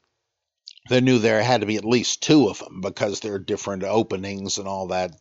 they 0.89 1.01
knew 1.01 1.19
there 1.19 1.43
had 1.43 1.61
to 1.63 1.67
be 1.67 1.77
at 1.77 1.85
least 1.85 2.23
two 2.23 2.49
of 2.49 2.59
them 2.59 2.81
because 2.81 3.21
there 3.21 3.35
are 3.35 3.39
different 3.39 3.85
openings 3.85 4.59
and 4.59 4.69
all 4.69 4.89
that. 4.89 5.13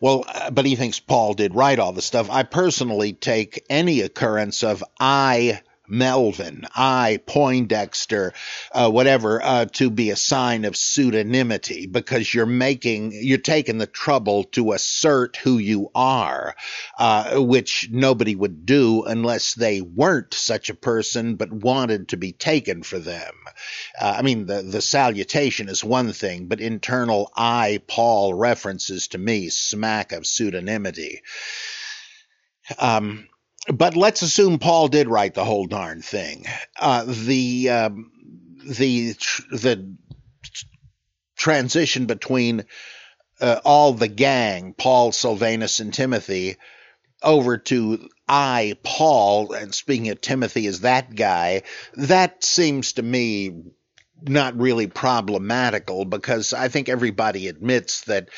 Well, 0.00 0.24
uh, 0.26 0.50
but 0.50 0.64
he 0.64 0.76
thinks 0.76 1.00
Paul 1.00 1.34
did 1.34 1.54
write 1.54 1.78
all 1.78 1.92
the 1.92 2.02
stuff. 2.02 2.30
I 2.30 2.42
personally 2.42 3.12
take 3.12 3.64
any 3.68 4.00
occurrence 4.00 4.62
of 4.62 4.82
I 4.98 5.60
Melvin, 5.88 6.66
I, 6.74 7.20
Poindexter, 7.26 8.32
uh, 8.72 8.90
whatever, 8.90 9.42
uh, 9.42 9.66
to 9.72 9.90
be 9.90 10.10
a 10.10 10.16
sign 10.16 10.64
of 10.64 10.74
pseudonymity 10.74 11.90
because 11.90 12.32
you're 12.32 12.46
making, 12.46 13.12
you're 13.12 13.38
taking 13.38 13.78
the 13.78 13.86
trouble 13.86 14.44
to 14.44 14.72
assert 14.72 15.36
who 15.36 15.58
you 15.58 15.90
are, 15.94 16.54
uh, 16.98 17.38
which 17.40 17.88
nobody 17.90 18.34
would 18.34 18.64
do 18.64 19.04
unless 19.04 19.54
they 19.54 19.80
weren't 19.80 20.34
such 20.34 20.70
a 20.70 20.74
person 20.74 21.34
but 21.36 21.52
wanted 21.52 22.08
to 22.08 22.16
be 22.16 22.32
taken 22.32 22.82
for 22.82 22.98
them. 22.98 23.34
Uh, 24.00 24.14
I 24.18 24.22
mean, 24.22 24.46
the, 24.46 24.62
the 24.62 24.82
salutation 24.82 25.68
is 25.68 25.84
one 25.84 26.12
thing, 26.12 26.46
but 26.46 26.60
internal 26.60 27.30
I, 27.36 27.80
Paul 27.86 28.34
references 28.34 29.08
to 29.08 29.18
me 29.18 29.48
smack 29.50 30.12
of 30.12 30.22
pseudonymity. 30.22 31.18
Um, 32.78 33.28
but 33.68 33.96
let's 33.96 34.22
assume 34.22 34.58
Paul 34.58 34.88
did 34.88 35.08
write 35.08 35.34
the 35.34 35.44
whole 35.44 35.66
darn 35.66 36.02
thing. 36.02 36.46
Uh, 36.78 37.04
the 37.06 37.70
um, 37.70 38.10
the 38.64 39.12
the 39.50 39.96
transition 41.36 42.06
between 42.06 42.64
uh, 43.40 43.60
all 43.64 43.92
the 43.92 44.08
gang, 44.08 44.74
Paul, 44.76 45.12
Sylvanus, 45.12 45.80
and 45.80 45.92
Timothy, 45.92 46.56
over 47.22 47.58
to 47.58 48.08
I, 48.28 48.76
Paul, 48.82 49.52
and 49.52 49.74
speaking 49.74 50.08
of 50.10 50.20
Timothy 50.20 50.66
as 50.66 50.80
that 50.80 51.14
guy, 51.14 51.62
that 51.94 52.44
seems 52.44 52.94
to 52.94 53.02
me 53.02 53.62
not 54.22 54.58
really 54.58 54.86
problematical 54.86 56.04
because 56.04 56.52
I 56.52 56.68
think 56.68 56.88
everybody 56.88 57.48
admits 57.48 58.02
that 58.02 58.28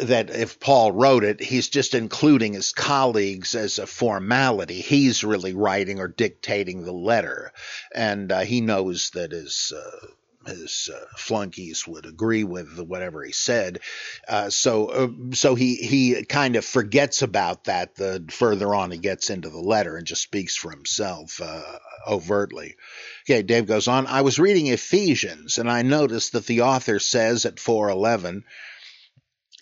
that 0.00 0.30
if 0.30 0.58
Paul 0.58 0.92
wrote 0.92 1.24
it, 1.24 1.40
he's 1.40 1.68
just 1.68 1.94
including 1.94 2.54
his 2.54 2.72
colleagues 2.72 3.54
as 3.54 3.78
a 3.78 3.86
formality. 3.86 4.80
He's 4.80 5.22
really 5.22 5.54
writing 5.54 6.00
or 6.00 6.08
dictating 6.08 6.84
the 6.84 6.92
letter, 6.92 7.52
and 7.94 8.30
uh, 8.32 8.40
he 8.40 8.60
knows 8.60 9.10
that 9.10 9.32
his. 9.32 9.72
Uh, 9.74 10.06
his 10.46 10.90
uh, 10.94 11.06
flunkies 11.16 11.86
would 11.86 12.04
agree 12.04 12.44
with 12.44 12.78
whatever 12.78 13.24
he 13.24 13.32
said, 13.32 13.80
uh, 14.28 14.50
so 14.50 14.86
uh, 14.88 15.08
so 15.32 15.54
he 15.54 15.76
he 15.76 16.22
kind 16.26 16.56
of 16.56 16.66
forgets 16.66 17.22
about 17.22 17.64
that 17.64 17.94
the 17.94 18.22
further 18.30 18.74
on 18.74 18.90
he 18.90 18.98
gets 18.98 19.30
into 19.30 19.48
the 19.48 19.58
letter 19.58 19.96
and 19.96 20.06
just 20.06 20.20
speaks 20.20 20.54
for 20.54 20.70
himself 20.70 21.40
uh, 21.42 21.78
overtly. 22.06 22.76
Okay, 23.24 23.42
Dave 23.42 23.66
goes 23.66 23.88
on. 23.88 24.06
I 24.06 24.20
was 24.20 24.38
reading 24.38 24.66
Ephesians 24.66 25.56
and 25.56 25.70
I 25.70 25.80
noticed 25.80 26.32
that 26.32 26.44
the 26.44 26.60
author 26.60 26.98
says 26.98 27.46
at 27.46 27.58
four 27.58 27.88
eleven 27.88 28.44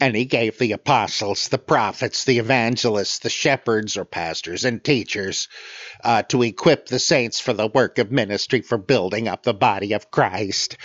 and 0.02 0.16
he 0.16 0.24
gave 0.24 0.58
the 0.58 0.72
apostles, 0.72 1.46
the 1.46 1.58
prophets, 1.58 2.24
the 2.24 2.40
evangelists, 2.40 3.20
the 3.20 3.30
shepherds 3.30 3.96
or 3.96 4.04
pastors 4.04 4.64
and 4.64 4.82
teachers 4.82 5.46
uh, 6.02 6.24
to 6.24 6.42
equip 6.42 6.86
the 6.86 6.98
saints 6.98 7.38
for 7.38 7.52
the 7.52 7.68
work 7.68 7.98
of 7.98 8.10
ministry 8.10 8.62
for 8.62 8.78
building 8.78 9.28
up 9.28 9.44
the 9.44 9.54
body 9.54 9.92
of 9.92 10.10
Christ. 10.10 10.76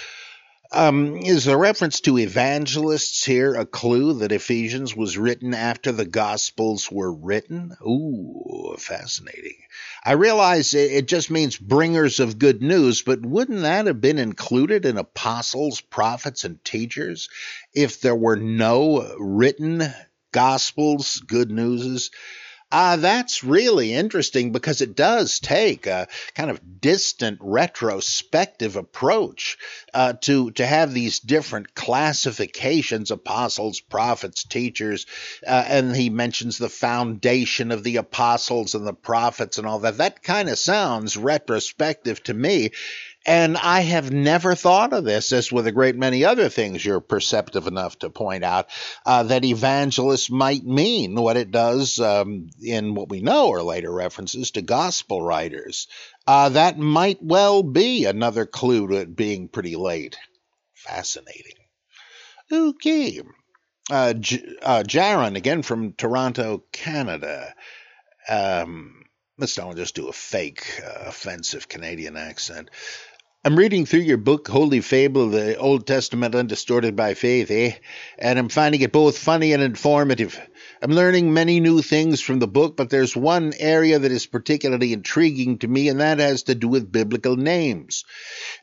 Um, 0.71 1.17
is 1.17 1.45
the 1.45 1.55
reference 1.55 2.01
to 2.01 2.17
evangelists 2.17 3.23
here 3.23 3.55
a 3.55 3.65
clue 3.65 4.13
that 4.15 4.31
Ephesians 4.31 4.95
was 4.95 5.17
written 5.17 5.53
after 5.53 5.91
the 5.91 6.05
Gospels 6.05 6.91
were 6.91 7.11
written? 7.11 7.73
Ooh, 7.81 8.75
fascinating. 8.77 9.57
I 10.03 10.13
realize 10.13 10.73
it 10.73 11.07
just 11.07 11.31
means 11.31 11.57
bringers 11.57 12.19
of 12.19 12.39
good 12.39 12.61
news, 12.61 13.01
but 13.01 13.25
wouldn't 13.25 13.61
that 13.61 13.87
have 13.87 14.01
been 14.01 14.19
included 14.19 14.85
in 14.85 14.97
apostles, 14.97 15.79
prophets, 15.79 16.43
and 16.43 16.63
teachers 16.63 17.29
if 17.73 18.01
there 18.01 18.15
were 18.15 18.37
no 18.37 19.15
written 19.17 19.83
Gospels, 20.31 21.21
good 21.25 21.49
newses? 21.49 22.11
Uh, 22.69 22.97
that's 22.97 23.45
really 23.45 23.93
interesting 23.93 24.51
because 24.51 24.81
it 24.81 24.93
does 24.93 25.39
take 25.39 25.87
a 25.87 26.05
kind 26.35 26.51
of 26.51 26.81
distant 26.81 27.39
retrospective 27.41 28.75
approach 28.75 29.57
uh, 29.93 30.11
to 30.13 30.51
to 30.51 30.65
have 30.65 30.93
these 30.93 31.19
different 31.19 31.73
classifications 31.75 33.09
apostles 33.09 33.79
prophets 33.79 34.43
teachers 34.43 35.05
uh, 35.47 35.63
and 35.65 35.95
he 35.95 36.09
mentions 36.09 36.57
the 36.57 36.67
foundation 36.67 37.71
of 37.71 37.83
the 37.83 37.95
apostles 37.95 38.75
and 38.75 38.85
the 38.85 38.93
prophets 38.93 39.57
and 39.57 39.65
all 39.65 39.79
that. 39.79 39.97
That 39.97 40.21
kind 40.21 40.49
of 40.49 40.59
sounds 40.59 41.15
retrospective 41.15 42.21
to 42.23 42.33
me 42.33 42.71
and 43.27 43.57
I 43.57 43.81
have 43.81 44.09
never 44.11 44.55
thought 44.55 44.93
of 44.93 45.03
this, 45.03 45.33
as 45.33 45.51
with 45.51 45.67
a 45.67 45.71
great 45.73 45.97
many 45.97 46.23
other 46.23 46.47
things 46.47 46.83
you're 46.83 47.01
perceptive 47.01 47.67
enough 47.67 47.99
to 47.99 48.09
point 48.09 48.45
out, 48.45 48.69
uh, 49.05 49.23
that 49.23 49.43
evangelist 49.43 50.31
might 50.31 50.63
mean 50.63 51.13
what 51.13 51.35
it 51.35 51.51
does 51.51 51.99
um, 51.99 52.49
in 52.63 52.95
what 52.95 53.09
we 53.09 53.19
know 53.19 53.51
are 53.51 53.61
later 53.61 53.91
references 53.91 54.51
to 54.51 54.61
gospel 54.61 55.21
writers. 55.21 55.87
Uh, 56.25 56.49
that 56.49 56.79
might 56.79 57.21
well 57.21 57.63
be 57.63 58.05
another 58.05 58.45
clue 58.45 58.87
to 58.87 58.95
it 58.95 59.13
being 59.13 59.49
pretty 59.49 59.75
late. 59.75 60.17
Fascinating. 60.73 61.57
Okay. 62.49 63.21
Uh, 63.91 64.13
J- 64.13 64.55
uh, 64.61 64.83
Jaron, 64.87 65.35
again 65.35 65.63
from 65.63 65.91
Toronto, 65.93 66.63
Canada. 66.71 67.53
Um, 68.29 69.03
let's 69.37 69.57
not 69.57 69.75
just 69.75 69.95
do 69.95 70.07
a 70.07 70.13
fake, 70.13 70.81
uh, 70.85 71.05
offensive 71.07 71.67
Canadian 71.67 72.15
accent. 72.15 72.69
I'm 73.45 73.55
reading 73.55 73.85
through 73.85 74.01
your 74.01 74.17
book, 74.17 74.47
Holy 74.47 74.81
Fable, 74.81 75.29
the 75.29 75.55
Old 75.57 75.85
Testament 75.85 76.33
Undistorted 76.35 76.95
by 76.95 77.13
Faith, 77.13 77.49
eh? 77.51 77.75
And 78.17 78.37
I'm 78.37 78.49
finding 78.49 78.81
it 78.81 78.91
both 78.91 79.19
funny 79.19 79.53
and 79.53 79.61
informative. 79.61 80.37
I'm 80.81 80.91
learning 80.91 81.33
many 81.33 81.59
new 81.59 81.81
things 81.81 82.19
from 82.19 82.39
the 82.39 82.47
book, 82.47 82.75
but 82.75 82.89
there's 82.89 83.15
one 83.15 83.53
area 83.57 83.99
that 83.99 84.11
is 84.11 84.25
particularly 84.25 84.91
intriguing 84.91 85.59
to 85.59 85.67
me, 85.67 85.87
and 85.87 86.01
that 86.01 86.17
has 86.17 86.43
to 86.43 86.55
do 86.55 86.67
with 86.67 86.91
biblical 86.91 87.37
names. 87.37 88.05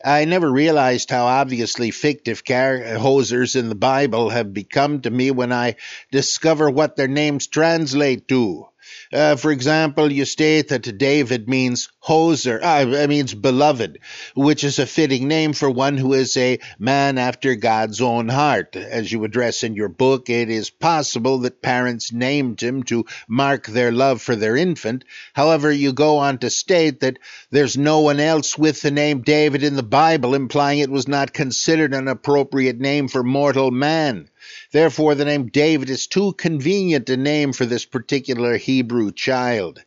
I 0.05 0.25
never 0.25 0.51
realized 0.51 1.09
how 1.09 1.27
obviously 1.27 1.91
fictive 1.91 2.45
car- 2.45 2.81
hosers 2.81 3.57
in 3.57 3.69
the 3.69 3.75
Bible 3.77 4.29
have 4.29 4.53
become 4.53 5.01
to 5.03 5.11
me 5.11 5.31
when 5.31 5.53
I 5.53 5.77
discover 6.11 6.69
what 6.69 6.97
their 6.97 7.09
names 7.09 7.47
translate 7.47 8.29
to. 8.29 8.67
Uh, 9.13 9.37
for 9.37 9.51
example, 9.51 10.11
you 10.11 10.25
state 10.25 10.69
that 10.69 10.99
David 10.99 11.49
means 11.49 11.89
hoser, 12.03 12.61
uh, 12.63 13.07
means 13.07 13.35
beloved, 13.35 13.99
which 14.35 14.65
is 14.65 14.79
a 14.79 14.87
fitting 14.87 15.29
name 15.29 15.53
for 15.53 15.71
one 15.71 15.97
who 15.97 16.13
is 16.13 16.37
a 16.37 16.59
man 16.79 17.19
after 17.19 17.55
God's 17.55 18.01
own 18.01 18.29
heart. 18.29 18.77
As 18.77 19.11
you 19.11 19.25
address 19.25 19.63
in 19.63 19.75
your 19.75 19.89
book, 19.89 20.31
it 20.31 20.51
is 20.51 20.71
possible 20.71 21.39
that 21.41 21.63
parents 21.63 22.13
named 22.13 22.61
him 22.61 22.83
to 22.85 23.05
mark 23.29 23.67
their 23.67 23.93
love 23.93 24.21
for 24.21 24.37
their 24.37 24.57
infant. 24.57 25.05
However, 25.33 25.71
you 25.71 25.93
go 25.93 26.19
on 26.19 26.39
to 26.39 26.51
state 26.51 27.01
that 27.01 27.19
there's 27.51 27.77
no 27.77 28.01
one 28.01 28.21
else 28.21 28.59
with 28.59 28.83
the 28.83 28.91
name 28.91 29.23
David 29.23 29.63
in 29.63 29.77
the 29.77 29.83
Bible, 29.83 30.35
implying 30.35 30.81
it 30.81 30.91
was 30.91 31.09
not 31.09 31.33
considered 31.33 31.95
an 31.95 32.09
appropriate 32.09 32.81
name 32.81 33.09
for 33.09 33.23
mortal 33.23 33.71
man. 33.71 34.29
Therefore, 34.73 35.15
the 35.15 35.25
name 35.25 35.49
David 35.49 35.91
is 35.91 36.07
too 36.07 36.33
convenient 36.33 37.09
a 37.11 37.17
name 37.17 37.53
for 37.53 37.67
this 37.67 37.85
particular 37.85 38.57
Hebrew 38.57 39.13
child. 39.13 39.83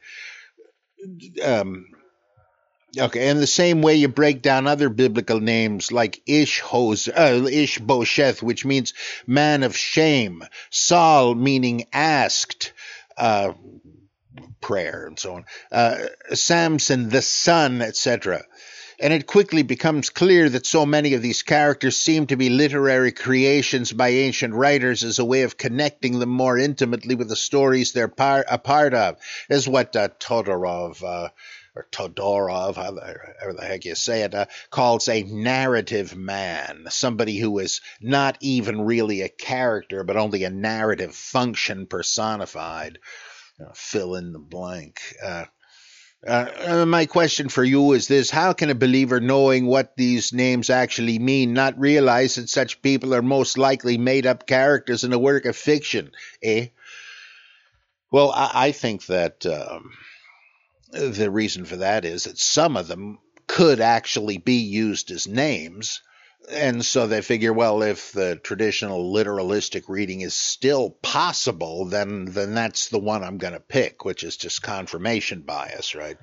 Um, 1.43 1.86
okay, 2.97 3.30
in 3.30 3.38
the 3.38 3.47
same 3.47 3.82
way 3.82 3.95
you 3.95 4.08
break 4.08 4.41
down 4.41 4.68
other 4.68 4.89
biblical 4.89 5.39
names 5.39 5.91
like 5.91 6.22
Ishhoz, 6.28 7.08
uh, 7.10 8.45
which 8.45 8.66
means 8.66 8.93
man 9.26 9.64
of 9.64 9.76
shame, 9.76 10.43
Saul, 10.70 11.36
meaning 11.36 11.86
asked, 11.93 12.74
uh, 13.18 13.53
prayer, 14.62 15.05
and 15.08 15.20
so 15.20 15.36
on, 15.36 15.45
uh, 15.72 15.97
Samson, 16.34 17.10
the 17.10 17.22
son, 17.22 17.82
etc 17.82 18.43
and 19.00 19.14
it 19.14 19.28
quickly 19.28 19.62
becomes 19.62 20.10
clear 20.10 20.50
that 20.50 20.66
so 20.66 20.86
many 20.86 21.14
of 21.14 21.22
these 21.22 21.43
characters 21.43 21.98
seem 21.98 22.28
to 22.28 22.36
be 22.36 22.50
literary 22.50 23.12
creations 23.12 23.93
by 23.93 24.10
ancient 24.10 24.54
writers 24.54 25.04
as 25.04 25.20
a 25.20 25.26
way 25.26 25.43
of 25.43 25.58
connecting 25.58 26.20
them 26.20 26.30
more 26.30 26.58
intimately 26.58 27.16
with 27.16 27.30
the 27.30 27.36
stories 27.36 27.91
they're 27.91 28.08
par- 28.08 28.45
a 28.50 28.58
part 28.58 28.93
of, 28.93 29.18
is 29.50 29.68
what 29.68 29.95
uh, 29.95 30.10
Todorov. 30.20 31.04
Uh, 31.04 31.30
or 31.76 31.88
Todorov, 31.91 32.76
however 32.76 33.54
the 33.56 33.64
heck 33.64 33.86
you 33.86 33.93
say 33.93 34.24
it, 34.24 34.34
uh, 34.34 34.48
calls 34.72 35.08
a 35.08 35.22
narrative 35.22 36.16
man, 36.16 36.86
somebody 36.89 37.38
who 37.38 37.60
is 37.60 37.82
not 38.02 38.36
even 38.41 38.82
really 38.82 39.22
a 39.22 39.30
character, 39.30 40.04
but 40.04 40.18
only 40.18 40.43
a 40.43 40.50
narrative 40.50 41.16
function 41.16 41.86
personified. 41.86 42.98
Fill 43.76 44.16
in 44.16 44.34
the 44.34 44.39
blank. 44.39 45.00
Uh, 45.24 45.45
uh, 46.26 46.49
uh, 46.65 46.86
my 46.86 47.05
question 47.05 47.47
for 47.49 47.63
you 47.63 47.93
is 47.93 48.07
this 48.07 48.32
How 48.32 48.53
can 48.53 48.70
a 48.70 48.76
believer, 48.76 49.20
knowing 49.20 49.65
what 49.68 49.95
these 49.95 50.34
names 50.34 50.70
actually 50.70 51.20
mean, 51.20 51.53
not 51.53 51.80
realize 51.80 52.36
that 52.36 52.49
such 52.49 52.82
people 52.82 53.13
are 53.13 53.22
most 53.22 53.57
likely 53.57 53.97
made 53.97 54.26
up 54.26 54.47
characters 54.47 55.03
in 55.03 55.13
a 55.13 55.20
work 55.20 55.45
of 55.45 55.55
fiction? 55.55 56.11
Eh? 56.41 56.68
Well, 58.11 58.32
I, 58.32 58.51
I 58.53 58.72
think 58.72 59.05
that 59.07 59.45
um, 59.45 59.91
the 60.91 61.30
reason 61.30 61.65
for 61.65 61.78
that 61.78 62.03
is 62.03 62.24
that 62.24 62.39
some 62.39 62.78
of 62.78 62.88
them 62.88 63.20
could 63.45 63.80
actually 63.80 64.38
be 64.38 64.61
used 64.61 65.11
as 65.11 65.28
names 65.28 66.01
and 66.49 66.85
so 66.85 67.07
they 67.07 67.21
figure, 67.21 67.51
well, 67.51 67.83
if 67.83 68.11
the 68.11 68.38
traditional 68.38 69.13
literalistic 69.13 69.83
reading 69.89 70.21
is 70.21 70.33
still 70.33 70.89
possible, 70.89 71.85
then 71.85 72.25
then 72.25 72.53
that's 72.53 72.89
the 72.89 72.99
one 72.99 73.23
I'm 73.23 73.38
going 73.38 73.53
to 73.53 73.59
pick, 73.59 74.05
which 74.05 74.23
is 74.23 74.38
just 74.38 74.61
confirmation 74.61 75.41
bias, 75.41 75.93
right? 75.95 76.17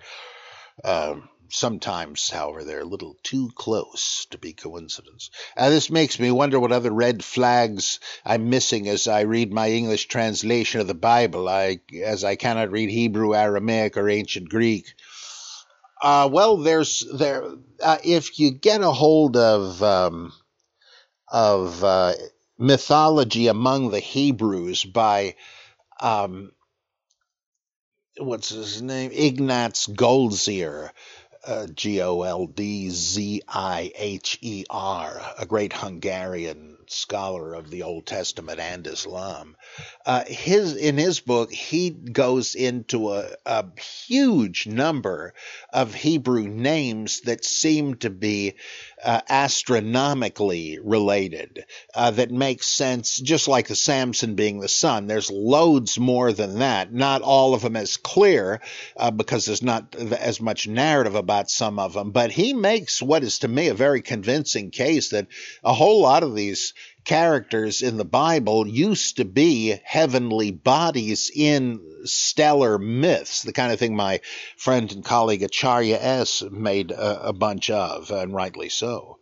Um, 0.82 1.28
sometimes, 1.50 2.30
however, 2.30 2.64
they're 2.64 2.80
a 2.80 2.84
little 2.84 3.16
too 3.22 3.50
close 3.54 4.26
to 4.30 4.38
be 4.38 4.52
coincidence. 4.52 5.30
Uh, 5.56 5.70
this 5.70 5.90
makes 5.90 6.18
me 6.18 6.30
wonder 6.30 6.58
what 6.58 6.72
other 6.72 6.92
red 6.92 7.22
flags 7.22 8.00
I'm 8.24 8.50
missing 8.50 8.88
as 8.88 9.06
I 9.06 9.22
read 9.22 9.52
my 9.52 9.70
English 9.70 10.06
translation 10.06 10.80
of 10.80 10.86
the 10.86 10.94
Bible. 10.94 11.48
I, 11.48 11.80
as 12.02 12.24
I 12.24 12.36
cannot 12.36 12.72
read 12.72 12.90
Hebrew, 12.90 13.34
Aramaic, 13.34 13.96
or 13.96 14.08
ancient 14.08 14.48
Greek. 14.48 14.94
Uh, 16.04 16.28
well, 16.30 16.58
there's 16.58 17.00
there. 17.14 17.46
Uh, 17.82 17.98
if 18.04 18.38
you 18.38 18.52
get 18.52 18.82
a 18.82 18.92
hold 18.92 19.38
of 19.38 19.82
um, 19.82 20.34
of 21.28 21.82
uh, 21.82 22.12
mythology 22.58 23.48
among 23.48 23.90
the 23.90 24.00
Hebrews 24.00 24.84
by 24.84 25.36
um, 26.00 26.52
what's 28.18 28.50
his 28.50 28.82
name, 28.82 29.12
Ignatz 29.14 29.86
Goldziher, 29.86 30.90
uh, 31.46 31.68
G 31.68 32.02
O 32.02 32.22
L 32.22 32.48
D 32.48 32.90
Z 32.90 33.42
I 33.48 33.90
H 33.96 34.38
E 34.42 34.66
R, 34.68 35.22
a 35.38 35.46
great 35.46 35.72
Hungarian 35.72 36.76
scholar 36.90 37.54
of 37.54 37.70
the 37.70 37.82
Old 37.82 38.06
Testament 38.06 38.60
and 38.60 38.86
Islam. 38.86 39.56
Uh, 40.06 40.24
his 40.26 40.76
in 40.76 40.98
his 40.98 41.20
book, 41.20 41.52
he 41.52 41.90
goes 41.90 42.54
into 42.54 43.12
a, 43.12 43.28
a 43.46 43.64
huge 44.06 44.66
number 44.66 45.34
of 45.72 45.94
Hebrew 45.94 46.46
names 46.46 47.20
that 47.22 47.44
seem 47.44 47.94
to 47.96 48.10
be 48.10 48.54
uh, 49.02 49.20
astronomically 49.28 50.78
related 50.78 51.64
uh, 51.94 52.10
that 52.12 52.30
makes 52.30 52.66
sense, 52.66 53.18
just 53.18 53.48
like 53.48 53.68
the 53.68 53.76
Samson 53.76 54.34
being 54.34 54.60
the 54.60 54.68
sun. 54.68 55.06
There's 55.06 55.30
loads 55.30 55.98
more 55.98 56.32
than 56.32 56.60
that. 56.60 56.92
Not 56.92 57.22
all 57.22 57.54
of 57.54 57.62
them 57.62 57.76
as 57.76 57.96
clear 57.96 58.60
uh, 58.96 59.10
because 59.10 59.46
there's 59.46 59.62
not 59.62 59.94
as 59.94 60.40
much 60.40 60.68
narrative 60.68 61.14
about 61.14 61.50
some 61.50 61.78
of 61.78 61.92
them. 61.94 62.10
But 62.10 62.30
he 62.32 62.54
makes 62.54 63.02
what 63.02 63.22
is 63.22 63.40
to 63.40 63.48
me 63.48 63.68
a 63.68 63.74
very 63.74 64.02
convincing 64.02 64.70
case 64.70 65.10
that 65.10 65.26
a 65.62 65.72
whole 65.72 66.00
lot 66.02 66.22
of 66.22 66.34
these 66.34 66.73
characters 67.04 67.82
in 67.82 67.96
the 67.96 68.04
Bible 68.04 68.66
used 68.66 69.16
to 69.18 69.24
be 69.24 69.78
heavenly 69.84 70.50
bodies 70.50 71.30
in 71.34 71.80
stellar 72.04 72.78
myths, 72.78 73.42
the 73.42 73.52
kind 73.52 73.72
of 73.72 73.78
thing 73.78 73.94
my 73.96 74.20
friend 74.56 74.90
and 74.92 75.04
colleague 75.04 75.42
Acharya 75.42 75.98
S. 76.00 76.42
made 76.50 76.90
a, 76.90 77.28
a 77.28 77.32
bunch 77.32 77.70
of, 77.70 78.10
and 78.10 78.34
rightly 78.34 78.68
so. 78.68 79.18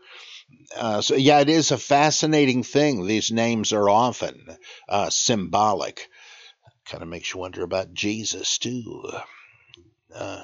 Uh, 0.77 1.01
so, 1.01 1.15
yeah, 1.15 1.41
it 1.41 1.49
is 1.49 1.71
a 1.71 1.79
fascinating 1.79 2.63
thing. 2.63 3.07
These 3.07 3.31
names 3.31 3.73
are 3.73 3.91
often 3.91 4.47
uh, 4.89 5.11
symbolic. 5.11 6.09
Kind 6.87 7.03
of 7.03 7.09
makes 7.09 7.35
you 7.35 7.41
wonder 7.41 7.63
about 7.63 7.93
Jesus, 7.93 8.59
too. 8.59 9.11
Uh, 10.15 10.43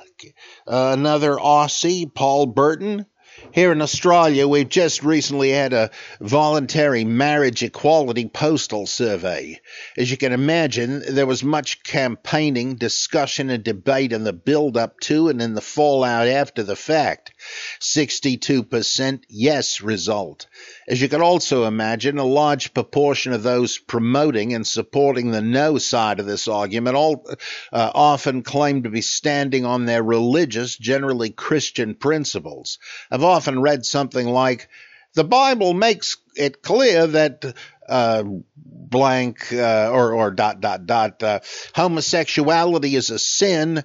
another 0.67 1.37
Aussie, 1.37 2.13
Paul 2.13 2.47
Burton. 2.47 3.07
Here 3.53 3.71
in 3.71 3.81
Australia, 3.81 4.49
we've 4.49 4.69
just 4.69 5.05
recently 5.05 5.51
had 5.51 5.73
a 5.73 5.91
voluntary 6.21 7.05
marriage 7.05 7.63
equality 7.63 8.27
postal 8.27 8.87
survey. 8.87 9.61
As 9.97 10.11
you 10.11 10.17
can 10.17 10.33
imagine, 10.33 11.03
there 11.09 11.27
was 11.27 11.45
much 11.45 11.85
campaigning, 11.85 12.75
discussion, 12.75 13.49
and 13.49 13.63
debate 13.63 14.13
in 14.13 14.25
the 14.25 14.33
build 14.33 14.77
up 14.77 14.99
to 15.01 15.29
and 15.29 15.41
in 15.41 15.55
the 15.55 15.61
fallout 15.61 16.27
after 16.27 16.65
the 16.65 16.77
fact. 16.77 17.33
62% 17.81 19.23
yes 19.29 19.81
result. 19.81 20.47
As 20.87 21.01
you 21.01 21.09
can 21.09 21.23
also 21.23 21.65
imagine, 21.65 22.19
a 22.19 22.25
large 22.25 22.75
proportion 22.75 23.33
of 23.33 23.43
those 23.43 23.79
promoting 23.79 24.55
and 24.55 24.67
supporting 24.67 25.31
the 25.31 25.43
no 25.43 25.79
side 25.79 26.21
of 26.21 26.27
this 26.27 26.49
argument 26.49 26.97
all 26.97 27.27
uh, 27.73 27.91
often 27.95 28.43
claim 28.43 28.83
to 28.83 28.91
be 28.91 29.01
standing 29.01 29.65
on 29.65 29.85
their 29.85 30.03
religious, 30.03 30.77
generally 30.77 31.31
Christian 31.31 31.95
principles. 31.95 32.79
I've 33.11 33.25
often 33.25 33.61
read 33.61 33.85
something 33.85 34.27
like, 34.27 34.69
the 35.15 35.25
Bible 35.25 35.75
makes 35.75 36.19
it 36.37 36.63
clear 36.63 37.07
that 37.07 37.55
uh, 37.89 38.23
blank 38.55 39.53
uh, 39.53 39.91
or 39.93 40.15
or 40.15 40.31
dot 40.31 40.61
dot 40.61 40.87
dot 40.87 41.23
uh, 41.23 41.41
homosexuality 41.75 42.95
is 42.95 43.11
a 43.11 43.19
sin 43.19 43.79
uh, 43.79 43.83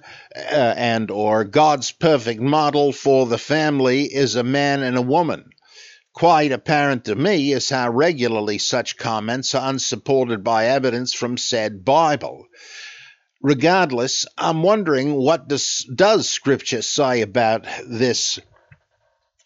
and 0.76 1.10
or 1.10 1.44
God's 1.44 1.92
perfect 1.92 2.40
model 2.40 2.92
for 2.92 3.26
the 3.26 3.38
family 3.38 4.04
is 4.04 4.36
a 4.36 4.42
man 4.42 4.82
and 4.82 4.96
a 4.96 5.02
woman. 5.02 5.50
Quite 6.14 6.52
apparent 6.52 7.06
to 7.06 7.14
me 7.16 7.52
is 7.52 7.68
how 7.68 7.90
regularly 7.90 8.58
such 8.58 8.96
comments 8.96 9.54
are 9.54 9.68
unsupported 9.68 10.44
by 10.44 10.66
evidence 10.66 11.12
from 11.12 11.36
said 11.36 11.84
Bible. 11.84 12.46
Regardless, 13.42 14.24
I'm 14.38 14.62
wondering 14.62 15.12
what 15.14 15.48
does, 15.48 15.84
does 15.92 16.30
Scripture 16.30 16.82
say 16.82 17.20
about 17.20 17.66
this 17.86 18.38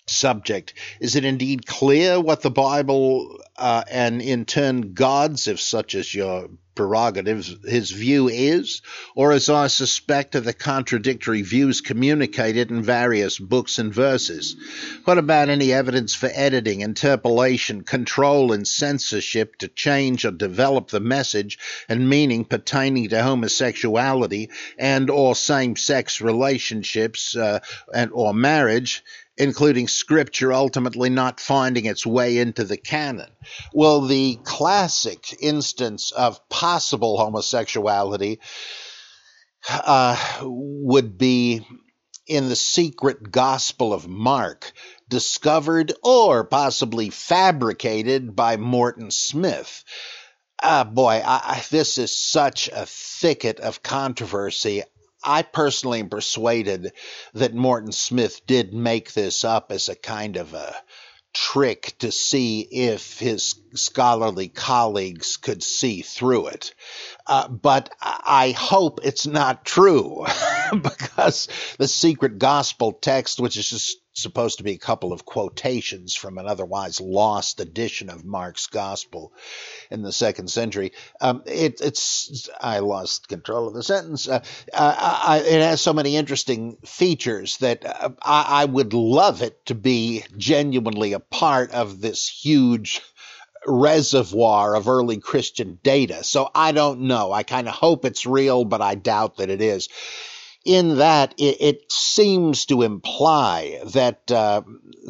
subject. 0.06 0.74
Is 1.00 1.16
it 1.16 1.24
indeed 1.24 1.66
clear 1.66 2.20
what 2.20 2.42
the 2.42 2.50
Bible 2.50 3.40
uh, 3.58 3.82
and 3.90 4.22
in 4.22 4.44
turn 4.44 4.94
God's, 4.94 5.48
if 5.48 5.60
such 5.60 5.94
is 5.94 6.14
your 6.14 6.48
prerogative, 6.78 7.44
his 7.64 7.90
view 7.90 8.28
is? 8.28 8.82
Or 9.16 9.32
as 9.32 9.48
I 9.48 9.66
suspect 9.66 10.36
of 10.36 10.44
the 10.44 10.52
contradictory 10.52 11.42
views 11.42 11.80
communicated 11.80 12.70
in 12.70 12.82
various 12.82 13.36
books 13.36 13.80
and 13.80 13.92
verses? 13.92 14.54
What 15.04 15.18
about 15.18 15.48
any 15.48 15.72
evidence 15.72 16.14
for 16.14 16.30
editing, 16.32 16.82
interpolation, 16.82 17.82
control, 17.82 18.52
and 18.52 18.66
censorship 18.66 19.56
to 19.56 19.66
change 19.66 20.24
or 20.24 20.30
develop 20.30 20.90
the 20.90 21.00
message 21.00 21.58
and 21.88 22.08
meaning 22.08 22.44
pertaining 22.44 23.08
to 23.08 23.24
homosexuality 23.24 24.50
and 24.78 25.10
or 25.10 25.34
same-sex 25.34 26.20
relationships 26.20 27.34
uh, 27.34 27.58
and 27.92 28.12
or 28.12 28.32
marriage? 28.32 29.02
Including 29.38 29.88
scripture 29.88 30.52
ultimately 30.52 31.08
not 31.08 31.40
finding 31.40 31.86
its 31.86 32.04
way 32.04 32.38
into 32.38 32.64
the 32.64 32.76
canon. 32.76 33.30
Well, 33.72 34.02
the 34.02 34.38
classic 34.42 35.34
instance 35.40 36.10
of 36.10 36.46
possible 36.48 37.16
homosexuality 37.16 38.40
uh, 39.68 40.40
would 40.42 41.16
be 41.16 41.64
in 42.26 42.48
the 42.48 42.56
secret 42.56 43.30
gospel 43.30 43.94
of 43.94 44.06
Mark, 44.06 44.72
discovered 45.08 45.94
or 46.02 46.44
possibly 46.44 47.08
fabricated 47.08 48.36
by 48.36 48.58
Morton 48.58 49.10
Smith. 49.10 49.82
Ah, 50.62 50.84
boy, 50.84 51.22
I, 51.24 51.64
this 51.70 51.96
is 51.96 52.14
such 52.14 52.68
a 52.68 52.84
thicket 52.86 53.60
of 53.60 53.82
controversy. 53.82 54.82
I 55.22 55.42
personally 55.42 56.00
am 56.00 56.08
persuaded 56.08 56.92
that 57.34 57.54
Morton 57.54 57.92
Smith 57.92 58.46
did 58.46 58.72
make 58.72 59.12
this 59.12 59.44
up 59.44 59.72
as 59.72 59.88
a 59.88 59.96
kind 59.96 60.36
of 60.36 60.54
a 60.54 60.74
trick 61.34 61.94
to 61.98 62.10
see 62.10 62.60
if 62.60 63.18
his 63.18 63.54
scholarly 63.74 64.48
colleagues 64.48 65.36
could 65.36 65.62
see 65.62 66.02
through 66.02 66.48
it. 66.48 66.74
Uh, 67.26 67.48
but 67.48 67.90
I 68.00 68.54
hope 68.56 69.00
it's 69.04 69.26
not 69.26 69.64
true 69.64 70.26
because 70.72 71.48
the 71.78 71.88
secret 71.88 72.38
gospel 72.38 72.92
text, 72.92 73.40
which 73.40 73.56
is 73.56 73.68
just 73.68 73.98
supposed 74.18 74.58
to 74.58 74.64
be 74.64 74.72
a 74.72 74.78
couple 74.78 75.12
of 75.12 75.24
quotations 75.24 76.14
from 76.14 76.38
an 76.38 76.46
otherwise 76.46 77.00
lost 77.00 77.60
edition 77.60 78.10
of 78.10 78.24
Mark's 78.24 78.66
Gospel 78.66 79.32
in 79.90 80.02
the 80.02 80.12
second 80.12 80.50
century. 80.50 80.92
Um, 81.20 81.42
it, 81.46 81.80
it's 81.80 82.48
I 82.60 82.80
lost 82.80 83.28
control 83.28 83.68
of 83.68 83.74
the 83.74 83.82
sentence. 83.82 84.28
Uh, 84.28 84.40
I, 84.72 85.42
it 85.44 85.62
has 85.62 85.80
so 85.80 85.92
many 85.92 86.16
interesting 86.16 86.76
features 86.84 87.56
that 87.58 87.84
uh, 87.84 88.10
I, 88.22 88.62
I 88.62 88.64
would 88.64 88.92
love 88.92 89.42
it 89.42 89.64
to 89.66 89.74
be 89.74 90.24
genuinely 90.36 91.12
a 91.12 91.20
part 91.20 91.72
of 91.72 92.00
this 92.00 92.28
huge 92.28 93.00
reservoir 93.66 94.74
of 94.74 94.88
early 94.88 95.18
Christian 95.18 95.78
data. 95.82 96.24
So 96.24 96.50
I 96.54 96.72
don't 96.72 97.02
know. 97.02 97.32
I 97.32 97.42
kind 97.42 97.68
of 97.68 97.74
hope 97.74 98.04
it's 98.04 98.26
real, 98.26 98.64
but 98.64 98.80
I 98.80 98.94
doubt 98.94 99.36
that 99.36 99.50
it 99.50 99.60
is 99.60 99.88
in 100.64 100.98
that 100.98 101.34
it, 101.38 101.56
it 101.60 101.92
seems 101.92 102.66
to 102.66 102.82
imply 102.82 103.80
that 103.86 104.30
uh, 104.30 104.62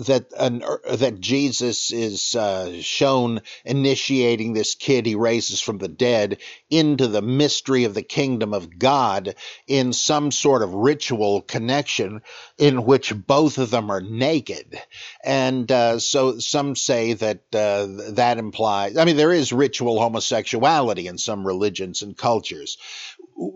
that 0.07 0.27
an, 0.39 0.63
that 0.93 1.21
Jesus 1.21 1.91
is 1.91 2.35
uh, 2.35 2.81
shown 2.81 3.41
initiating 3.65 4.53
this 4.53 4.75
kid 4.75 5.07
he 5.07 5.15
raises 5.15 5.61
from 5.61 5.79
the 5.79 5.89
dead 5.89 6.39
into 6.71 7.09
the 7.09 7.23
mystery 7.23 7.85
of 7.85 7.95
the 7.95 8.03
kingdom 8.03 8.55
of 8.55 8.79
God 8.79 9.35
in 9.67 9.93
some 9.93 10.31
sort 10.31 10.63
of 10.63 10.75
ritual 10.75 11.43
connection 11.43 12.23
in 12.59 12.85
which 12.85 13.13
both 13.15 13.59
of 13.59 13.71
them 13.71 13.91
are 13.91 14.01
naked, 14.03 14.81
and 15.25 15.71
uh, 15.73 15.99
so 15.99 16.39
some 16.39 16.77
say 16.77 17.15
that 17.15 17.41
uh, 17.55 17.87
that 18.13 18.39
implies. 18.39 18.97
I 18.97 19.05
mean, 19.05 19.17
there 19.17 19.33
is 19.33 19.53
ritual 19.53 19.99
homosexuality 19.99 21.07
in 21.07 21.19
some 21.19 21.47
religions 21.47 22.03
and 22.03 22.17
cultures 22.17 22.77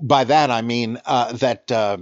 by 0.03 0.25
that 0.25 0.51
I 0.51 0.63
mean 0.63 0.99
uh, 1.05 1.33
that 1.33 1.71
uh, 1.71 1.99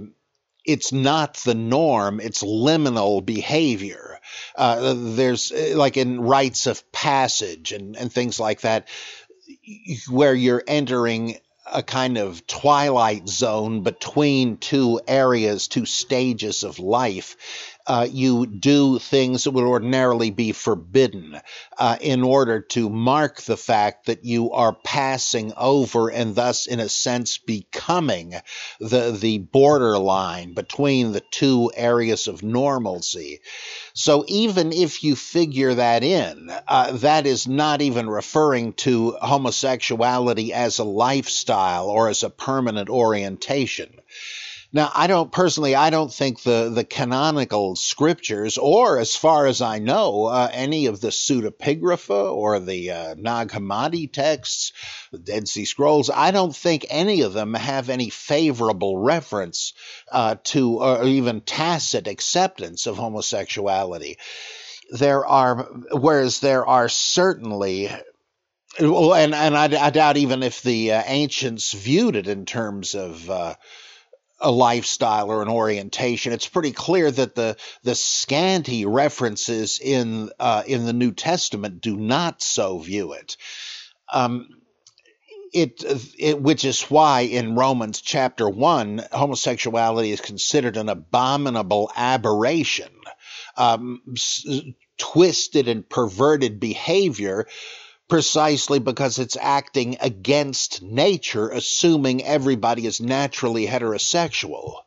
it's 0.65 0.91
not 0.91 1.35
the 1.37 1.55
norm, 1.55 2.19
it's 2.19 2.43
liminal 2.43 3.25
behavior. 3.25 4.19
Uh, 4.55 4.93
there's 4.95 5.51
uh, 5.51 5.73
like 5.75 5.97
in 5.97 6.21
rites 6.21 6.67
of 6.67 6.89
passage 6.91 7.71
and, 7.71 7.95
and 7.95 8.11
things 8.11 8.39
like 8.39 8.61
that, 8.61 8.87
where 10.09 10.33
you're 10.33 10.63
entering 10.67 11.37
a 11.71 11.81
kind 11.83 12.17
of 12.17 12.45
twilight 12.47 13.27
zone 13.27 13.81
between 13.81 14.57
two 14.57 14.99
areas, 15.07 15.67
two 15.67 15.85
stages 15.85 16.63
of 16.63 16.79
life 16.79 17.70
uh, 17.87 18.07
you 18.09 18.45
do 18.45 18.99
things 18.99 19.43
that 19.43 19.51
would 19.51 19.63
ordinarily 19.63 20.31
be 20.31 20.51
forbidden 20.51 21.39
uh, 21.77 21.97
in 21.99 22.23
order 22.23 22.61
to 22.61 22.89
mark 22.89 23.41
the 23.41 23.57
fact 23.57 24.05
that 24.05 24.23
you 24.23 24.51
are 24.51 24.75
passing 24.83 25.53
over 25.57 26.09
and 26.09 26.35
thus, 26.35 26.67
in 26.67 26.79
a 26.79 26.89
sense, 26.89 27.37
becoming 27.37 28.35
the, 28.79 29.11
the 29.11 29.39
borderline 29.39 30.53
between 30.53 31.11
the 31.11 31.23
two 31.31 31.71
areas 31.75 32.27
of 32.27 32.43
normalcy. 32.43 33.39
So 33.93 34.23
even 34.27 34.71
if 34.71 35.03
you 35.03 35.15
figure 35.15 35.73
that 35.73 36.03
in, 36.03 36.51
uh, 36.67 36.91
that 36.93 37.25
is 37.25 37.47
not 37.47 37.81
even 37.81 38.09
referring 38.09 38.73
to 38.73 39.17
homosexuality 39.21 40.53
as 40.53 40.79
a 40.79 40.83
lifestyle 40.83 41.87
or 41.87 42.09
as 42.09 42.23
a 42.23 42.29
permanent 42.29 42.89
orientation. 42.89 43.89
Now, 44.73 44.89
I 44.93 45.07
don't 45.07 45.29
personally, 45.29 45.75
I 45.75 45.89
don't 45.89 46.13
think 46.13 46.43
the, 46.43 46.71
the 46.73 46.85
canonical 46.85 47.75
scriptures, 47.75 48.57
or 48.57 48.99
as 48.99 49.17
far 49.17 49.45
as 49.47 49.61
I 49.61 49.79
know, 49.79 50.27
uh, 50.27 50.49
any 50.53 50.85
of 50.85 51.01
the 51.01 51.09
pseudepigrapha 51.09 52.33
or 52.33 52.57
the 52.59 52.91
uh, 52.91 53.15
Nag 53.17 53.49
Hammadi 53.49 54.11
texts, 54.11 54.71
the 55.11 55.17
Dead 55.17 55.49
Sea 55.49 55.65
Scrolls, 55.65 56.09
I 56.09 56.31
don't 56.31 56.55
think 56.55 56.85
any 56.89 57.21
of 57.21 57.33
them 57.33 57.53
have 57.53 57.89
any 57.89 58.09
favorable 58.09 58.97
reference 58.97 59.73
uh, 60.09 60.35
to, 60.45 60.81
or 60.81 61.03
even 61.03 61.41
tacit 61.41 62.07
acceptance 62.07 62.87
of 62.87 62.95
homosexuality. 62.95 64.19
There 64.91 65.25
are, 65.25 65.63
whereas 65.91 66.39
there 66.39 66.65
are 66.65 66.87
certainly 66.87 67.89
well, 68.79 69.13
and 69.13 69.35
and 69.35 69.57
I, 69.57 69.63
I, 69.63 69.89
doubt 69.89 70.15
even 70.15 70.43
if 70.43 70.61
the 70.61 70.93
uh, 70.93 71.03
ancients 71.05 71.73
viewed 71.73 72.15
it 72.15 72.27
in 72.27 72.45
terms 72.45 72.95
of 72.95 73.29
uh, 73.29 73.55
a 74.41 74.51
lifestyle 74.51 75.29
or 75.29 75.41
an 75.41 75.47
orientation. 75.49 76.33
It's 76.33 76.47
pretty 76.47 76.71
clear 76.71 77.09
that 77.11 77.35
the 77.35 77.57
the 77.83 77.95
scanty 77.95 78.85
references 78.85 79.79
in 79.79 80.29
uh, 80.39 80.63
in 80.65 80.85
the 80.85 80.93
New 80.93 81.11
Testament 81.11 81.81
do 81.81 81.95
not 81.95 82.41
so 82.41 82.79
view 82.79 83.13
it. 83.13 83.37
Um, 84.11 84.49
it, 85.53 85.83
it, 86.17 86.41
which 86.41 86.63
is 86.63 86.83
why 86.83 87.21
in 87.21 87.55
Romans 87.55 88.01
chapter 88.01 88.49
1, 88.49 89.03
homosexuality 89.11 90.11
is 90.11 90.21
considered 90.21 90.77
an 90.77 90.87
abominable 90.87 91.91
aberration, 91.95 92.91
um, 93.57 94.01
s- 94.13 94.45
twisted 94.97 95.67
and 95.67 95.87
perverted 95.87 96.59
behavior 96.59 97.47
precisely 98.11 98.79
because 98.79 99.19
it's 99.19 99.37
acting 99.39 99.95
against 100.01 100.81
nature, 100.81 101.47
assuming 101.47 102.21
everybody 102.21 102.85
is 102.85 102.99
naturally 102.99 103.65
heterosexual. 103.65 104.81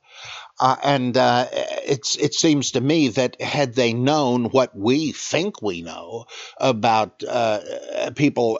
Uh, 0.60 0.76
and 0.84 1.16
uh, 1.16 1.46
it 1.50 2.34
seems 2.34 2.72
to 2.72 2.82
me 2.82 3.08
that 3.08 3.40
had 3.40 3.74
they 3.74 3.94
known 3.94 4.44
what 4.50 4.76
we 4.76 5.10
think 5.10 5.62
we 5.62 5.80
know 5.80 6.26
about 6.58 7.24
uh, 7.26 7.60
people 8.14 8.58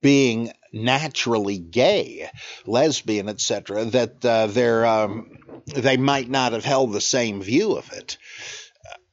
being 0.00 0.50
naturally 0.72 1.58
gay, 1.58 2.30
lesbian, 2.64 3.28
etc., 3.28 3.84
that 3.84 4.24
uh, 4.24 4.48
um, 4.86 5.36
they 5.66 5.98
might 5.98 6.30
not 6.30 6.54
have 6.54 6.64
held 6.64 6.94
the 6.94 7.00
same 7.02 7.42
view 7.42 7.76
of 7.76 7.92
it. 7.92 8.16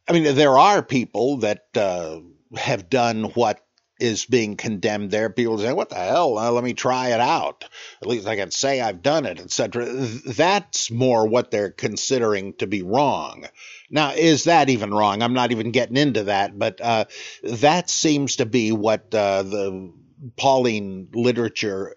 I 0.07 0.13
mean, 0.13 0.35
there 0.35 0.57
are 0.57 0.81
people 0.81 1.39
that 1.39 1.65
uh, 1.75 2.21
have 2.55 2.89
done 2.89 3.25
what 3.35 3.59
is 3.99 4.25
being 4.25 4.57
condemned 4.57 5.11
there. 5.11 5.29
People 5.29 5.57
say, 5.57 5.71
"What 5.71 5.89
the 5.89 5.95
hell? 5.95 6.37
Uh, 6.37 6.51
let 6.51 6.63
me 6.63 6.73
try 6.73 7.09
it 7.09 7.19
out. 7.19 7.65
At 8.01 8.07
least 8.07 8.27
I 8.27 8.35
can 8.35 8.51
say 8.51 8.81
I've 8.81 9.01
done 9.01 9.25
it, 9.25 9.39
etc." 9.39 9.85
That's 9.85 10.91
more 10.91 11.27
what 11.27 11.51
they're 11.51 11.71
considering 11.71 12.53
to 12.55 12.67
be 12.67 12.81
wrong. 12.81 13.45
Now, 13.89 14.13
is 14.13 14.45
that 14.45 14.69
even 14.69 14.93
wrong? 14.93 15.21
I'm 15.21 15.33
not 15.33 15.51
even 15.51 15.71
getting 15.71 15.97
into 15.97 16.25
that, 16.25 16.57
but 16.57 16.81
uh, 16.81 17.05
that 17.43 17.89
seems 17.89 18.37
to 18.37 18.45
be 18.45 18.71
what 18.71 19.13
uh, 19.13 19.43
the 19.43 19.93
Pauline 20.37 21.09
literature 21.13 21.95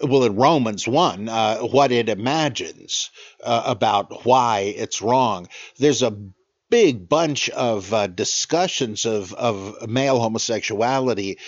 well, 0.00 0.24
in 0.24 0.36
Romans 0.36 0.86
1, 0.86 1.28
uh, 1.28 1.58
what 1.58 1.90
it 1.90 2.08
imagines 2.08 3.10
uh, 3.42 3.64
about 3.66 4.24
why 4.24 4.60
it's 4.60 5.02
wrong. 5.02 5.48
There's 5.78 6.02
a 6.02 6.16
big 6.70 7.08
bunch 7.08 7.48
of 7.50 7.92
uh, 7.92 8.06
discussions 8.06 9.06
of, 9.06 9.32
of 9.34 9.88
male 9.88 10.18
homosexuality 10.18 11.38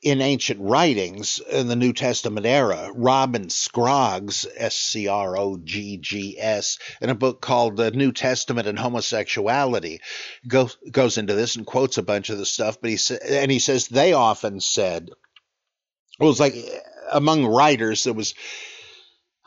in 0.00 0.20
ancient 0.20 0.60
writings 0.60 1.40
in 1.50 1.66
the 1.66 1.76
New 1.76 1.92
Testament 1.92 2.46
era. 2.46 2.90
Robin 2.94 3.50
Scroggs, 3.50 4.46
S 4.56 4.76
C 4.76 5.08
R 5.08 5.36
O 5.36 5.56
G 5.56 5.96
G 5.96 6.36
S, 6.38 6.78
in 7.00 7.10
a 7.10 7.14
book 7.14 7.40
called 7.40 7.76
The 7.76 7.90
New 7.90 8.12
Testament 8.12 8.68
and 8.68 8.78
Homosexuality, 8.78 10.00
goes 10.46 10.76
goes 10.90 11.18
into 11.18 11.34
this 11.34 11.56
and 11.56 11.66
quotes 11.66 11.98
a 11.98 12.02
bunch 12.02 12.30
of 12.30 12.38
the 12.38 12.46
stuff. 12.46 12.80
But 12.80 12.90
he 12.90 12.96
sa- 12.96 13.16
and 13.28 13.50
he 13.50 13.58
says 13.58 13.88
they 13.88 14.12
often 14.12 14.60
said, 14.60 15.10
well, 16.18 16.28
it 16.28 16.30
was 16.30 16.40
like 16.40 16.54
among 17.10 17.46
writers 17.46 18.04
there 18.04 18.12
was 18.12 18.34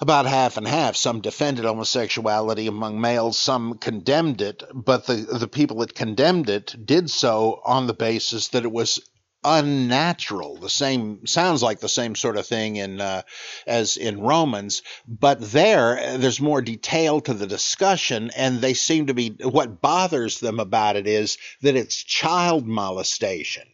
about 0.02 0.26
half 0.26 0.58
and 0.58 0.68
half. 0.68 0.96
Some 0.96 1.22
defended 1.22 1.66
homosexuality 1.66 2.68
among 2.68 3.00
males, 3.00 3.38
some 3.38 3.78
condemned 3.78 4.42
it, 4.42 4.64
but 4.74 5.06
the, 5.06 5.14
the 5.14 5.48
people 5.48 5.78
that 5.78 5.94
condemned 5.94 6.50
it 6.50 6.76
did 6.84 7.10
so 7.10 7.62
on 7.64 7.86
the 7.86 7.94
basis 7.94 8.50
that 8.50 8.66
it 8.66 8.72
was 8.72 9.00
unnatural. 9.44 10.58
The 10.58 10.70
same 10.70 11.26
sounds 11.26 11.64
like 11.64 11.80
the 11.80 11.90
same 11.90 12.16
sort 12.16 12.38
of 12.38 12.46
thing 12.46 12.76
in 12.76 13.02
uh, 13.02 13.24
as 13.66 13.98
in 13.98 14.22
Romans, 14.22 14.82
but 15.08 15.40
there 15.42 16.18
there's 16.18 16.42
more 16.42 16.62
detail 16.62 17.22
to 17.22 17.34
the 17.34 17.48
discussion, 17.48 18.32
and 18.36 18.60
they 18.60 18.74
seem 18.74 19.08
to 19.08 19.14
be 19.14 19.30
what 19.42 19.82
bothers 19.82 20.40
them 20.40 20.60
about 20.60 20.96
it 20.96 21.08
is 21.08 21.38
that 21.62 21.76
it's 21.76 22.04
child 22.04 22.68
molestation, 22.68 23.68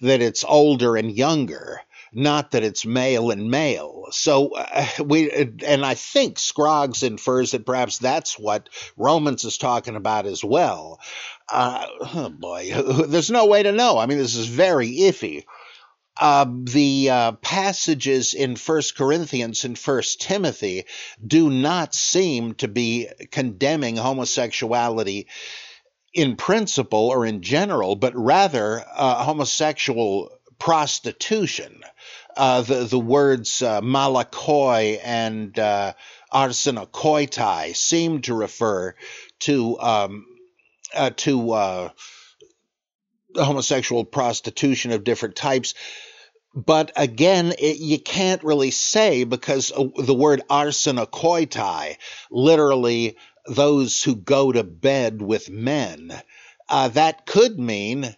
that 0.00 0.22
it's 0.22 0.44
older 0.44 0.96
and 0.96 1.16
younger 1.16 1.82
not 2.12 2.52
that 2.52 2.62
it's 2.62 2.86
male 2.86 3.30
and 3.30 3.50
male. 3.50 4.06
So 4.10 4.54
uh, 4.54 4.86
we, 5.04 5.30
and 5.30 5.84
I 5.84 5.94
think 5.94 6.38
Scroggs 6.38 7.02
infers 7.02 7.52
that 7.52 7.66
perhaps 7.66 7.98
that's 7.98 8.38
what 8.38 8.68
Romans 8.96 9.44
is 9.44 9.58
talking 9.58 9.96
about 9.96 10.26
as 10.26 10.44
well. 10.44 11.00
Uh, 11.48 11.86
oh 12.14 12.30
boy, 12.30 12.72
there's 13.08 13.30
no 13.30 13.46
way 13.46 13.62
to 13.62 13.72
know. 13.72 13.98
I 13.98 14.06
mean, 14.06 14.18
this 14.18 14.36
is 14.36 14.46
very 14.46 14.88
iffy. 14.88 15.44
Uh, 16.20 16.46
the 16.64 17.10
uh, 17.10 17.32
passages 17.32 18.34
in 18.34 18.56
First 18.56 18.96
Corinthians 18.96 19.64
and 19.64 19.78
First 19.78 20.20
Timothy 20.20 20.84
do 21.24 21.48
not 21.48 21.94
seem 21.94 22.54
to 22.54 22.66
be 22.66 23.06
condemning 23.30 23.96
homosexuality 23.96 25.28
in 26.12 26.34
principle 26.34 27.06
or 27.08 27.24
in 27.24 27.42
general, 27.42 27.94
but 27.94 28.16
rather 28.16 28.84
uh, 28.96 29.22
homosexual 29.22 30.37
prostitution. 30.58 31.82
Uh, 32.36 32.62
the 32.62 32.84
the 32.84 32.98
words 32.98 33.62
uh, 33.62 33.80
malakoi 33.80 35.00
and 35.02 35.58
uh, 35.58 35.92
arsenokoitai 36.32 37.74
seem 37.74 38.22
to 38.22 38.34
refer 38.34 38.94
to 39.40 39.78
um, 39.80 40.26
uh, 40.94 41.10
to 41.16 41.52
uh, 41.52 41.88
homosexual 43.34 44.04
prostitution 44.04 44.92
of 44.92 45.04
different 45.04 45.36
types. 45.36 45.74
But 46.54 46.92
again, 46.96 47.52
it, 47.58 47.78
you 47.78 47.98
can't 47.98 48.42
really 48.42 48.70
say 48.70 49.24
because 49.24 49.70
uh, 49.70 49.84
the 49.96 50.14
word 50.14 50.42
arsenokoitai, 50.48 51.96
literally 52.30 53.16
those 53.46 54.02
who 54.02 54.16
go 54.16 54.52
to 54.52 54.64
bed 54.64 55.22
with 55.22 55.50
men, 55.50 56.12
uh, 56.68 56.88
that 56.88 57.26
could 57.26 57.58
mean 57.58 58.14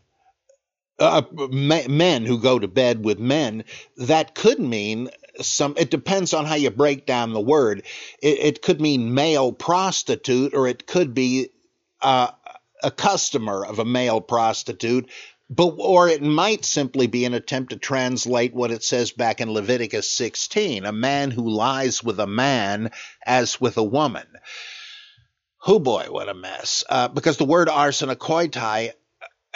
uh, 1.01 1.23
men 1.51 2.27
who 2.27 2.39
go 2.39 2.59
to 2.59 2.69
bed 2.69 3.05
with 3.05 3.19
men, 3.19 3.65
that 3.97 4.35
could 4.35 4.61
mean 4.61 5.11
some. 5.41 5.75
It 5.77 5.91
depends 5.91 6.35
on 6.35 6.45
how 6.45 6.57
you 6.57 6.71
break 6.71 7.07
down 7.07 7.33
the 7.33 7.41
word. 7.41 7.85
It, 8.23 8.39
it 8.39 8.63
could 8.63 8.81
mean 8.81 9.15
male 9.15 9.53
prostitute, 9.53 10.55
or 10.55 10.69
it 10.69 10.87
could 10.87 11.15
be 11.15 11.49
uh, 12.03 12.31
a 12.83 12.91
customer 12.91 13.65
of 13.65 13.79
a 13.79 13.85
male 13.85 14.21
prostitute. 14.21 15.11
But, 15.53 15.75
or 15.79 16.09
it 16.09 16.23
might 16.23 16.65
simply 16.65 17.09
be 17.09 17.25
an 17.25 17.35
attempt 17.35 17.71
to 17.71 17.77
translate 17.77 18.55
what 18.55 18.71
it 18.71 18.85
says 18.85 19.11
back 19.11 19.41
in 19.41 19.53
Leviticus 19.53 20.09
16 20.09 20.85
a 20.85 20.93
man 20.93 21.33
who 21.33 21.51
lies 21.51 22.05
with 22.05 22.21
a 22.21 22.27
man 22.27 22.93
as 23.27 23.61
with 23.61 23.77
a 23.77 23.83
woman. 23.83 24.29
Oh 25.67 25.81
boy, 25.81 26.07
what 26.09 26.29
a 26.29 26.35
mess. 26.35 26.85
Uh, 26.89 27.09
because 27.09 27.37
the 27.37 27.45
word 27.45 27.69
arsenokoitai 27.69 28.93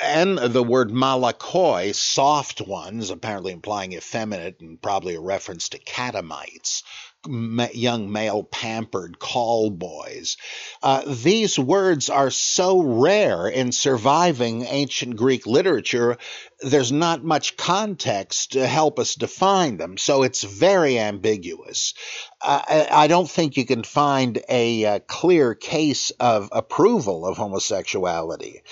and 0.03 0.39
the 0.39 0.63
word 0.63 0.91
malakoi, 0.91 1.95
soft 1.95 2.61
ones, 2.61 3.11
apparently 3.11 3.53
implying 3.53 3.93
effeminate 3.93 4.61
and 4.61 4.81
probably 4.81 5.15
a 5.15 5.21
reference 5.21 5.69
to 5.69 5.79
catamites, 5.79 6.83
young 7.27 8.11
male 8.13 8.43
pampered 8.43 9.19
call 9.19 9.71
boys. 9.71 10.37
Uh, 10.83 11.03
these 11.07 11.59
words 11.59 12.11
are 12.11 12.31
so 12.31 12.81
rare 12.81 13.47
in 13.47 13.73
surviving 13.73 14.65
ancient 14.65 15.17
Greek 15.17 15.47
literature, 15.47 16.19
there's 16.61 16.93
not 16.93 17.25
much 17.25 17.57
context 17.57 18.53
to 18.53 18.67
help 18.67 18.99
us 18.99 19.15
define 19.15 19.77
them, 19.77 19.97
so 19.97 20.23
it's 20.23 20.43
very 20.43 20.99
ambiguous. 20.99 21.95
Uh, 22.43 22.87
I, 22.91 23.07
don't 23.07 23.31
think 23.31 23.57
you 23.57 23.65
can 23.65 23.85
find 23.85 24.41
a, 24.49 24.85
a 24.85 25.01
clear 25.01 25.55
case 25.55 26.11
of 26.21 26.51
approval 26.53 27.27
of 27.27 27.37
homosexuality 27.37 28.63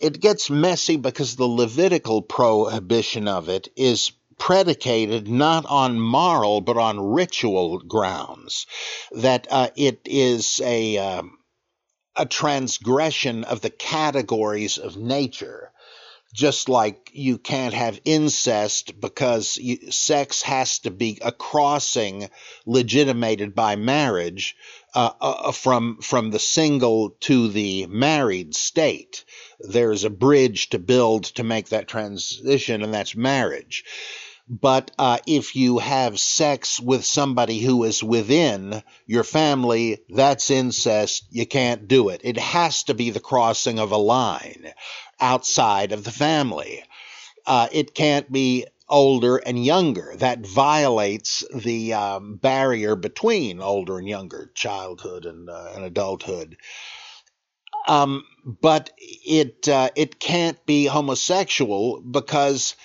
it 0.00 0.20
gets 0.20 0.50
messy 0.50 0.96
because 0.96 1.36
the 1.36 1.46
Levitical 1.46 2.22
prohibition 2.22 3.26
of 3.28 3.48
it 3.48 3.68
is 3.76 4.12
predicated 4.38 5.28
not 5.28 5.66
on 5.66 6.00
moral 6.00 6.60
but 6.60 6.76
on 6.76 7.00
ritual 7.00 7.78
grounds. 7.78 8.66
That 9.12 9.46
uh, 9.50 9.70
it 9.76 10.00
is 10.04 10.60
a 10.64 10.98
uh, 10.98 11.22
a 12.16 12.26
transgression 12.26 13.44
of 13.44 13.60
the 13.60 13.70
categories 13.70 14.78
of 14.78 14.96
nature. 14.96 15.72
Just 16.32 16.68
like 16.68 17.10
you 17.12 17.38
can't 17.38 17.74
have 17.74 18.00
incest 18.04 19.00
because 19.00 19.56
you, 19.56 19.90
sex 19.90 20.42
has 20.42 20.78
to 20.80 20.90
be 20.90 21.18
a 21.22 21.32
crossing 21.32 22.30
legitimated 22.66 23.54
by 23.54 23.76
marriage 23.76 24.56
uh, 24.94 25.10
uh 25.20 25.52
from 25.52 25.98
from 26.00 26.30
the 26.30 26.38
single 26.38 27.10
to 27.20 27.48
the 27.48 27.86
married 27.86 28.54
state 28.54 29.24
there's 29.60 30.04
a 30.04 30.10
bridge 30.10 30.70
to 30.70 30.78
build 30.78 31.24
to 31.24 31.44
make 31.44 31.68
that 31.68 31.88
transition, 31.88 32.82
and 32.82 32.94
that's 32.94 33.14
marriage. 33.14 33.84
But 34.48 34.90
uh, 34.98 35.18
if 35.26 35.54
you 35.54 35.78
have 35.78 36.18
sex 36.18 36.80
with 36.80 37.04
somebody 37.04 37.60
who 37.60 37.84
is 37.84 38.02
within 38.02 38.82
your 39.06 39.22
family, 39.22 40.00
that's 40.08 40.50
incest. 40.50 41.24
You 41.30 41.46
can't 41.46 41.86
do 41.86 42.08
it. 42.08 42.22
It 42.24 42.36
has 42.36 42.82
to 42.84 42.94
be 42.94 43.10
the 43.10 43.20
crossing 43.20 43.78
of 43.78 43.92
a 43.92 43.96
line 43.96 44.72
outside 45.20 45.92
of 45.92 46.04
the 46.04 46.10
family. 46.10 46.82
Uh, 47.46 47.68
it 47.72 47.94
can't 47.94 48.30
be 48.30 48.66
older 48.88 49.36
and 49.36 49.64
younger. 49.64 50.14
That 50.16 50.46
violates 50.46 51.44
the 51.54 51.94
um, 51.94 52.36
barrier 52.36 52.96
between 52.96 53.60
older 53.60 53.98
and 53.98 54.08
younger, 54.08 54.50
childhood 54.54 55.24
and, 55.24 55.48
uh, 55.48 55.72
and 55.74 55.84
adulthood. 55.84 56.56
Um, 57.88 58.24
but 58.44 58.90
it 58.98 59.68
uh, 59.68 59.90
it 59.96 60.20
can't 60.20 60.64
be 60.66 60.84
homosexual 60.84 62.02
because 62.02 62.76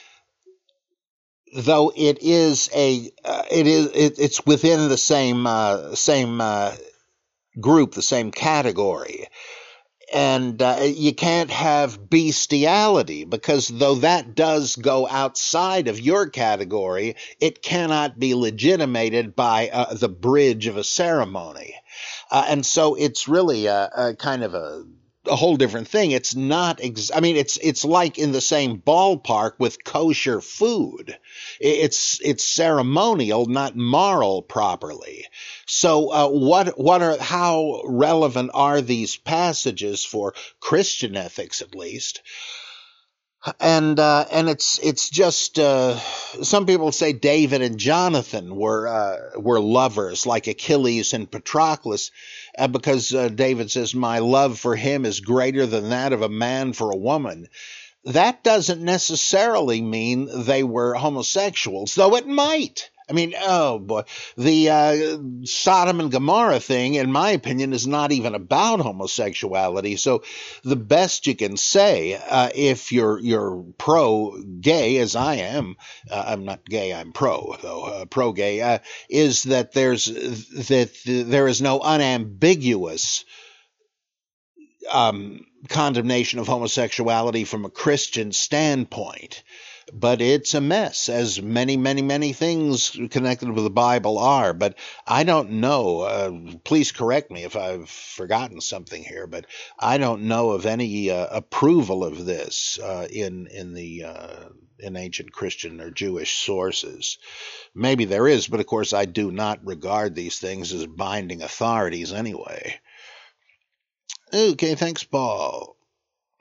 though 1.53 1.91
it 1.95 2.19
is 2.21 2.69
a 2.73 3.11
uh, 3.23 3.43
it 3.51 3.67
is 3.67 3.87
it, 3.87 4.19
it's 4.19 4.45
within 4.45 4.89
the 4.89 4.97
same 4.97 5.45
uh, 5.45 5.95
same 5.95 6.39
uh, 6.39 6.75
group, 7.59 7.93
the 7.93 8.01
same 8.01 8.31
category. 8.31 9.27
And 10.13 10.61
uh, 10.61 10.79
you 10.83 11.13
can't 11.13 11.49
have 11.49 12.09
bestiality 12.09 13.25
because 13.25 13.67
though 13.67 13.95
that 13.95 14.35
does 14.35 14.75
go 14.75 15.07
outside 15.07 15.87
of 15.87 15.99
your 15.99 16.29
category, 16.29 17.15
it 17.39 17.61
cannot 17.61 18.19
be 18.19 18.35
legitimated 18.35 19.35
by 19.35 19.69
uh, 19.69 19.93
the 19.95 20.09
bridge 20.09 20.67
of 20.67 20.77
a 20.77 20.83
ceremony. 20.83 21.75
Uh, 22.29 22.45
and 22.49 22.65
so 22.65 22.95
it's 22.95 23.27
really 23.27 23.65
a, 23.65 23.89
a 23.95 24.15
kind 24.15 24.43
of 24.43 24.53
a 24.53 24.85
a 25.27 25.35
whole 25.35 25.57
different 25.57 25.87
thing. 25.87 26.11
It's 26.11 26.35
not. 26.35 26.79
Ex- 26.81 27.11
I 27.13 27.19
mean, 27.19 27.35
it's 27.35 27.57
it's 27.57 27.85
like 27.85 28.17
in 28.17 28.31
the 28.31 28.41
same 28.41 28.79
ballpark 28.79 29.53
with 29.59 29.83
kosher 29.83 30.41
food. 30.41 31.17
It's 31.59 32.19
it's 32.23 32.43
ceremonial, 32.43 33.45
not 33.45 33.75
moral 33.75 34.41
properly. 34.41 35.25
So, 35.65 36.11
uh, 36.11 36.29
what 36.29 36.79
what 36.79 37.01
are 37.01 37.17
how 37.17 37.81
relevant 37.85 38.51
are 38.53 38.81
these 38.81 39.17
passages 39.17 40.05
for 40.05 40.33
Christian 40.59 41.15
ethics, 41.15 41.61
at 41.61 41.75
least? 41.75 42.21
And 43.59 43.99
uh, 43.99 44.25
and 44.31 44.49
it's 44.49 44.79
it's 44.79 45.09
just 45.09 45.59
uh, 45.59 45.97
some 46.41 46.65
people 46.65 46.91
say 46.91 47.13
David 47.13 47.61
and 47.61 47.77
Jonathan 47.77 48.55
were 48.55 48.87
uh, 48.87 49.39
were 49.39 49.59
lovers 49.59 50.25
like 50.25 50.47
Achilles 50.47 51.13
and 51.13 51.29
Patroclus, 51.29 52.11
uh, 52.57 52.67
because 52.67 53.13
uh, 53.13 53.29
David 53.29 53.69
says 53.69 53.93
my 53.93 54.19
love 54.19 54.59
for 54.59 54.75
him 54.75 55.05
is 55.05 55.19
greater 55.19 55.65
than 55.65 55.89
that 55.89 56.13
of 56.13 56.21
a 56.21 56.29
man 56.29 56.73
for 56.73 56.91
a 56.91 56.97
woman. 56.97 57.47
That 58.05 58.43
doesn't 58.43 58.81
necessarily 58.81 59.81
mean 59.81 60.45
they 60.45 60.63
were 60.63 60.93
homosexuals, 60.93 61.95
though 61.95 62.15
it 62.15 62.27
might. 62.27 62.89
I 63.07 63.13
mean, 63.13 63.35
oh 63.39 63.77
boy, 63.77 64.03
the 64.35 64.69
uh, 64.69 65.17
Sodom 65.45 65.99
and 65.99 66.11
Gomorrah 66.11 66.59
thing, 66.59 66.95
in 66.95 67.11
my 67.11 67.31
opinion, 67.31 67.71
is 67.71 67.85
not 67.85 68.11
even 68.11 68.33
about 68.33 68.79
homosexuality. 68.79 69.95
So, 69.95 70.23
the 70.63 70.75
best 70.75 71.27
you 71.27 71.35
can 71.35 71.55
say, 71.55 72.15
uh, 72.15 72.49
if 72.55 72.91
you're 72.91 73.19
you're 73.19 73.63
pro 73.77 74.41
gay, 74.59 74.97
as 74.97 75.15
I 75.15 75.35
am, 75.35 75.77
uh, 76.09 76.23
I'm 76.27 76.45
not 76.45 76.65
gay, 76.65 76.93
I'm 76.93 77.11
pro 77.11 77.55
though, 77.61 77.83
uh, 77.83 78.05
pro 78.05 78.31
gay, 78.31 78.61
uh, 78.61 78.79
is 79.07 79.43
that 79.43 79.73
there's 79.73 80.05
that 80.05 80.91
there 81.05 81.47
is 81.47 81.61
no 81.61 81.79
unambiguous 81.81 83.23
um, 84.91 85.45
condemnation 85.69 86.39
of 86.39 86.47
homosexuality 86.47 87.43
from 87.43 87.65
a 87.65 87.69
Christian 87.69 88.31
standpoint 88.31 89.43
but 89.93 90.21
it's 90.21 90.53
a 90.53 90.61
mess, 90.61 91.09
as 91.09 91.41
many, 91.41 91.77
many, 91.77 92.01
many 92.01 92.33
things 92.33 92.97
connected 93.11 93.49
with 93.49 93.63
the 93.63 93.69
Bible 93.69 94.17
are. 94.17 94.53
But 94.53 94.77
I 95.05 95.23
don't 95.23 95.51
know. 95.51 96.01
Uh, 96.01 96.57
please 96.63 96.91
correct 96.91 97.31
me 97.31 97.43
if 97.43 97.55
I've 97.55 97.89
forgotten 97.89 98.61
something 98.61 99.03
here, 99.03 99.27
but 99.27 99.45
I 99.79 99.97
don't 99.97 100.23
know 100.23 100.51
of 100.51 100.65
any 100.65 101.11
uh, 101.11 101.27
approval 101.31 102.03
of 102.03 102.25
this 102.25 102.79
uh, 102.79 103.07
in 103.11 103.47
in 103.47 103.73
the 103.73 104.05
uh, 104.05 104.49
in 104.79 104.95
ancient 104.95 105.31
Christian 105.31 105.79
or 105.79 105.91
Jewish 105.91 106.35
sources. 106.35 107.17
Maybe 107.73 108.05
there 108.05 108.27
is, 108.27 108.47
but 108.47 108.59
of 108.59 108.65
course 108.65 108.93
I 108.93 109.05
do 109.05 109.31
not 109.31 109.65
regard 109.65 110.15
these 110.15 110.39
things 110.39 110.73
as 110.73 110.85
binding 110.87 111.41
authorities 111.43 112.11
anyway. 112.11 112.79
Okay, 114.33 114.75
thanks, 114.75 115.03
Paul. 115.03 115.77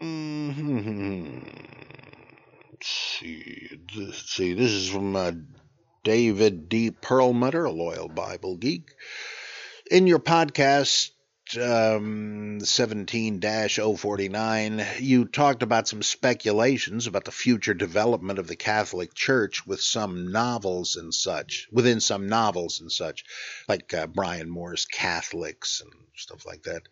Mm-hmm 0.01 1.75
see. 2.85 3.69
This, 3.95 4.19
see, 4.27 4.55
this 4.55 4.71
is 4.71 4.89
from 4.89 5.17
uh, 5.17 5.33
David 6.03 6.69
D. 6.69 6.91
Perlmutter, 6.91 7.65
a 7.65 7.73
loyal 7.73 8.09
Bible 8.09 8.57
geek. 8.57 8.91
In 9.91 10.07
your 10.07 10.19
podcast, 10.19 11.11
um, 11.61 12.61
17 12.61 13.41
049, 13.41 14.87
you 14.99 15.25
talked 15.25 15.63
about 15.63 15.89
some 15.89 16.03
speculations 16.03 17.07
about 17.07 17.25
the 17.25 17.31
future 17.31 17.75
development 17.75 18.39
of 18.39 18.49
the 18.49 18.57
Catholic 18.57 19.15
Church 19.15 19.67
with 19.67 19.81
some 19.81 20.33
novels 20.33 20.97
and 20.97 21.15
such, 21.15 21.69
within 21.71 22.01
some 22.01 22.29
novels 22.29 22.81
and 22.81 22.91
such, 22.91 23.25
like 23.69 23.93
uh, 23.95 24.07
Brian 24.07 24.49
Moore's 24.49 24.87
Catholics 24.87 25.81
and 25.81 25.93
stuff 26.17 26.47
like 26.47 26.63
that. 26.65 26.83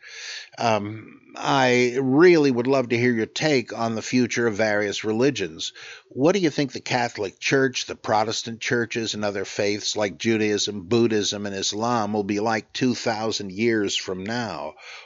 Um, 0.59 1.21
I 1.37 1.97
really 2.01 2.51
would 2.51 2.67
love 2.67 2.89
to 2.89 2.99
hear 2.99 3.13
your 3.13 3.27
take 3.27 3.73
on 3.77 3.95
the 3.95 4.03
future 4.03 4.47
of 4.47 4.57
various 4.57 5.05
religions. 5.05 5.73
What 6.09 6.33
do 6.33 6.41
you 6.41 6.51
think 6.51 6.73
the 6.73 6.81
Catholic 6.81 7.39
Church, 7.39 7.87
the 7.87 7.95
Protestant 7.95 8.61
churches, 8.61 9.15
and 9.15 9.25
other 9.25 9.45
faiths 9.45 9.97
like 9.97 10.19
Judaism, 10.19 10.83
Buddhism, 10.83 11.47
and 11.47 11.55
Islam 11.55 12.13
will 12.13 12.25
be 12.25 12.41
like 12.41 12.73
2,000 12.73 13.53
years 13.53 13.97
from 13.97 14.25
now, 14.25 14.41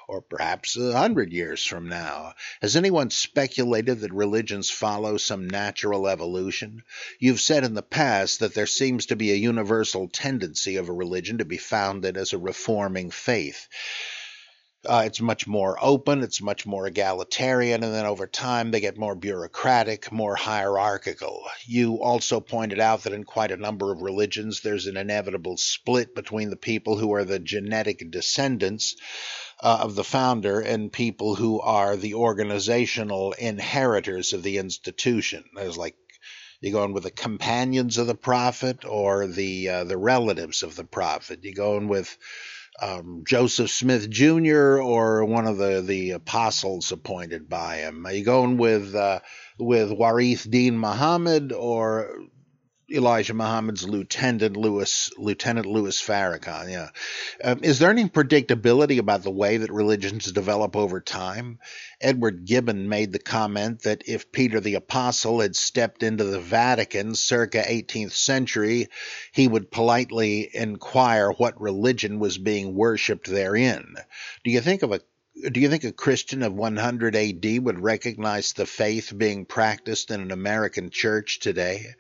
or 0.09 0.23
perhaps 0.23 0.77
a 0.77 0.93
100 0.93 1.33
years 1.33 1.65
from 1.65 1.89
now? 1.89 2.33
Has 2.63 2.77
anyone 2.77 3.11
speculated 3.11 4.01
that 4.01 4.13
religions 4.13 4.71
follow 4.71 5.17
some 5.17 5.49
natural 5.49 6.09
evolution? 6.09 6.83
You've 7.19 7.41
said 7.41 7.65
in 7.65 7.75
the 7.75 7.83
past 7.83 8.41
that 8.41 8.55
there 8.55 8.67
seems 8.67 9.07
to 9.07 9.17
be 9.17 9.33
a 9.33 9.37
universal 9.37 10.09
tendency 10.09 10.77
of 10.77 10.89
a 10.89 10.93
religion 10.93 11.39
to 11.39 11.45
be 11.45 11.59
founded 11.59 12.17
as 12.17 12.33
a 12.33 12.39
reforming 12.39 13.11
faith. 13.11 13.69
Uh, 14.87 15.03
it's 15.05 15.21
much 15.21 15.47
more 15.47 15.77
open, 15.81 16.23
it's 16.23 16.41
much 16.41 16.65
more 16.65 16.87
egalitarian, 16.87 17.83
and 17.83 17.93
then 17.93 18.07
over 18.07 18.27
time 18.27 18.71
they 18.71 18.81
get 18.81 18.97
more 18.97 19.15
bureaucratic, 19.15 20.13
more 20.13 20.37
hierarchical. 20.37 21.43
You 21.67 22.01
also 22.01 22.41
pointed 22.41 22.81
out 22.81 23.03
that 23.03 23.13
in 23.13 23.25
quite 23.25 23.51
a 23.51 23.57
number 23.57 23.93
of 23.93 24.03
religions 24.03 24.61
there's 24.61 24.87
an 24.87 24.97
inevitable 24.97 25.57
split 25.57 26.15
between 26.15 26.51
the 26.51 26.57
people 26.57 26.97
who 26.97 27.13
are 27.15 27.25
the 27.25 27.39
genetic 27.39 28.11
descendants 28.11 28.97
uh, 29.61 29.79
of 29.83 29.95
the 29.95 30.05
founder 30.05 30.61
and 30.61 30.93
people 30.93 31.35
who 31.35 31.61
are 31.61 31.97
the 31.97 32.15
organizational 32.15 33.33
inheritors 33.33 34.33
of 34.33 34.43
the 34.43 34.59
institution. 34.59 35.45
There's 35.55 35.77
like 35.77 35.97
you 36.61 36.73
going 36.73 36.93
with 36.93 37.03
the 37.03 37.11
companions 37.11 37.99
of 37.99 38.07
the 38.07 38.15
prophet 38.15 38.85
or 38.85 39.27
the 39.27 39.69
uh, 39.69 39.85
the 39.85 39.99
relatives 39.99 40.63
of 40.63 40.75
the 40.75 40.85
prophet? 40.85 41.45
You 41.45 41.55
going 41.55 41.89
with 41.89 42.17
um, 42.81 43.23
Joseph 43.27 43.71
Smith 43.71 44.11
Jr. 44.11 44.81
or 44.81 45.25
one 45.25 45.47
of 45.47 45.57
the, 45.57 45.81
the 45.81 46.13
apostles 46.13 46.93
appointed 46.93 47.49
by 47.49 47.77
him? 47.77 48.07
Are 48.07 48.13
you 48.13 48.25
going 48.25 48.57
with 48.57 48.95
uh, 48.95 49.21
with 49.59 49.91
Warith 49.91 50.49
Deen 50.51 50.79
Muhammad 50.79 51.53
or 51.53 52.11
Elijah 52.91 53.35
Muhammad's 53.35 53.89
lieutenant 53.89 54.57
Louis 54.57 55.11
Lieutenant 55.19 55.67
Louis 55.67 56.01
Farrakhan. 56.01 56.71
Yeah, 56.71 56.91
um, 57.43 57.61
is 57.65 57.81
there 57.81 57.91
any 57.91 58.09
predictability 58.09 58.99
about 58.99 59.25
the 59.25 59.31
way 59.31 59.57
that 59.57 59.73
religions 59.73 60.31
develop 60.31 60.77
over 60.77 61.01
time? 61.01 61.59
Edward 62.01 62.45
Gibbon 62.45 62.89
made 62.89 63.13
the 63.13 63.19
comment 63.19 63.83
that 63.83 64.05
if 64.07 64.31
Peter 64.31 64.61
the 64.61 64.77
Apostle 64.77 65.41
had 65.41 65.57
stepped 65.57 66.05
into 66.05 66.23
the 66.25 66.39
Vatican 66.39 67.17
circa 67.17 67.63
18th 67.63 68.13
century, 68.13 68.89
he 69.33 69.49
would 69.49 69.73
politely 69.73 70.49
inquire 70.55 71.31
what 71.33 71.61
religion 71.61 72.21
was 72.21 72.39
being 72.39 72.75
worshipped 72.75 73.27
therein. 73.27 73.97
Do 74.45 74.51
you 74.53 74.61
think 74.61 74.85
of 74.85 74.93
a 74.93 75.01
do 75.51 75.61
you 75.61 75.69
think 75.69 75.85
a 75.85 75.93
Christian 75.93 76.43
of 76.43 76.55
100 76.55 77.15
AD 77.15 77.65
would 77.65 77.79
recognize 77.79 78.53
the 78.53 78.65
faith 78.65 79.13
being 79.17 79.45
practiced 79.45 80.11
in 80.11 80.23
an 80.23 80.31
American 80.31 80.89
church 80.89 81.41
today? 81.41 81.95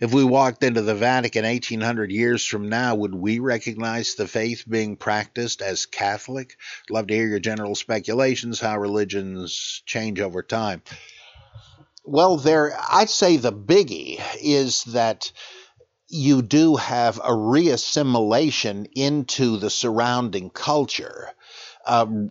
If 0.00 0.12
we 0.12 0.24
walked 0.24 0.62
into 0.62 0.82
the 0.82 0.94
Vatican 0.94 1.44
1800 1.44 2.12
years 2.12 2.44
from 2.44 2.68
now, 2.68 2.94
would 2.94 3.14
we 3.14 3.38
recognize 3.38 4.14
the 4.14 4.28
faith 4.28 4.64
being 4.68 4.96
practiced 4.96 5.62
as 5.62 5.86
Catholic? 5.86 6.58
Love 6.90 7.06
to 7.06 7.14
hear 7.14 7.26
your 7.26 7.40
general 7.40 7.74
speculations 7.74 8.60
how 8.60 8.78
religions 8.78 9.82
change 9.86 10.20
over 10.20 10.42
time. 10.42 10.82
Well, 12.04 12.36
there, 12.36 12.76
I'd 12.90 13.08
say 13.08 13.38
the 13.38 13.52
biggie 13.52 14.20
is 14.42 14.84
that 14.84 15.32
you 16.08 16.42
do 16.42 16.76
have 16.76 17.16
a 17.16 17.30
reassimilation 17.30 18.86
into 18.94 19.56
the 19.56 19.70
surrounding 19.70 20.50
culture. 20.50 21.32
Um, 21.86 22.30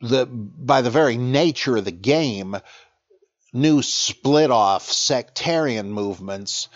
the 0.00 0.26
by 0.26 0.82
the 0.82 0.90
very 0.90 1.16
nature 1.16 1.76
of 1.76 1.84
the 1.84 1.90
game, 1.90 2.56
new 3.52 3.82
split 3.82 4.50
off 4.50 4.90
sectarian 4.90 5.90
movements 5.90 6.68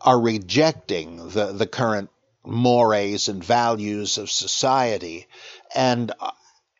are 0.00 0.20
rejecting 0.20 1.28
the, 1.28 1.52
the 1.52 1.66
current 1.66 2.10
mores 2.44 3.28
and 3.28 3.44
values 3.44 4.18
of 4.18 4.30
society. 4.30 5.26
And 5.74 6.12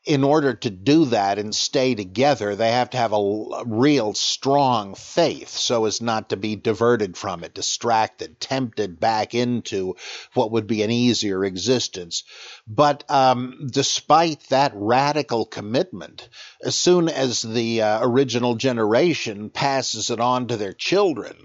in 0.07 0.25
order 0.25 0.55
to 0.55 0.71
do 0.71 1.05
that 1.07 1.39
and 1.39 1.55
stay 1.55 1.95
together, 1.95 2.57
they 2.57 2.73
have 2.73 2.91
to 2.91 2.97
have 2.97 3.13
a, 3.13 3.65
real 3.67 4.15
strong 4.15 4.95
faith 4.95 5.49
so 5.49 5.85
as 5.85 6.01
not 6.01 6.31
to 6.31 6.37
be 6.37 6.57
diverted 6.57 7.17
from 7.17 7.45
it, 7.45 7.53
distracted, 7.53 8.41
tempted 8.41 8.99
back 8.99 9.35
into 9.35 9.95
what 10.33 10.53
would 10.53 10.67
be 10.67 10.83
an 10.83 10.91
easier 10.91 11.45
existence. 11.45 12.25
But 12.67 13.05
um, 13.11 13.69
despite 13.71 14.41
that 14.49 14.73
radical 14.75 15.45
commitment, 15.45 16.29
as 16.63 16.77
soon 16.77 17.09
as 17.09 17.43
the 17.43 17.83
uh, 17.83 17.99
original 18.03 18.55
generation 18.55 19.51
passes 19.51 20.09
it 20.09 20.21
on 20.21 20.47
to 20.49 20.57
their 20.57 20.73
children, 20.73 21.37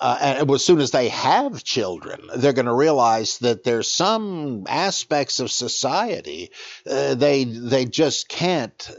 uh, 0.00 0.18
and 0.20 0.50
as 0.50 0.64
soon 0.64 0.80
as 0.80 0.90
they 0.90 1.08
have 1.08 1.64
children, 1.64 2.20
they're 2.36 2.52
going 2.52 2.66
to 2.66 2.74
realize 2.74 3.38
that 3.38 3.64
there's 3.64 3.90
some 3.90 4.64
aspects 4.68 5.40
of 5.40 5.50
society 5.50 6.50
uh, 6.88 7.14
they 7.14 7.44
they 7.44 7.84
just 7.84 8.28
can't 8.28 8.90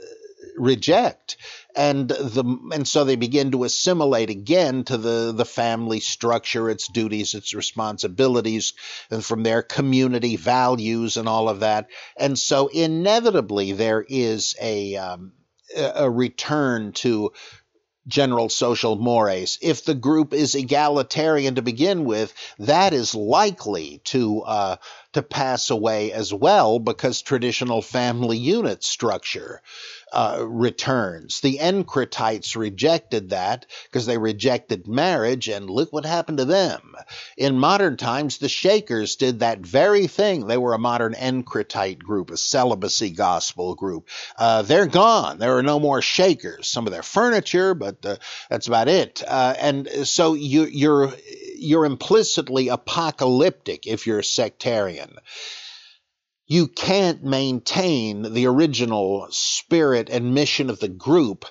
reject. 0.58 1.38
And 1.76 2.10
the 2.10 2.44
and 2.74 2.88
so 2.88 3.04
they 3.04 3.16
begin 3.16 3.52
to 3.52 3.64
assimilate 3.64 4.30
again 4.30 4.84
to 4.86 4.98
the 4.98 5.32
the 5.32 5.46
family 5.46 6.00
structure 6.00 6.70
its 6.70 6.88
duties 6.88 7.34
its 7.34 7.54
responsibilities 7.54 8.74
and 9.10 9.24
from 9.24 9.44
their 9.44 9.62
community 9.62 10.36
values 10.36 11.16
and 11.16 11.30
all 11.30 11.48
of 11.48 11.62
that. 11.62 11.88
And 12.18 12.38
so 12.38 12.68
inevitably 12.68 13.72
there 13.72 14.06
is 14.08 14.56
a 14.62 14.96
um, 14.98 15.32
a 15.76 16.10
return 16.10 16.92
to 16.94 17.32
general 18.10 18.50
social 18.50 18.96
mores. 18.96 19.58
If 19.62 19.86
the 19.86 19.96
group 19.96 20.34
is 20.34 20.56
egalitarian 20.56 21.56
to 21.56 21.62
begin 21.62 22.04
with, 22.04 22.34
that 22.60 22.94
is 22.94 23.16
likely 23.16 24.02
to 24.06 24.42
uh, 24.42 24.76
to 25.14 25.22
pass 25.22 25.70
away 25.70 26.12
as 26.12 26.34
well 26.34 26.80
because 26.80 27.22
traditional 27.22 27.82
family 27.82 28.38
unit 28.38 28.84
structure 28.84 29.62
uh, 30.12 30.46
returns. 30.48 31.42
The 31.42 31.58
Encratites 31.58 32.56
rejected 32.56 33.30
that 33.30 33.66
because 33.84 34.06
they 34.06 34.18
rejected 34.18 34.88
marriage, 34.88 35.48
and 35.48 35.70
look 35.70 35.94
what 35.94 36.06
happened 36.06 36.40
to 36.40 36.46
them. 36.46 36.96
In 37.38 37.60
modern 37.60 37.98
times, 37.98 38.38
the 38.38 38.50
Shakers 38.50 39.16
did 39.16 39.40
that 39.40 39.60
very 39.60 40.08
thing. 40.08 40.48
They 40.48 40.58
were 40.58 40.74
a 40.74 40.80
modern 40.80 41.14
Encratite 41.14 42.00
group, 42.00 42.32
a 42.32 42.38
celibacy 42.38 43.12
gospel 43.12 43.76
group. 43.76 44.08
Uh, 44.38 44.62
they're 44.64 44.88
gone. 44.88 45.40
There 45.40 45.58
are 45.58 45.64
no 45.64 45.80
more 45.80 46.02
Shakers. 46.02 46.68
Some 46.68 46.88
of 46.88 46.94
their 46.94 47.04
furniture, 47.04 47.74
but 47.74 48.06
uh, 48.06 48.18
that's 48.50 48.68
about 48.68 48.88
it. 48.88 49.24
Uh, 49.28 49.54
and 49.60 49.88
so 50.08 50.34
you, 50.34 50.66
you're 50.66 51.14
you're 51.60 51.86
implicitly 51.86 52.70
apocalyptic 52.70 53.86
if 53.86 54.08
you're 54.08 54.24
sectarian. 54.24 55.18
You 56.52 56.68
can't 56.68 57.24
maintain 57.24 58.34
the 58.34 58.48
original 58.48 59.28
spirit 59.30 60.10
and 60.10 60.34
mission 60.34 60.72
of 60.72 60.80
the 60.80 60.88
group 60.88 61.46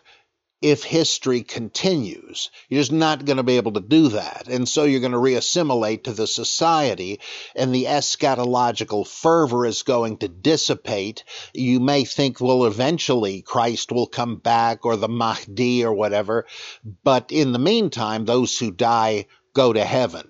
if 0.60 0.82
history 0.82 1.42
continues. 1.42 2.50
You're 2.68 2.80
just 2.80 2.90
not 2.90 3.24
going 3.24 3.36
to 3.36 3.44
be 3.44 3.58
able 3.58 3.74
to 3.74 3.80
do 3.80 4.08
that. 4.08 4.48
And 4.48 4.68
so 4.68 4.82
you're 4.82 4.98
going 4.98 5.12
to 5.12 5.18
reassimilate 5.18 6.02
to 6.02 6.12
the 6.12 6.26
society, 6.26 7.20
and 7.54 7.72
the 7.72 7.84
eschatological 7.84 9.06
fervor 9.06 9.64
is 9.64 9.84
going 9.84 10.16
to 10.18 10.26
dissipate. 10.28 11.22
You 11.54 11.78
may 11.78 12.04
think, 12.04 12.40
well, 12.40 12.64
eventually 12.64 13.42
Christ 13.42 13.92
will 13.92 14.08
come 14.08 14.38
back 14.38 14.84
or 14.84 14.96
the 14.96 15.08
Mahdi 15.08 15.84
or 15.84 15.92
whatever. 15.92 16.44
But 17.04 17.30
in 17.30 17.52
the 17.52 17.60
meantime, 17.60 18.24
those 18.24 18.58
who 18.58 18.72
die 18.72 19.26
go 19.54 19.72
to 19.72 19.84
heaven. 19.84 20.28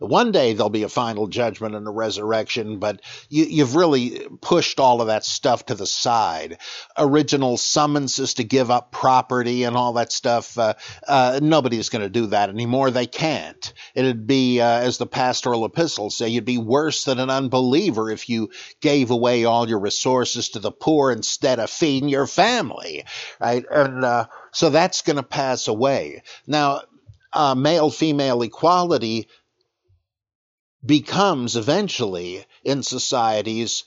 One 0.00 0.32
day 0.32 0.54
there'll 0.54 0.70
be 0.70 0.82
a 0.82 0.88
final 0.88 1.26
judgment 1.26 1.74
and 1.74 1.86
a 1.86 1.90
resurrection, 1.90 2.78
but 2.78 3.02
you, 3.28 3.64
have 3.64 3.74
really 3.74 4.26
pushed 4.40 4.80
all 4.80 5.02
of 5.02 5.08
that 5.08 5.26
stuff 5.26 5.66
to 5.66 5.74
the 5.74 5.86
side. 5.86 6.56
Original 6.96 7.58
summonses 7.58 8.34
to 8.34 8.44
give 8.44 8.70
up 8.70 8.92
property 8.92 9.64
and 9.64 9.76
all 9.76 9.92
that 9.94 10.10
stuff, 10.10 10.58
uh, 10.58 10.72
uh, 11.06 11.40
nobody's 11.42 11.90
going 11.90 12.02
to 12.02 12.08
do 12.08 12.28
that 12.28 12.48
anymore. 12.48 12.90
They 12.90 13.06
can't. 13.06 13.74
It'd 13.94 14.26
be, 14.26 14.62
uh, 14.62 14.66
as 14.66 14.96
the 14.96 15.06
pastoral 15.06 15.66
epistles 15.66 16.16
say, 16.16 16.28
you'd 16.28 16.46
be 16.46 16.56
worse 16.56 17.04
than 17.04 17.18
an 17.18 17.28
unbeliever 17.28 18.10
if 18.10 18.30
you 18.30 18.50
gave 18.80 19.10
away 19.10 19.44
all 19.44 19.68
your 19.68 19.80
resources 19.80 20.48
to 20.50 20.60
the 20.60 20.72
poor 20.72 21.12
instead 21.12 21.58
of 21.58 21.68
feeding 21.68 22.08
your 22.08 22.26
family, 22.26 23.04
right? 23.38 23.66
And 23.70 24.02
uh, 24.02 24.28
so 24.50 24.70
that's 24.70 25.02
going 25.02 25.16
to 25.16 25.22
pass 25.22 25.68
away. 25.68 26.22
Now, 26.46 26.80
uh, 27.32 27.54
male 27.54 27.90
female 27.90 28.42
equality 28.42 29.28
becomes 30.84 31.56
eventually 31.56 32.44
in 32.64 32.82
societies 32.82 33.84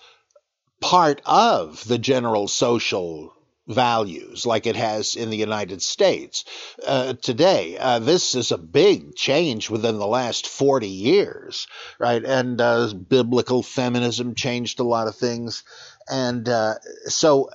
part 0.82 1.22
of 1.26 1.88
the 1.88 1.98
general 1.98 2.48
social 2.48 3.34
values 3.68 4.46
like 4.46 4.66
it 4.68 4.76
has 4.76 5.16
in 5.16 5.30
the 5.30 5.38
United 5.38 5.82
States 5.82 6.44
uh, 6.86 7.14
today. 7.14 7.78
Uh, 7.78 8.00
this 8.00 8.36
is 8.36 8.52
a 8.52 8.58
big 8.58 9.16
change 9.16 9.70
within 9.70 9.98
the 9.98 10.08
last 10.08 10.48
40 10.48 10.88
years, 10.88 11.68
right? 11.98 12.24
And 12.24 12.60
uh, 12.60 12.94
biblical 12.94 13.64
feminism 13.64 14.36
changed 14.36 14.80
a 14.80 14.84
lot 14.84 15.08
of 15.08 15.16
things. 15.16 15.64
And 16.10 16.48
uh, 16.50 16.76
so 17.06 17.50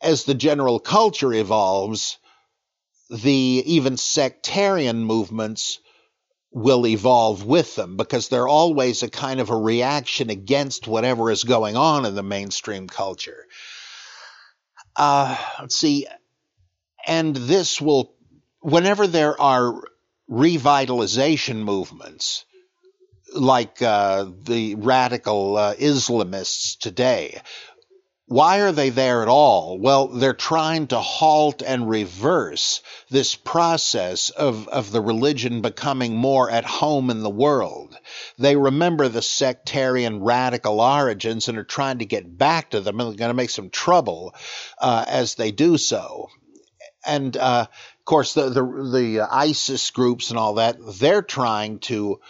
as 0.00 0.24
the 0.24 0.34
general 0.34 0.80
culture 0.80 1.32
evolves, 1.32 2.18
the 3.10 3.62
even 3.66 3.98
sectarian 3.98 5.04
movements 5.04 5.78
will 6.54 6.86
evolve 6.86 7.44
with 7.44 7.74
them 7.74 7.96
because 7.96 8.28
they're 8.28 8.48
always 8.48 9.02
a 9.02 9.10
kind 9.10 9.40
of 9.40 9.50
a 9.50 9.56
reaction 9.56 10.30
against 10.30 10.86
whatever 10.86 11.30
is 11.32 11.42
going 11.42 11.76
on 11.76 12.06
in 12.06 12.14
the 12.14 12.22
mainstream 12.22 12.86
culture. 12.86 13.44
Uh, 14.94 15.36
let's 15.60 15.76
see. 15.76 16.06
And 17.06 17.34
this 17.34 17.80
will, 17.80 18.14
whenever 18.60 19.08
there 19.08 19.38
are 19.38 19.82
revitalization 20.30 21.56
movements, 21.56 22.44
like 23.34 23.82
uh, 23.82 24.26
the 24.44 24.76
radical 24.76 25.56
uh, 25.56 25.74
Islamists 25.74 26.78
today, 26.78 27.40
why 28.26 28.60
are 28.60 28.72
they 28.72 28.88
there 28.88 29.20
at 29.20 29.28
all? 29.28 29.78
Well, 29.78 30.08
they're 30.08 30.32
trying 30.32 30.86
to 30.88 30.98
halt 30.98 31.62
and 31.62 31.88
reverse 31.88 32.80
this 33.10 33.34
process 33.34 34.30
of, 34.30 34.66
of 34.68 34.90
the 34.90 35.02
religion 35.02 35.60
becoming 35.60 36.16
more 36.16 36.50
at 36.50 36.64
home 36.64 37.10
in 37.10 37.22
the 37.22 37.28
world. 37.28 37.94
They 38.38 38.56
remember 38.56 39.08
the 39.08 39.20
sectarian 39.20 40.22
radical 40.22 40.80
origins 40.80 41.48
and 41.48 41.58
are 41.58 41.64
trying 41.64 41.98
to 41.98 42.06
get 42.06 42.38
back 42.38 42.70
to 42.70 42.80
them 42.80 42.98
and 42.98 43.10
they're 43.10 43.18
going 43.18 43.28
to 43.28 43.34
make 43.34 43.50
some 43.50 43.68
trouble 43.68 44.34
uh, 44.78 45.04
as 45.06 45.34
they 45.34 45.50
do 45.50 45.76
so. 45.76 46.30
And 47.06 47.36
uh, 47.36 47.66
of 47.68 48.04
course, 48.06 48.32
the, 48.32 48.48
the, 48.48 48.62
the 48.62 49.20
ISIS 49.30 49.90
groups 49.90 50.30
and 50.30 50.38
all 50.38 50.54
that, 50.54 50.78
they're 50.98 51.22
trying 51.22 51.80
to 51.80 52.20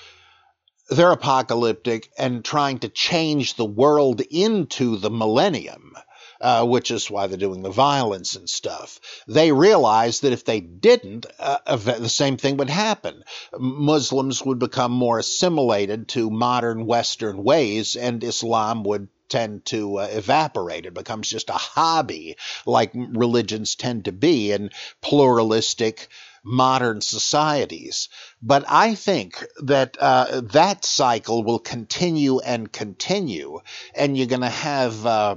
they're 0.90 1.12
apocalyptic 1.12 2.10
and 2.18 2.44
trying 2.44 2.78
to 2.80 2.88
change 2.88 3.54
the 3.54 3.64
world 3.64 4.20
into 4.20 4.96
the 4.96 5.10
millennium. 5.10 5.94
Uh, 6.40 6.66
which 6.66 6.90
is 6.90 7.10
why 7.10 7.26
they're 7.26 7.38
doing 7.38 7.62
the 7.62 7.70
violence 7.70 8.34
and 8.34 8.50
stuff. 8.50 9.00
They 9.26 9.50
realize 9.50 10.20
that 10.20 10.32
if 10.32 10.44
they 10.44 10.60
didn't, 10.60 11.24
uh, 11.38 11.76
the 11.76 12.08
same 12.08 12.36
thing 12.36 12.58
would 12.58 12.68
happen. 12.68 13.24
Muslims 13.56 14.44
would 14.44 14.58
become 14.58 14.92
more 14.92 15.18
assimilated 15.18 16.08
to 16.08 16.28
modern 16.28 16.84
Western 16.84 17.44
ways, 17.44 17.96
and 17.96 18.22
Islam 18.22 18.82
would 18.82 19.08
tend 19.28 19.64
to 19.66 20.00
uh, 20.00 20.08
evaporate. 20.10 20.86
It 20.86 20.92
becomes 20.92 21.30
just 21.30 21.48
a 21.48 21.54
hobby, 21.54 22.36
like 22.66 22.90
religions 22.94 23.74
tend 23.74 24.04
to 24.04 24.12
be 24.12 24.52
in 24.52 24.70
pluralistic 25.00 26.08
modern 26.44 27.00
societies. 27.00 28.08
But 28.42 28.64
I 28.68 28.94
think 28.94 29.44
that 29.62 29.96
uh, 29.98 30.42
that 30.52 30.84
cycle 30.84 31.42
will 31.42 31.58
continue 31.58 32.38
and 32.40 32.70
continue, 32.70 33.60
and 33.94 34.16
you're 34.16 34.26
going 34.26 34.42
to 34.42 34.48
have. 34.48 35.06
Uh, 35.06 35.36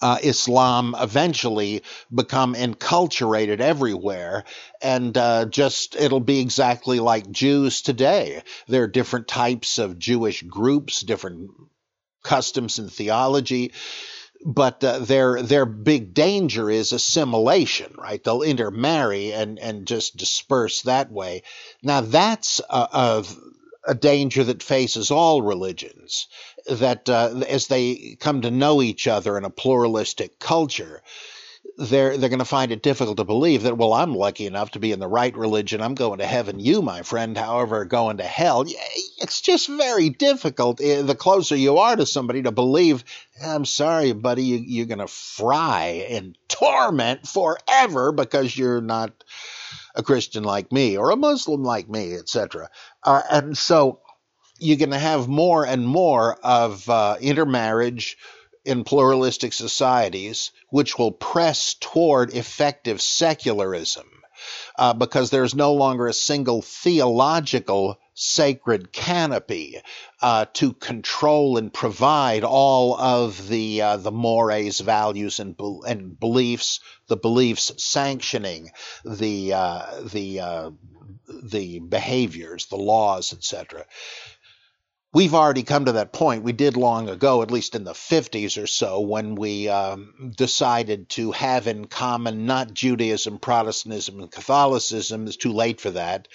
uh, 0.00 0.16
Islam 0.22 0.94
eventually 0.96 1.82
become 2.14 2.54
enculturated 2.54 3.58
everywhere, 3.58 4.44
and 4.80 5.18
uh, 5.18 5.46
just 5.46 5.96
it'll 5.96 6.20
be 6.20 6.38
exactly 6.38 7.00
like 7.00 7.28
Jews 7.32 7.82
today. 7.82 8.44
There 8.68 8.84
are 8.84 8.86
different 8.86 9.26
types 9.26 9.78
of 9.78 9.98
Jewish 9.98 10.44
groups, 10.44 11.00
different 11.00 11.50
customs 12.22 12.78
and 12.78 12.92
theology 12.92 13.72
but 14.44 14.82
uh, 14.84 15.00
their 15.00 15.42
their 15.42 15.66
big 15.66 16.14
danger 16.14 16.70
is 16.70 16.92
assimilation, 16.92 17.92
right? 17.96 18.22
They'll 18.22 18.42
intermarry 18.42 19.32
and 19.32 19.58
and 19.58 19.86
just 19.86 20.16
disperse 20.16 20.82
that 20.82 21.10
way. 21.10 21.42
Now 21.82 22.00
that's 22.00 22.60
a, 22.70 22.88
a, 22.92 23.24
a 23.88 23.94
danger 23.94 24.44
that 24.44 24.62
faces 24.62 25.10
all 25.10 25.42
religions. 25.42 26.28
That 26.70 27.08
uh, 27.08 27.42
as 27.48 27.66
they 27.66 28.16
come 28.20 28.42
to 28.42 28.50
know 28.50 28.82
each 28.82 29.08
other 29.08 29.36
in 29.38 29.44
a 29.44 29.50
pluralistic 29.50 30.38
culture, 30.38 31.02
they're 31.78 32.18
they're 32.18 32.28
going 32.28 32.40
to 32.40 32.44
find 32.44 32.72
it 32.72 32.82
difficult 32.82 33.18
to 33.18 33.24
believe 33.24 33.62
that 33.62 33.78
well 33.78 33.92
I'm 33.92 34.12
lucky 34.12 34.46
enough 34.46 34.72
to 34.72 34.80
be 34.80 34.90
in 34.90 34.98
the 34.98 35.06
right 35.06 35.34
religion. 35.36 35.80
I'm 35.80 35.94
going 35.94 36.18
to 36.18 36.26
heaven. 36.26 36.58
You 36.58 36.82
my 36.82 37.02
friend 37.02 37.38
however 37.38 37.84
going 37.84 38.16
to 38.16 38.24
hell. 38.24 38.64
It's 39.18 39.40
just 39.40 39.68
very 39.68 40.10
difficult. 40.10 40.80
Eh, 40.80 41.02
the 41.02 41.14
closer 41.14 41.54
you 41.54 41.78
are 41.78 41.94
to 41.94 42.04
somebody 42.04 42.42
to 42.42 42.50
believe 42.50 43.04
I'm 43.42 43.64
sorry 43.64 44.12
buddy 44.12 44.42
you, 44.42 44.56
you're 44.58 44.86
going 44.86 44.98
to 44.98 45.06
fry 45.06 46.04
in 46.08 46.34
torment 46.48 47.28
forever 47.28 48.10
because 48.10 48.58
you're 48.58 48.80
not 48.80 49.12
a 49.94 50.02
Christian 50.02 50.42
like 50.42 50.72
me 50.72 50.98
or 50.98 51.10
a 51.10 51.16
Muslim 51.16 51.62
like 51.62 51.88
me 51.88 52.14
etc 52.14 52.70
uh, 53.04 53.22
and 53.30 53.56
so 53.56 54.00
you're 54.58 54.76
going 54.76 54.90
to 54.90 54.98
have 54.98 55.28
more 55.28 55.64
and 55.64 55.86
more 55.86 56.36
of 56.42 56.88
uh, 56.90 57.16
intermarriage 57.20 58.16
in 58.68 58.84
pluralistic 58.84 59.54
societies, 59.54 60.50
which 60.68 60.98
will 60.98 61.10
press 61.10 61.74
toward 61.80 62.34
effective 62.34 63.00
secularism, 63.00 64.06
uh, 64.76 64.92
because 64.92 65.30
there's 65.30 65.54
no 65.54 65.72
longer 65.72 66.06
a 66.06 66.12
single 66.12 66.60
theological 66.60 67.98
sacred 68.12 68.92
canopy 68.92 69.80
uh, 70.20 70.44
to 70.52 70.74
control 70.74 71.56
and 71.56 71.72
provide 71.72 72.44
all 72.44 72.94
of 73.00 73.48
the 73.48 73.80
uh, 73.80 73.96
the 73.96 74.12
mores, 74.12 74.80
values, 74.80 75.40
and 75.40 75.56
and 75.86 76.20
beliefs. 76.20 76.80
The 77.06 77.16
beliefs 77.16 77.72
sanctioning 77.82 78.70
the 79.02 79.54
uh, 79.54 80.02
the 80.12 80.40
uh, 80.40 80.70
the 81.42 81.78
behaviors, 81.78 82.66
the 82.66 82.76
laws, 82.76 83.32
etc 83.32 83.86
we've 85.12 85.34
already 85.34 85.62
come 85.62 85.86
to 85.86 85.92
that 85.92 86.12
point. 86.12 86.42
We 86.42 86.52
did 86.52 86.76
long 86.76 87.08
ago, 87.08 87.42
at 87.42 87.50
least 87.50 87.74
in 87.74 87.84
the 87.84 87.92
50s 87.92 88.62
or 88.62 88.66
so, 88.66 89.00
when 89.00 89.34
we 89.34 89.68
um, 89.68 90.32
decided 90.36 91.08
to 91.10 91.32
have 91.32 91.66
in 91.66 91.86
common 91.86 92.46
not 92.46 92.74
Judaism, 92.74 93.38
Protestantism, 93.38 94.20
and 94.20 94.30
Catholicism. 94.30 95.26
It's 95.26 95.36
too 95.36 95.52
late 95.52 95.80
for 95.80 95.90
that, 95.92 96.28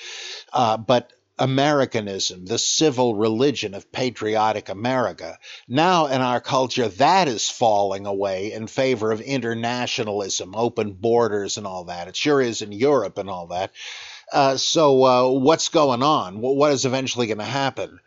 uh, 0.52 0.78
but 0.78 1.12
Americanism, 1.40 2.46
the 2.46 2.60
civil 2.60 3.16
religion 3.16 3.74
of 3.74 3.92
patriotic 3.92 4.70
America. 4.70 5.40
Now, 5.68 6.06
in 6.06 6.22
our 6.22 6.40
culture, 6.40 6.88
that 6.88 7.28
is 7.28 7.50
falling 7.50 8.06
away 8.06 8.52
in 8.52 8.68
favor 8.68 9.12
of 9.12 9.20
internationalism, 9.20 10.54
open 10.56 10.94
borders, 10.94 11.58
and 11.58 11.66
all 11.66 11.86
that. 11.86 12.08
It 12.08 12.16
sure 12.16 12.40
is 12.40 12.62
in 12.62 12.72
Europe 12.72 13.18
and 13.18 13.30
all 13.30 13.48
that. 13.48 13.72
Uh, 14.32 14.58
so, 14.58 15.04
uh, 15.04 15.30
what's 15.32 15.70
going 15.70 16.04
on? 16.04 16.40
What 16.40 16.72
is 16.72 16.86
eventually 16.86 17.28
going 17.28 17.40
to 17.40 17.44
happen? 17.44 18.00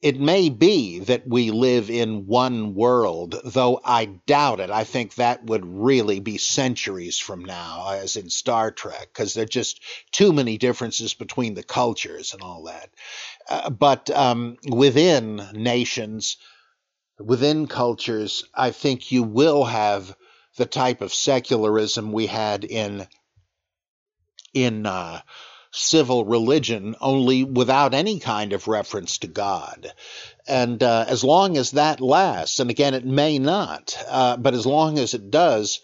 It 0.00 0.20
may 0.20 0.48
be 0.48 1.00
that 1.00 1.26
we 1.26 1.50
live 1.50 1.90
in 1.90 2.26
one 2.26 2.74
world, 2.74 3.40
though 3.44 3.80
I 3.84 4.04
doubt 4.26 4.60
it. 4.60 4.70
I 4.70 4.84
think 4.84 5.14
that 5.14 5.44
would 5.44 5.66
really 5.66 6.20
be 6.20 6.38
centuries 6.38 7.18
from 7.18 7.44
now, 7.44 7.90
as 7.90 8.14
in 8.14 8.30
Star 8.30 8.70
Trek, 8.70 9.08
because 9.12 9.34
there 9.34 9.42
are 9.42 9.48
just 9.48 9.82
too 10.12 10.32
many 10.32 10.56
differences 10.56 11.14
between 11.14 11.54
the 11.54 11.64
cultures 11.64 12.32
and 12.32 12.42
all 12.42 12.64
that. 12.64 12.90
Uh, 13.48 13.70
but 13.70 14.08
um, 14.10 14.56
within 14.68 15.42
nations, 15.52 16.36
within 17.18 17.66
cultures, 17.66 18.44
I 18.54 18.70
think 18.70 19.10
you 19.10 19.24
will 19.24 19.64
have 19.64 20.14
the 20.56 20.66
type 20.66 21.00
of 21.00 21.12
secularism 21.12 22.12
we 22.12 22.26
had 22.26 22.64
in 22.64 23.06
in 24.54 24.86
uh, 24.86 25.20
civil 25.70 26.24
religion, 26.24 26.96
only 27.00 27.44
without 27.44 27.94
any 27.94 28.18
kind 28.18 28.52
of 28.52 28.68
reference 28.68 29.18
to 29.18 29.26
God. 29.26 29.92
And 30.46 30.82
uh, 30.82 31.04
as 31.08 31.22
long 31.22 31.56
as 31.56 31.72
that 31.72 32.00
lasts, 32.00 32.60
and 32.60 32.70
again, 32.70 32.94
it 32.94 33.04
may 33.04 33.38
not, 33.38 33.96
uh, 34.08 34.36
but 34.36 34.54
as 34.54 34.66
long 34.66 34.98
as 34.98 35.14
it 35.14 35.30
does, 35.30 35.80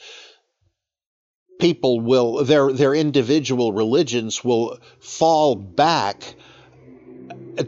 people 1.61 2.01
will 2.01 2.45
their 2.45 2.73
their 2.73 2.95
individual 2.95 3.73
religions 3.73 4.43
will 4.43 4.79
fall 5.01 5.55
back 5.55 6.35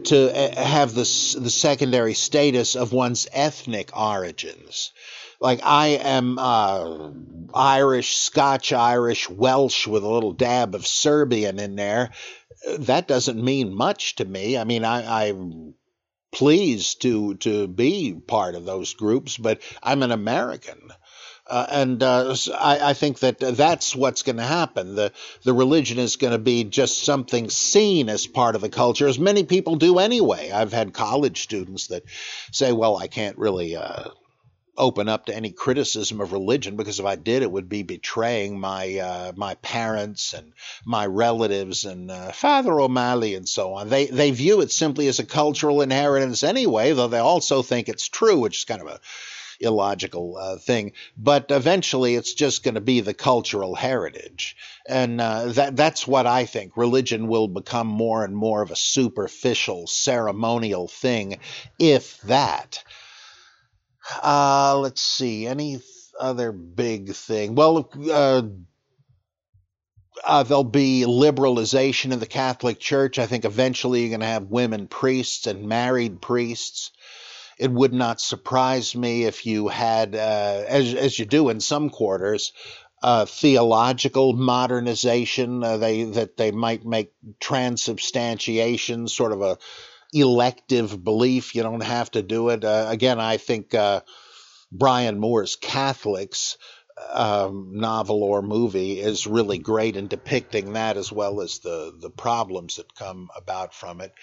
to 0.03 0.35
uh, 0.35 0.63
have 0.63 0.93
the 0.93 1.01
the 1.39 1.49
secondary 1.49 2.13
status 2.13 2.75
of 2.75 2.91
one's 2.91 3.27
ethnic 3.31 3.95
origins 3.97 4.91
like 5.39 5.59
I 5.63 5.87
am 5.87 6.37
uh, 6.39 7.11
Irish, 7.53 8.15
Scotch 8.15 8.73
Irish, 8.73 9.29
Welsh 9.29 9.87
with 9.87 10.03
a 10.03 10.09
little 10.09 10.33
dab 10.33 10.75
of 10.75 10.87
Serbian 10.87 11.59
in 11.59 11.75
there. 11.75 12.11
That 12.79 13.07
doesn't 13.07 13.43
mean 13.43 13.73
much 13.73 14.15
to 14.15 14.25
me. 14.25 14.57
I 14.57 14.63
mean, 14.63 14.83
I, 14.83 15.27
I'm 15.27 15.75
pleased 16.31 17.01
to 17.03 17.35
to 17.35 17.67
be 17.67 18.13
part 18.13 18.55
of 18.55 18.65
those 18.65 18.93
groups, 18.93 19.37
but 19.37 19.61
I'm 19.81 20.03
an 20.03 20.11
American. 20.11 20.91
Uh, 21.49 21.65
and 21.71 22.03
uh, 22.03 22.35
I, 22.59 22.89
I, 22.89 22.93
think 22.93 23.19
that 23.19 23.39
that's 23.39 23.95
what's 23.95 24.23
going 24.23 24.35
to 24.35 24.43
happen. 24.43 24.95
The 24.95 25.13
the 25.43 25.53
religion 25.53 25.97
is 25.97 26.17
going 26.17 26.33
to 26.33 26.37
be 26.37 26.65
just 26.65 27.05
something 27.05 27.49
seen 27.49 28.09
as 28.09 28.27
part 28.27 28.55
of 28.55 28.61
the 28.61 28.67
culture, 28.67 29.07
as 29.07 29.17
many 29.17 29.45
people 29.45 29.77
do 29.77 29.99
anyway. 29.99 30.51
I've 30.51 30.73
had 30.73 30.93
college 30.93 31.43
students 31.43 31.87
that 31.87 32.03
say, 32.51 32.73
"Well, 32.73 32.97
I 32.97 33.07
can't 33.07 33.37
really 33.37 33.77
uh, 33.77 34.09
open 34.77 35.09
up 35.09 35.25
to 35.25 35.35
any 35.35 35.51
criticism 35.51 36.21
of 36.21 36.31
religion 36.31 36.75
because 36.75 36.99
if 36.99 37.05
I 37.05 37.15
did, 37.15 37.41
it 37.41 37.51
would 37.51 37.69
be 37.69 37.83
betraying 37.83 38.59
my 38.59 38.97
uh, 38.97 39.31
my 39.35 39.55
parents 39.55 40.33
and 40.33 40.53
my 40.85 41.05
relatives 41.05 41.85
and 41.85 42.11
uh, 42.11 42.31
Father 42.31 42.79
O'Malley 42.79 43.35
and 43.35 43.47
so 43.47 43.73
on. 43.73 43.89
They 43.89 44.05
they 44.05 44.31
view 44.31 44.61
it 44.61 44.71
simply 44.71 45.07
as 45.07 45.19
a 45.19 45.25
cultural 45.25 45.81
inheritance 45.81 46.43
anyway, 46.43 46.93
though 46.93 47.07
they 47.07 47.19
also 47.19 47.61
think 47.61 47.89
it's 47.89 48.07
true, 48.07 48.39
which 48.39 48.57
is 48.59 48.65
kind 48.65 48.81
of 48.81 48.87
a 48.87 48.99
illogical 49.59 50.37
uh, 50.37 50.57
thing. 50.57 50.93
But 51.17 51.47
eventually, 51.49 52.15
it's 52.15 52.33
just 52.33 52.63
going 52.63 52.75
to 52.75 52.81
be 52.81 53.01
the 53.01 53.13
cultural 53.13 53.75
heritage, 53.75 54.55
and 54.87 55.19
uh, 55.19 55.47
that 55.53 55.75
that's 55.75 56.07
what 56.07 56.27
I 56.27 56.45
think. 56.45 56.77
Religion 56.77 57.27
will 57.27 57.47
become 57.47 57.87
more 57.87 58.23
and 58.23 58.35
more 58.35 58.61
of 58.61 58.71
a 58.71 58.75
superficial, 58.75 59.87
ceremonial 59.87 60.87
thing, 60.87 61.39
if 61.79 62.21
that. 62.21 62.83
Uh, 64.23 64.77
let's 64.79 65.01
see. 65.01 65.47
Any 65.47 65.81
other 66.19 66.51
big 66.51 67.13
thing? 67.13 67.55
Well, 67.55 67.89
uh, 68.09 68.43
uh, 70.23 70.43
there'll 70.43 70.63
be 70.63 71.05
liberalization 71.07 72.11
in 72.11 72.19
the 72.19 72.25
Catholic 72.25 72.79
Church. 72.79 73.19
I 73.19 73.25
think 73.25 73.45
eventually 73.45 74.01
you're 74.01 74.09
going 74.09 74.21
to 74.21 74.25
have 74.25 74.43
women 74.43 74.87
priests 74.87 75.47
and 75.47 75.67
married 75.67 76.21
priests. 76.21 76.91
It 77.59 77.71
would 77.71 77.93
not 77.93 78.21
surprise 78.21 78.95
me 78.95 79.23
if 79.23 79.45
you 79.45 79.67
had, 79.67 80.15
uh, 80.15 80.63
as 80.67 80.93
as 80.93 81.17
you 81.17 81.25
do 81.25 81.49
in 81.49 81.59
some 81.59 81.89
quarters, 81.89 82.53
uh, 83.01 83.25
theological 83.25 84.33
modernization. 84.33 85.63
Uh, 85.63 85.77
they 85.77 86.03
that 86.03 86.37
they 86.37 86.51
might 86.51 86.85
make 86.85 87.13
transubstantiation 87.39 89.07
sort 89.07 89.31
of 89.31 89.41
a 89.41 89.57
elective 90.13 91.03
belief. 91.03 91.55
You 91.55 91.63
don't 91.63 91.83
have 91.83 92.11
to 92.11 92.21
do 92.21 92.49
it. 92.49 92.63
Uh, 92.63 92.87
again, 92.89 93.19
I 93.19 93.37
think 93.37 93.73
uh, 93.73 94.01
Brian 94.71 95.19
Moore's 95.19 95.55
Catholics 95.55 96.57
um, 97.11 97.71
novel 97.73 98.23
or 98.23 98.41
movie 98.41 98.99
is 98.99 99.27
really 99.27 99.59
great 99.59 99.95
in 99.95 100.07
depicting 100.07 100.73
that 100.73 100.97
as 100.97 101.11
well 101.11 101.41
as 101.41 101.59
the, 101.59 101.93
the 101.99 102.09
problems 102.09 102.77
that 102.77 102.95
come 102.95 103.29
about 103.35 103.73
from 103.73 104.01
it. 104.01 104.13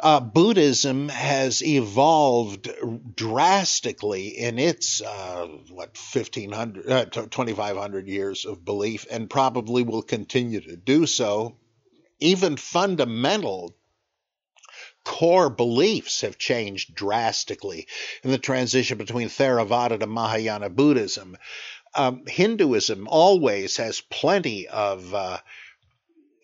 Uh, 0.00 0.18
Buddhism 0.18 1.08
has 1.10 1.62
evolved 1.62 2.68
drastically 3.14 4.28
in 4.28 4.58
its 4.58 5.00
uh, 5.00 5.46
what 5.70 5.96
1500 5.96 6.90
uh, 6.90 7.04
2500 7.04 8.08
years 8.08 8.44
of 8.44 8.64
belief 8.64 9.06
and 9.10 9.30
probably 9.30 9.84
will 9.84 10.02
continue 10.02 10.60
to 10.60 10.76
do 10.76 11.06
so 11.06 11.56
even 12.18 12.56
fundamental 12.56 13.76
core 15.04 15.50
beliefs 15.50 16.20
have 16.20 16.38
changed 16.38 16.94
drastically 16.94 17.86
in 18.22 18.30
the 18.30 18.38
transition 18.38 18.98
between 18.98 19.28
Theravada 19.28 19.98
to 19.98 20.06
Mahayana 20.06 20.70
Buddhism. 20.70 21.36
Um, 21.94 22.24
Hinduism 22.26 23.06
always 23.08 23.76
has 23.76 24.00
plenty 24.00 24.68
of 24.68 25.12
uh, 25.14 25.38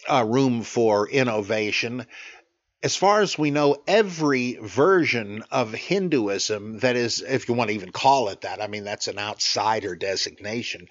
uh, 0.08 0.24
room 0.26 0.62
for 0.62 1.08
innovation 1.08 2.06
as 2.80 2.94
far 2.94 3.22
as 3.22 3.36
we 3.36 3.50
know, 3.50 3.82
every 3.88 4.56
version 4.62 5.42
of 5.50 5.74
Hinduism, 5.74 6.78
that 6.78 6.94
is, 6.94 7.20
if 7.22 7.48
you 7.48 7.54
want 7.54 7.70
to 7.70 7.74
even 7.74 7.90
call 7.90 8.28
it 8.28 8.42
that, 8.42 8.62
I 8.62 8.68
mean, 8.68 8.84
that's 8.84 9.08
an 9.08 9.18
outsider 9.18 9.96
designation, 9.96 10.86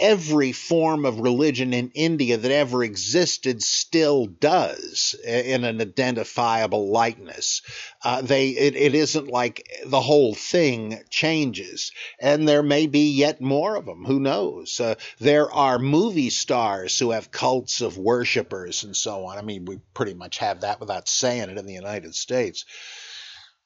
every 0.00 0.50
form 0.50 1.04
of 1.04 1.20
religion 1.20 1.72
in 1.72 1.92
India 1.94 2.38
that 2.38 2.50
ever 2.50 2.82
existed 2.82 3.62
still 3.62 4.26
does 4.26 5.14
in 5.24 5.62
an 5.62 5.80
identifiable 5.80 6.90
likeness. 6.90 7.62
Uh, 8.02 8.20
they, 8.20 8.48
it, 8.48 8.74
it 8.74 8.96
isn't 8.96 9.28
like 9.28 9.64
the 9.86 10.00
whole 10.00 10.34
thing 10.34 11.00
changes. 11.08 11.92
And 12.18 12.48
there 12.48 12.64
may 12.64 12.88
be 12.88 13.12
yet 13.12 13.40
more 13.40 13.76
of 13.76 13.86
them. 13.86 14.04
Who 14.04 14.18
knows? 14.18 14.80
Uh, 14.80 14.96
there 15.20 15.52
are 15.52 15.78
movie 15.78 16.30
stars 16.30 16.98
who 16.98 17.12
have 17.12 17.30
cults 17.30 17.80
of 17.80 17.96
worshippers 17.96 18.82
and 18.82 18.96
so 18.96 19.26
on. 19.26 19.38
I 19.38 19.42
mean, 19.42 19.66
we 19.66 19.78
pretty 19.94 20.14
much 20.14 20.38
have 20.38 20.62
that 20.62 20.80
without 20.80 21.08
saying 21.08 21.27
saying 21.28 21.50
it 21.50 21.58
in 21.58 21.66
the 21.66 21.74
United 21.74 22.14
States. 22.14 22.64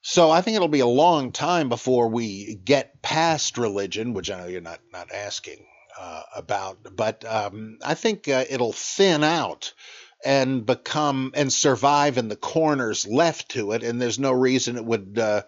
So 0.01 0.31
I 0.31 0.41
think 0.41 0.57
it'll 0.57 0.69
be 0.69 0.81
a 0.81 0.87
long 0.87 1.31
time 1.31 1.69
before 1.69 2.09
we 2.09 2.57
get 2.57 3.01
past 3.03 3.57
religion, 3.57 4.15
which 4.15 4.31
I 4.31 4.41
know 4.41 4.47
you're 4.47 4.61
not 4.61 4.81
not 4.93 5.13
asking 5.13 5.65
uh, 5.99 6.23
about, 6.35 6.97
but 6.97 7.25
um, 7.25 7.79
I 7.85 7.95
think 7.95 8.27
uh, 8.29 8.45
it'll 8.51 8.73
thin 8.73 9.23
out 9.23 9.75
and 10.25 10.67
become 10.67 11.33
and 11.35 11.53
survive 11.53 12.19
in 12.19 12.29
the 12.29 12.37
corners 12.37 13.07
left 13.07 13.51
to 13.51 13.73
it, 13.73 13.85
and 13.85 14.01
there's 14.01 14.19
no 14.19 14.33
reason 14.33 14.77
it 14.77 14.85
would 14.85 15.19
uh, 15.21 15.43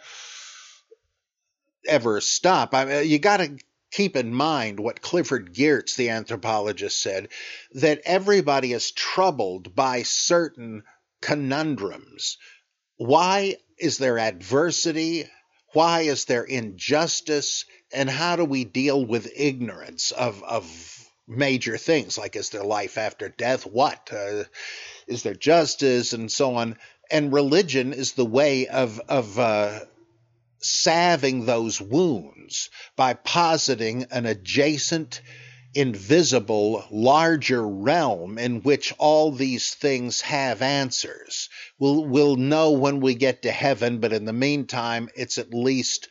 ever 1.89 2.21
stop. 2.21 2.75
I 2.75 2.85
mean, 2.85 3.09
you 3.09 3.19
got 3.19 3.39
to 3.39 3.57
keep 3.91 4.17
in 4.17 4.35
mind 4.35 4.79
what 4.79 5.03
Clifford 5.03 5.53
Geertz, 5.55 5.97
the 5.97 6.11
anthropologist, 6.11 7.01
said 7.01 7.29
that 7.73 8.03
everybody 8.05 8.73
is 8.73 8.93
troubled 8.93 9.75
by 9.75 10.03
certain 10.03 10.83
conundrums. 11.25 12.37
Why 12.99 13.57
is 13.79 13.97
there 13.97 14.19
adversity? 14.19 15.25
Why 15.73 16.03
is 16.03 16.27
there 16.27 16.45
injustice? 16.45 17.65
And 17.93 18.11
how 18.11 18.37
do 18.37 18.45
we 18.45 18.65
deal 18.65 19.05
with 19.05 19.33
ignorance 19.35 20.13
of, 20.13 20.43
of 20.45 20.65
major 21.27 21.79
things 21.79 22.19
like 22.19 22.37
is 22.37 22.51
there 22.51 22.63
life 22.63 22.99
after 22.99 23.31
death? 23.31 23.63
What? 23.63 24.11
Uh, 24.13 24.45
is 25.09 25.23
there 25.23 25.35
justice? 25.35 26.13
And 26.13 26.31
so 26.31 26.57
on. 26.57 26.77
And 27.11 27.33
religion 27.33 27.95
is 27.95 28.13
the 28.13 28.27
way 28.27 28.67
of, 28.67 29.01
of 29.09 29.39
uh, 29.39 29.81
salving 30.59 31.47
those 31.47 31.81
wounds 31.81 32.69
by 32.97 33.15
positing 33.15 34.05
an 34.11 34.27
adjacent 34.27 35.23
invisible, 35.75 36.85
larger 36.91 37.67
realm 37.67 38.39
in 38.39 38.63
which 38.63 38.95
all 38.99 39.31
these 39.33 39.75
things 39.75 40.21
have 40.21 40.63
answers. 40.63 41.49
We'll, 41.79 42.05
we'll 42.05 42.37
know 42.37 42.73
when 42.73 43.01
we 43.01 43.15
get 43.15 43.43
to 43.43 43.51
heaven, 43.51 43.99
but 43.99 44.13
in 44.13 44.25
the 44.25 44.33
meantime, 44.33 45.09
it's 45.17 45.39
at 45.39 45.53
least 45.53 46.09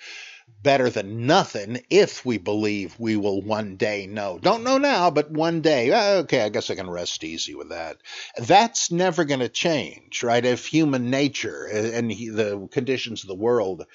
better 0.61 0.89
than 0.89 1.27
nothing 1.27 1.83
if 1.89 2.25
we 2.25 2.37
believe 2.37 2.95
we 2.97 3.17
will 3.17 3.41
one 3.41 3.75
day 3.75 4.07
know. 4.07 4.39
Don't 4.41 4.63
know 4.63 4.77
now, 4.77 5.11
but 5.11 5.29
one 5.29 5.61
day. 5.61 5.91
Uh, 5.91 6.21
okay, 6.21 6.41
I 6.41 6.49
guess 6.49 6.69
I 6.69 6.75
can 6.75 6.89
rest 6.89 7.23
easy 7.23 7.53
with 7.53 7.69
that. 7.69 7.97
That's 8.37 8.91
never 8.91 9.25
going 9.25 9.41
to 9.41 9.49
change, 9.49 10.23
right? 10.23 10.43
If 10.43 10.65
human 10.65 11.09
nature 11.09 11.65
and 11.65 12.09
the 12.09 12.67
conditions 12.71 13.23
of 13.23 13.27
the 13.27 13.35
world 13.35 13.85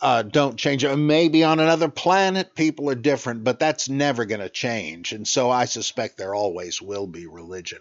uh, 0.00 0.22
don't 0.22 0.56
change. 0.56 0.84
It. 0.84 0.96
Maybe 0.96 1.44
on 1.44 1.60
another 1.60 1.88
planet, 1.88 2.54
people 2.54 2.90
are 2.90 2.94
different, 2.94 3.44
but 3.44 3.58
that's 3.58 3.88
never 3.88 4.24
going 4.24 4.40
to 4.40 4.48
change. 4.48 5.12
And 5.12 5.26
so 5.26 5.50
I 5.50 5.64
suspect 5.64 6.16
there 6.18 6.34
always 6.34 6.82
will 6.82 7.06
be 7.06 7.26
religion. 7.26 7.80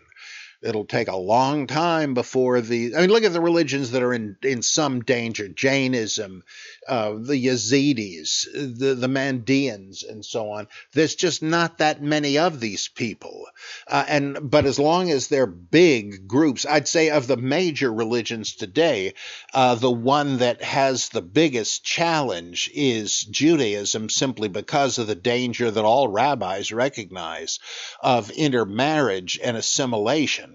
It'll 0.64 0.86
take 0.86 1.10
a 1.10 1.18
long 1.18 1.68
time 1.68 2.14
before 2.14 2.62
the. 2.62 2.96
I 2.96 3.02
mean, 3.02 3.10
look 3.10 3.26
at 3.26 3.34
the 3.34 3.42
religions 3.42 3.92
that 3.92 4.02
are 4.02 4.14
in, 4.14 4.38
in 4.42 4.62
some 4.62 5.02
danger 5.02 5.50
Jainism, 5.50 6.44
uh, 6.88 7.12
the 7.12 7.46
Yazidis, 7.46 8.46
the, 8.54 8.96
the 8.96 9.08
Mandeans, 9.08 10.08
and 10.08 10.24
so 10.24 10.52
on. 10.52 10.68
There's 10.94 11.16
just 11.16 11.44
not 11.44 11.80
that 11.80 12.02
many 12.02 12.38
of 12.38 12.62
these 12.62 12.88
people. 12.88 13.46
Uh, 13.88 14.06
and 14.08 14.50
But 14.50 14.66
as 14.66 14.80
long 14.80 15.12
as 15.12 15.28
they're 15.28 15.46
big 15.46 16.28
groups, 16.28 16.66
I'd 16.66 16.88
say 16.88 17.10
of 17.10 17.28
the 17.28 17.38
major 17.38 17.92
religions 17.94 18.56
today, 18.56 19.16
uh, 19.54 19.76
the 19.76 19.92
one 19.92 20.38
that 20.38 20.64
has 20.64 21.10
the 21.10 21.22
biggest 21.22 21.84
challenge 21.84 22.72
is 22.74 23.24
Judaism, 23.24 24.10
simply 24.10 24.48
because 24.48 24.98
of 24.98 25.08
the 25.08 25.16
danger 25.16 25.70
that 25.70 25.84
all 25.84 26.08
rabbis 26.08 26.72
recognize 26.72 27.60
of 28.02 28.32
intermarriage 28.32 29.40
and 29.44 29.58
assimilation. 29.58 30.53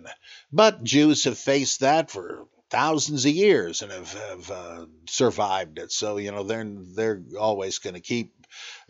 But 0.53 0.83
Jews 0.83 1.25
have 1.25 1.39
faced 1.39 1.81
that 1.81 2.11
for 2.11 2.47
thousands 2.71 3.25
of 3.25 3.33
years 3.33 3.83
and 3.83 3.93
have, 3.93 4.13
have 4.13 4.51
uh, 4.51 4.87
survived 5.07 5.79
it. 5.79 5.93
So 5.93 6.17
you 6.17 6.31
know 6.31 6.43
they're 6.43 6.65
they're 6.67 7.23
always 7.39 7.79
going 7.79 7.95
to 7.95 8.01
keep 8.01 8.35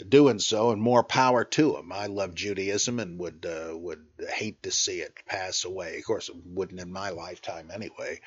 doing 0.08 0.38
so, 0.38 0.70
and 0.70 0.80
more 0.80 1.02
power 1.02 1.44
to 1.44 1.72
them. 1.72 1.92
I 1.92 2.06
love 2.06 2.34
Judaism 2.34 3.00
and 3.00 3.18
would 3.18 3.46
uh, 3.46 3.76
would 3.76 4.04
hate 4.32 4.62
to 4.62 4.70
see 4.70 5.00
it 5.00 5.14
pass 5.26 5.64
away. 5.64 5.98
Of 5.98 6.04
course, 6.04 6.28
it 6.28 6.36
wouldn't 6.44 6.80
in 6.80 6.92
my 6.92 7.10
lifetime 7.10 7.70
anyway. 7.72 8.20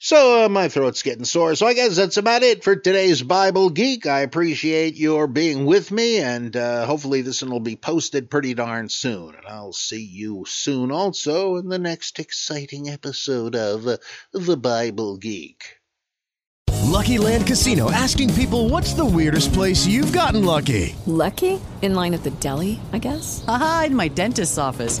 So 0.00 0.44
uh, 0.44 0.48
my 0.48 0.68
throat's 0.68 1.02
getting 1.02 1.24
sore. 1.24 1.54
So 1.54 1.66
I 1.66 1.72
guess 1.72 1.96
that's 1.96 2.18
about 2.18 2.42
it 2.42 2.62
for 2.62 2.76
today's 2.76 3.22
Bible 3.22 3.70
Geek. 3.70 4.06
I 4.06 4.20
appreciate 4.20 4.96
your 4.96 5.26
being 5.26 5.64
with 5.64 5.90
me, 5.90 6.18
and 6.18 6.54
uh, 6.54 6.84
hopefully 6.84 7.22
this 7.22 7.40
one 7.40 7.50
will 7.50 7.60
be 7.60 7.76
posted 7.76 8.28
pretty 8.28 8.54
darn 8.54 8.88
soon. 8.88 9.34
And 9.34 9.46
I'll 9.46 9.72
see 9.72 10.04
you 10.04 10.44
soon 10.46 10.92
also 10.92 11.56
in 11.56 11.68
the 11.68 11.78
next 11.78 12.18
exciting 12.18 12.90
episode 12.90 13.56
of 13.56 13.86
uh, 13.86 13.96
the 14.32 14.56
Bible 14.56 15.16
Geek. 15.16 15.78
Lucky 16.82 17.16
Land 17.18 17.46
Casino 17.46 17.90
asking 17.90 18.34
people, 18.34 18.68
"What's 18.68 18.92
the 18.92 19.04
weirdest 19.04 19.52
place 19.52 19.86
you've 19.86 20.12
gotten 20.12 20.44
lucky?" 20.44 20.94
Lucky 21.06 21.60
in 21.82 21.94
line 21.94 22.14
at 22.14 22.24
the 22.24 22.30
deli, 22.30 22.78
I 22.92 22.98
guess. 22.98 23.44
Aha, 23.48 23.84
in 23.86 23.96
my 23.96 24.08
dentist's 24.08 24.58
office. 24.58 25.00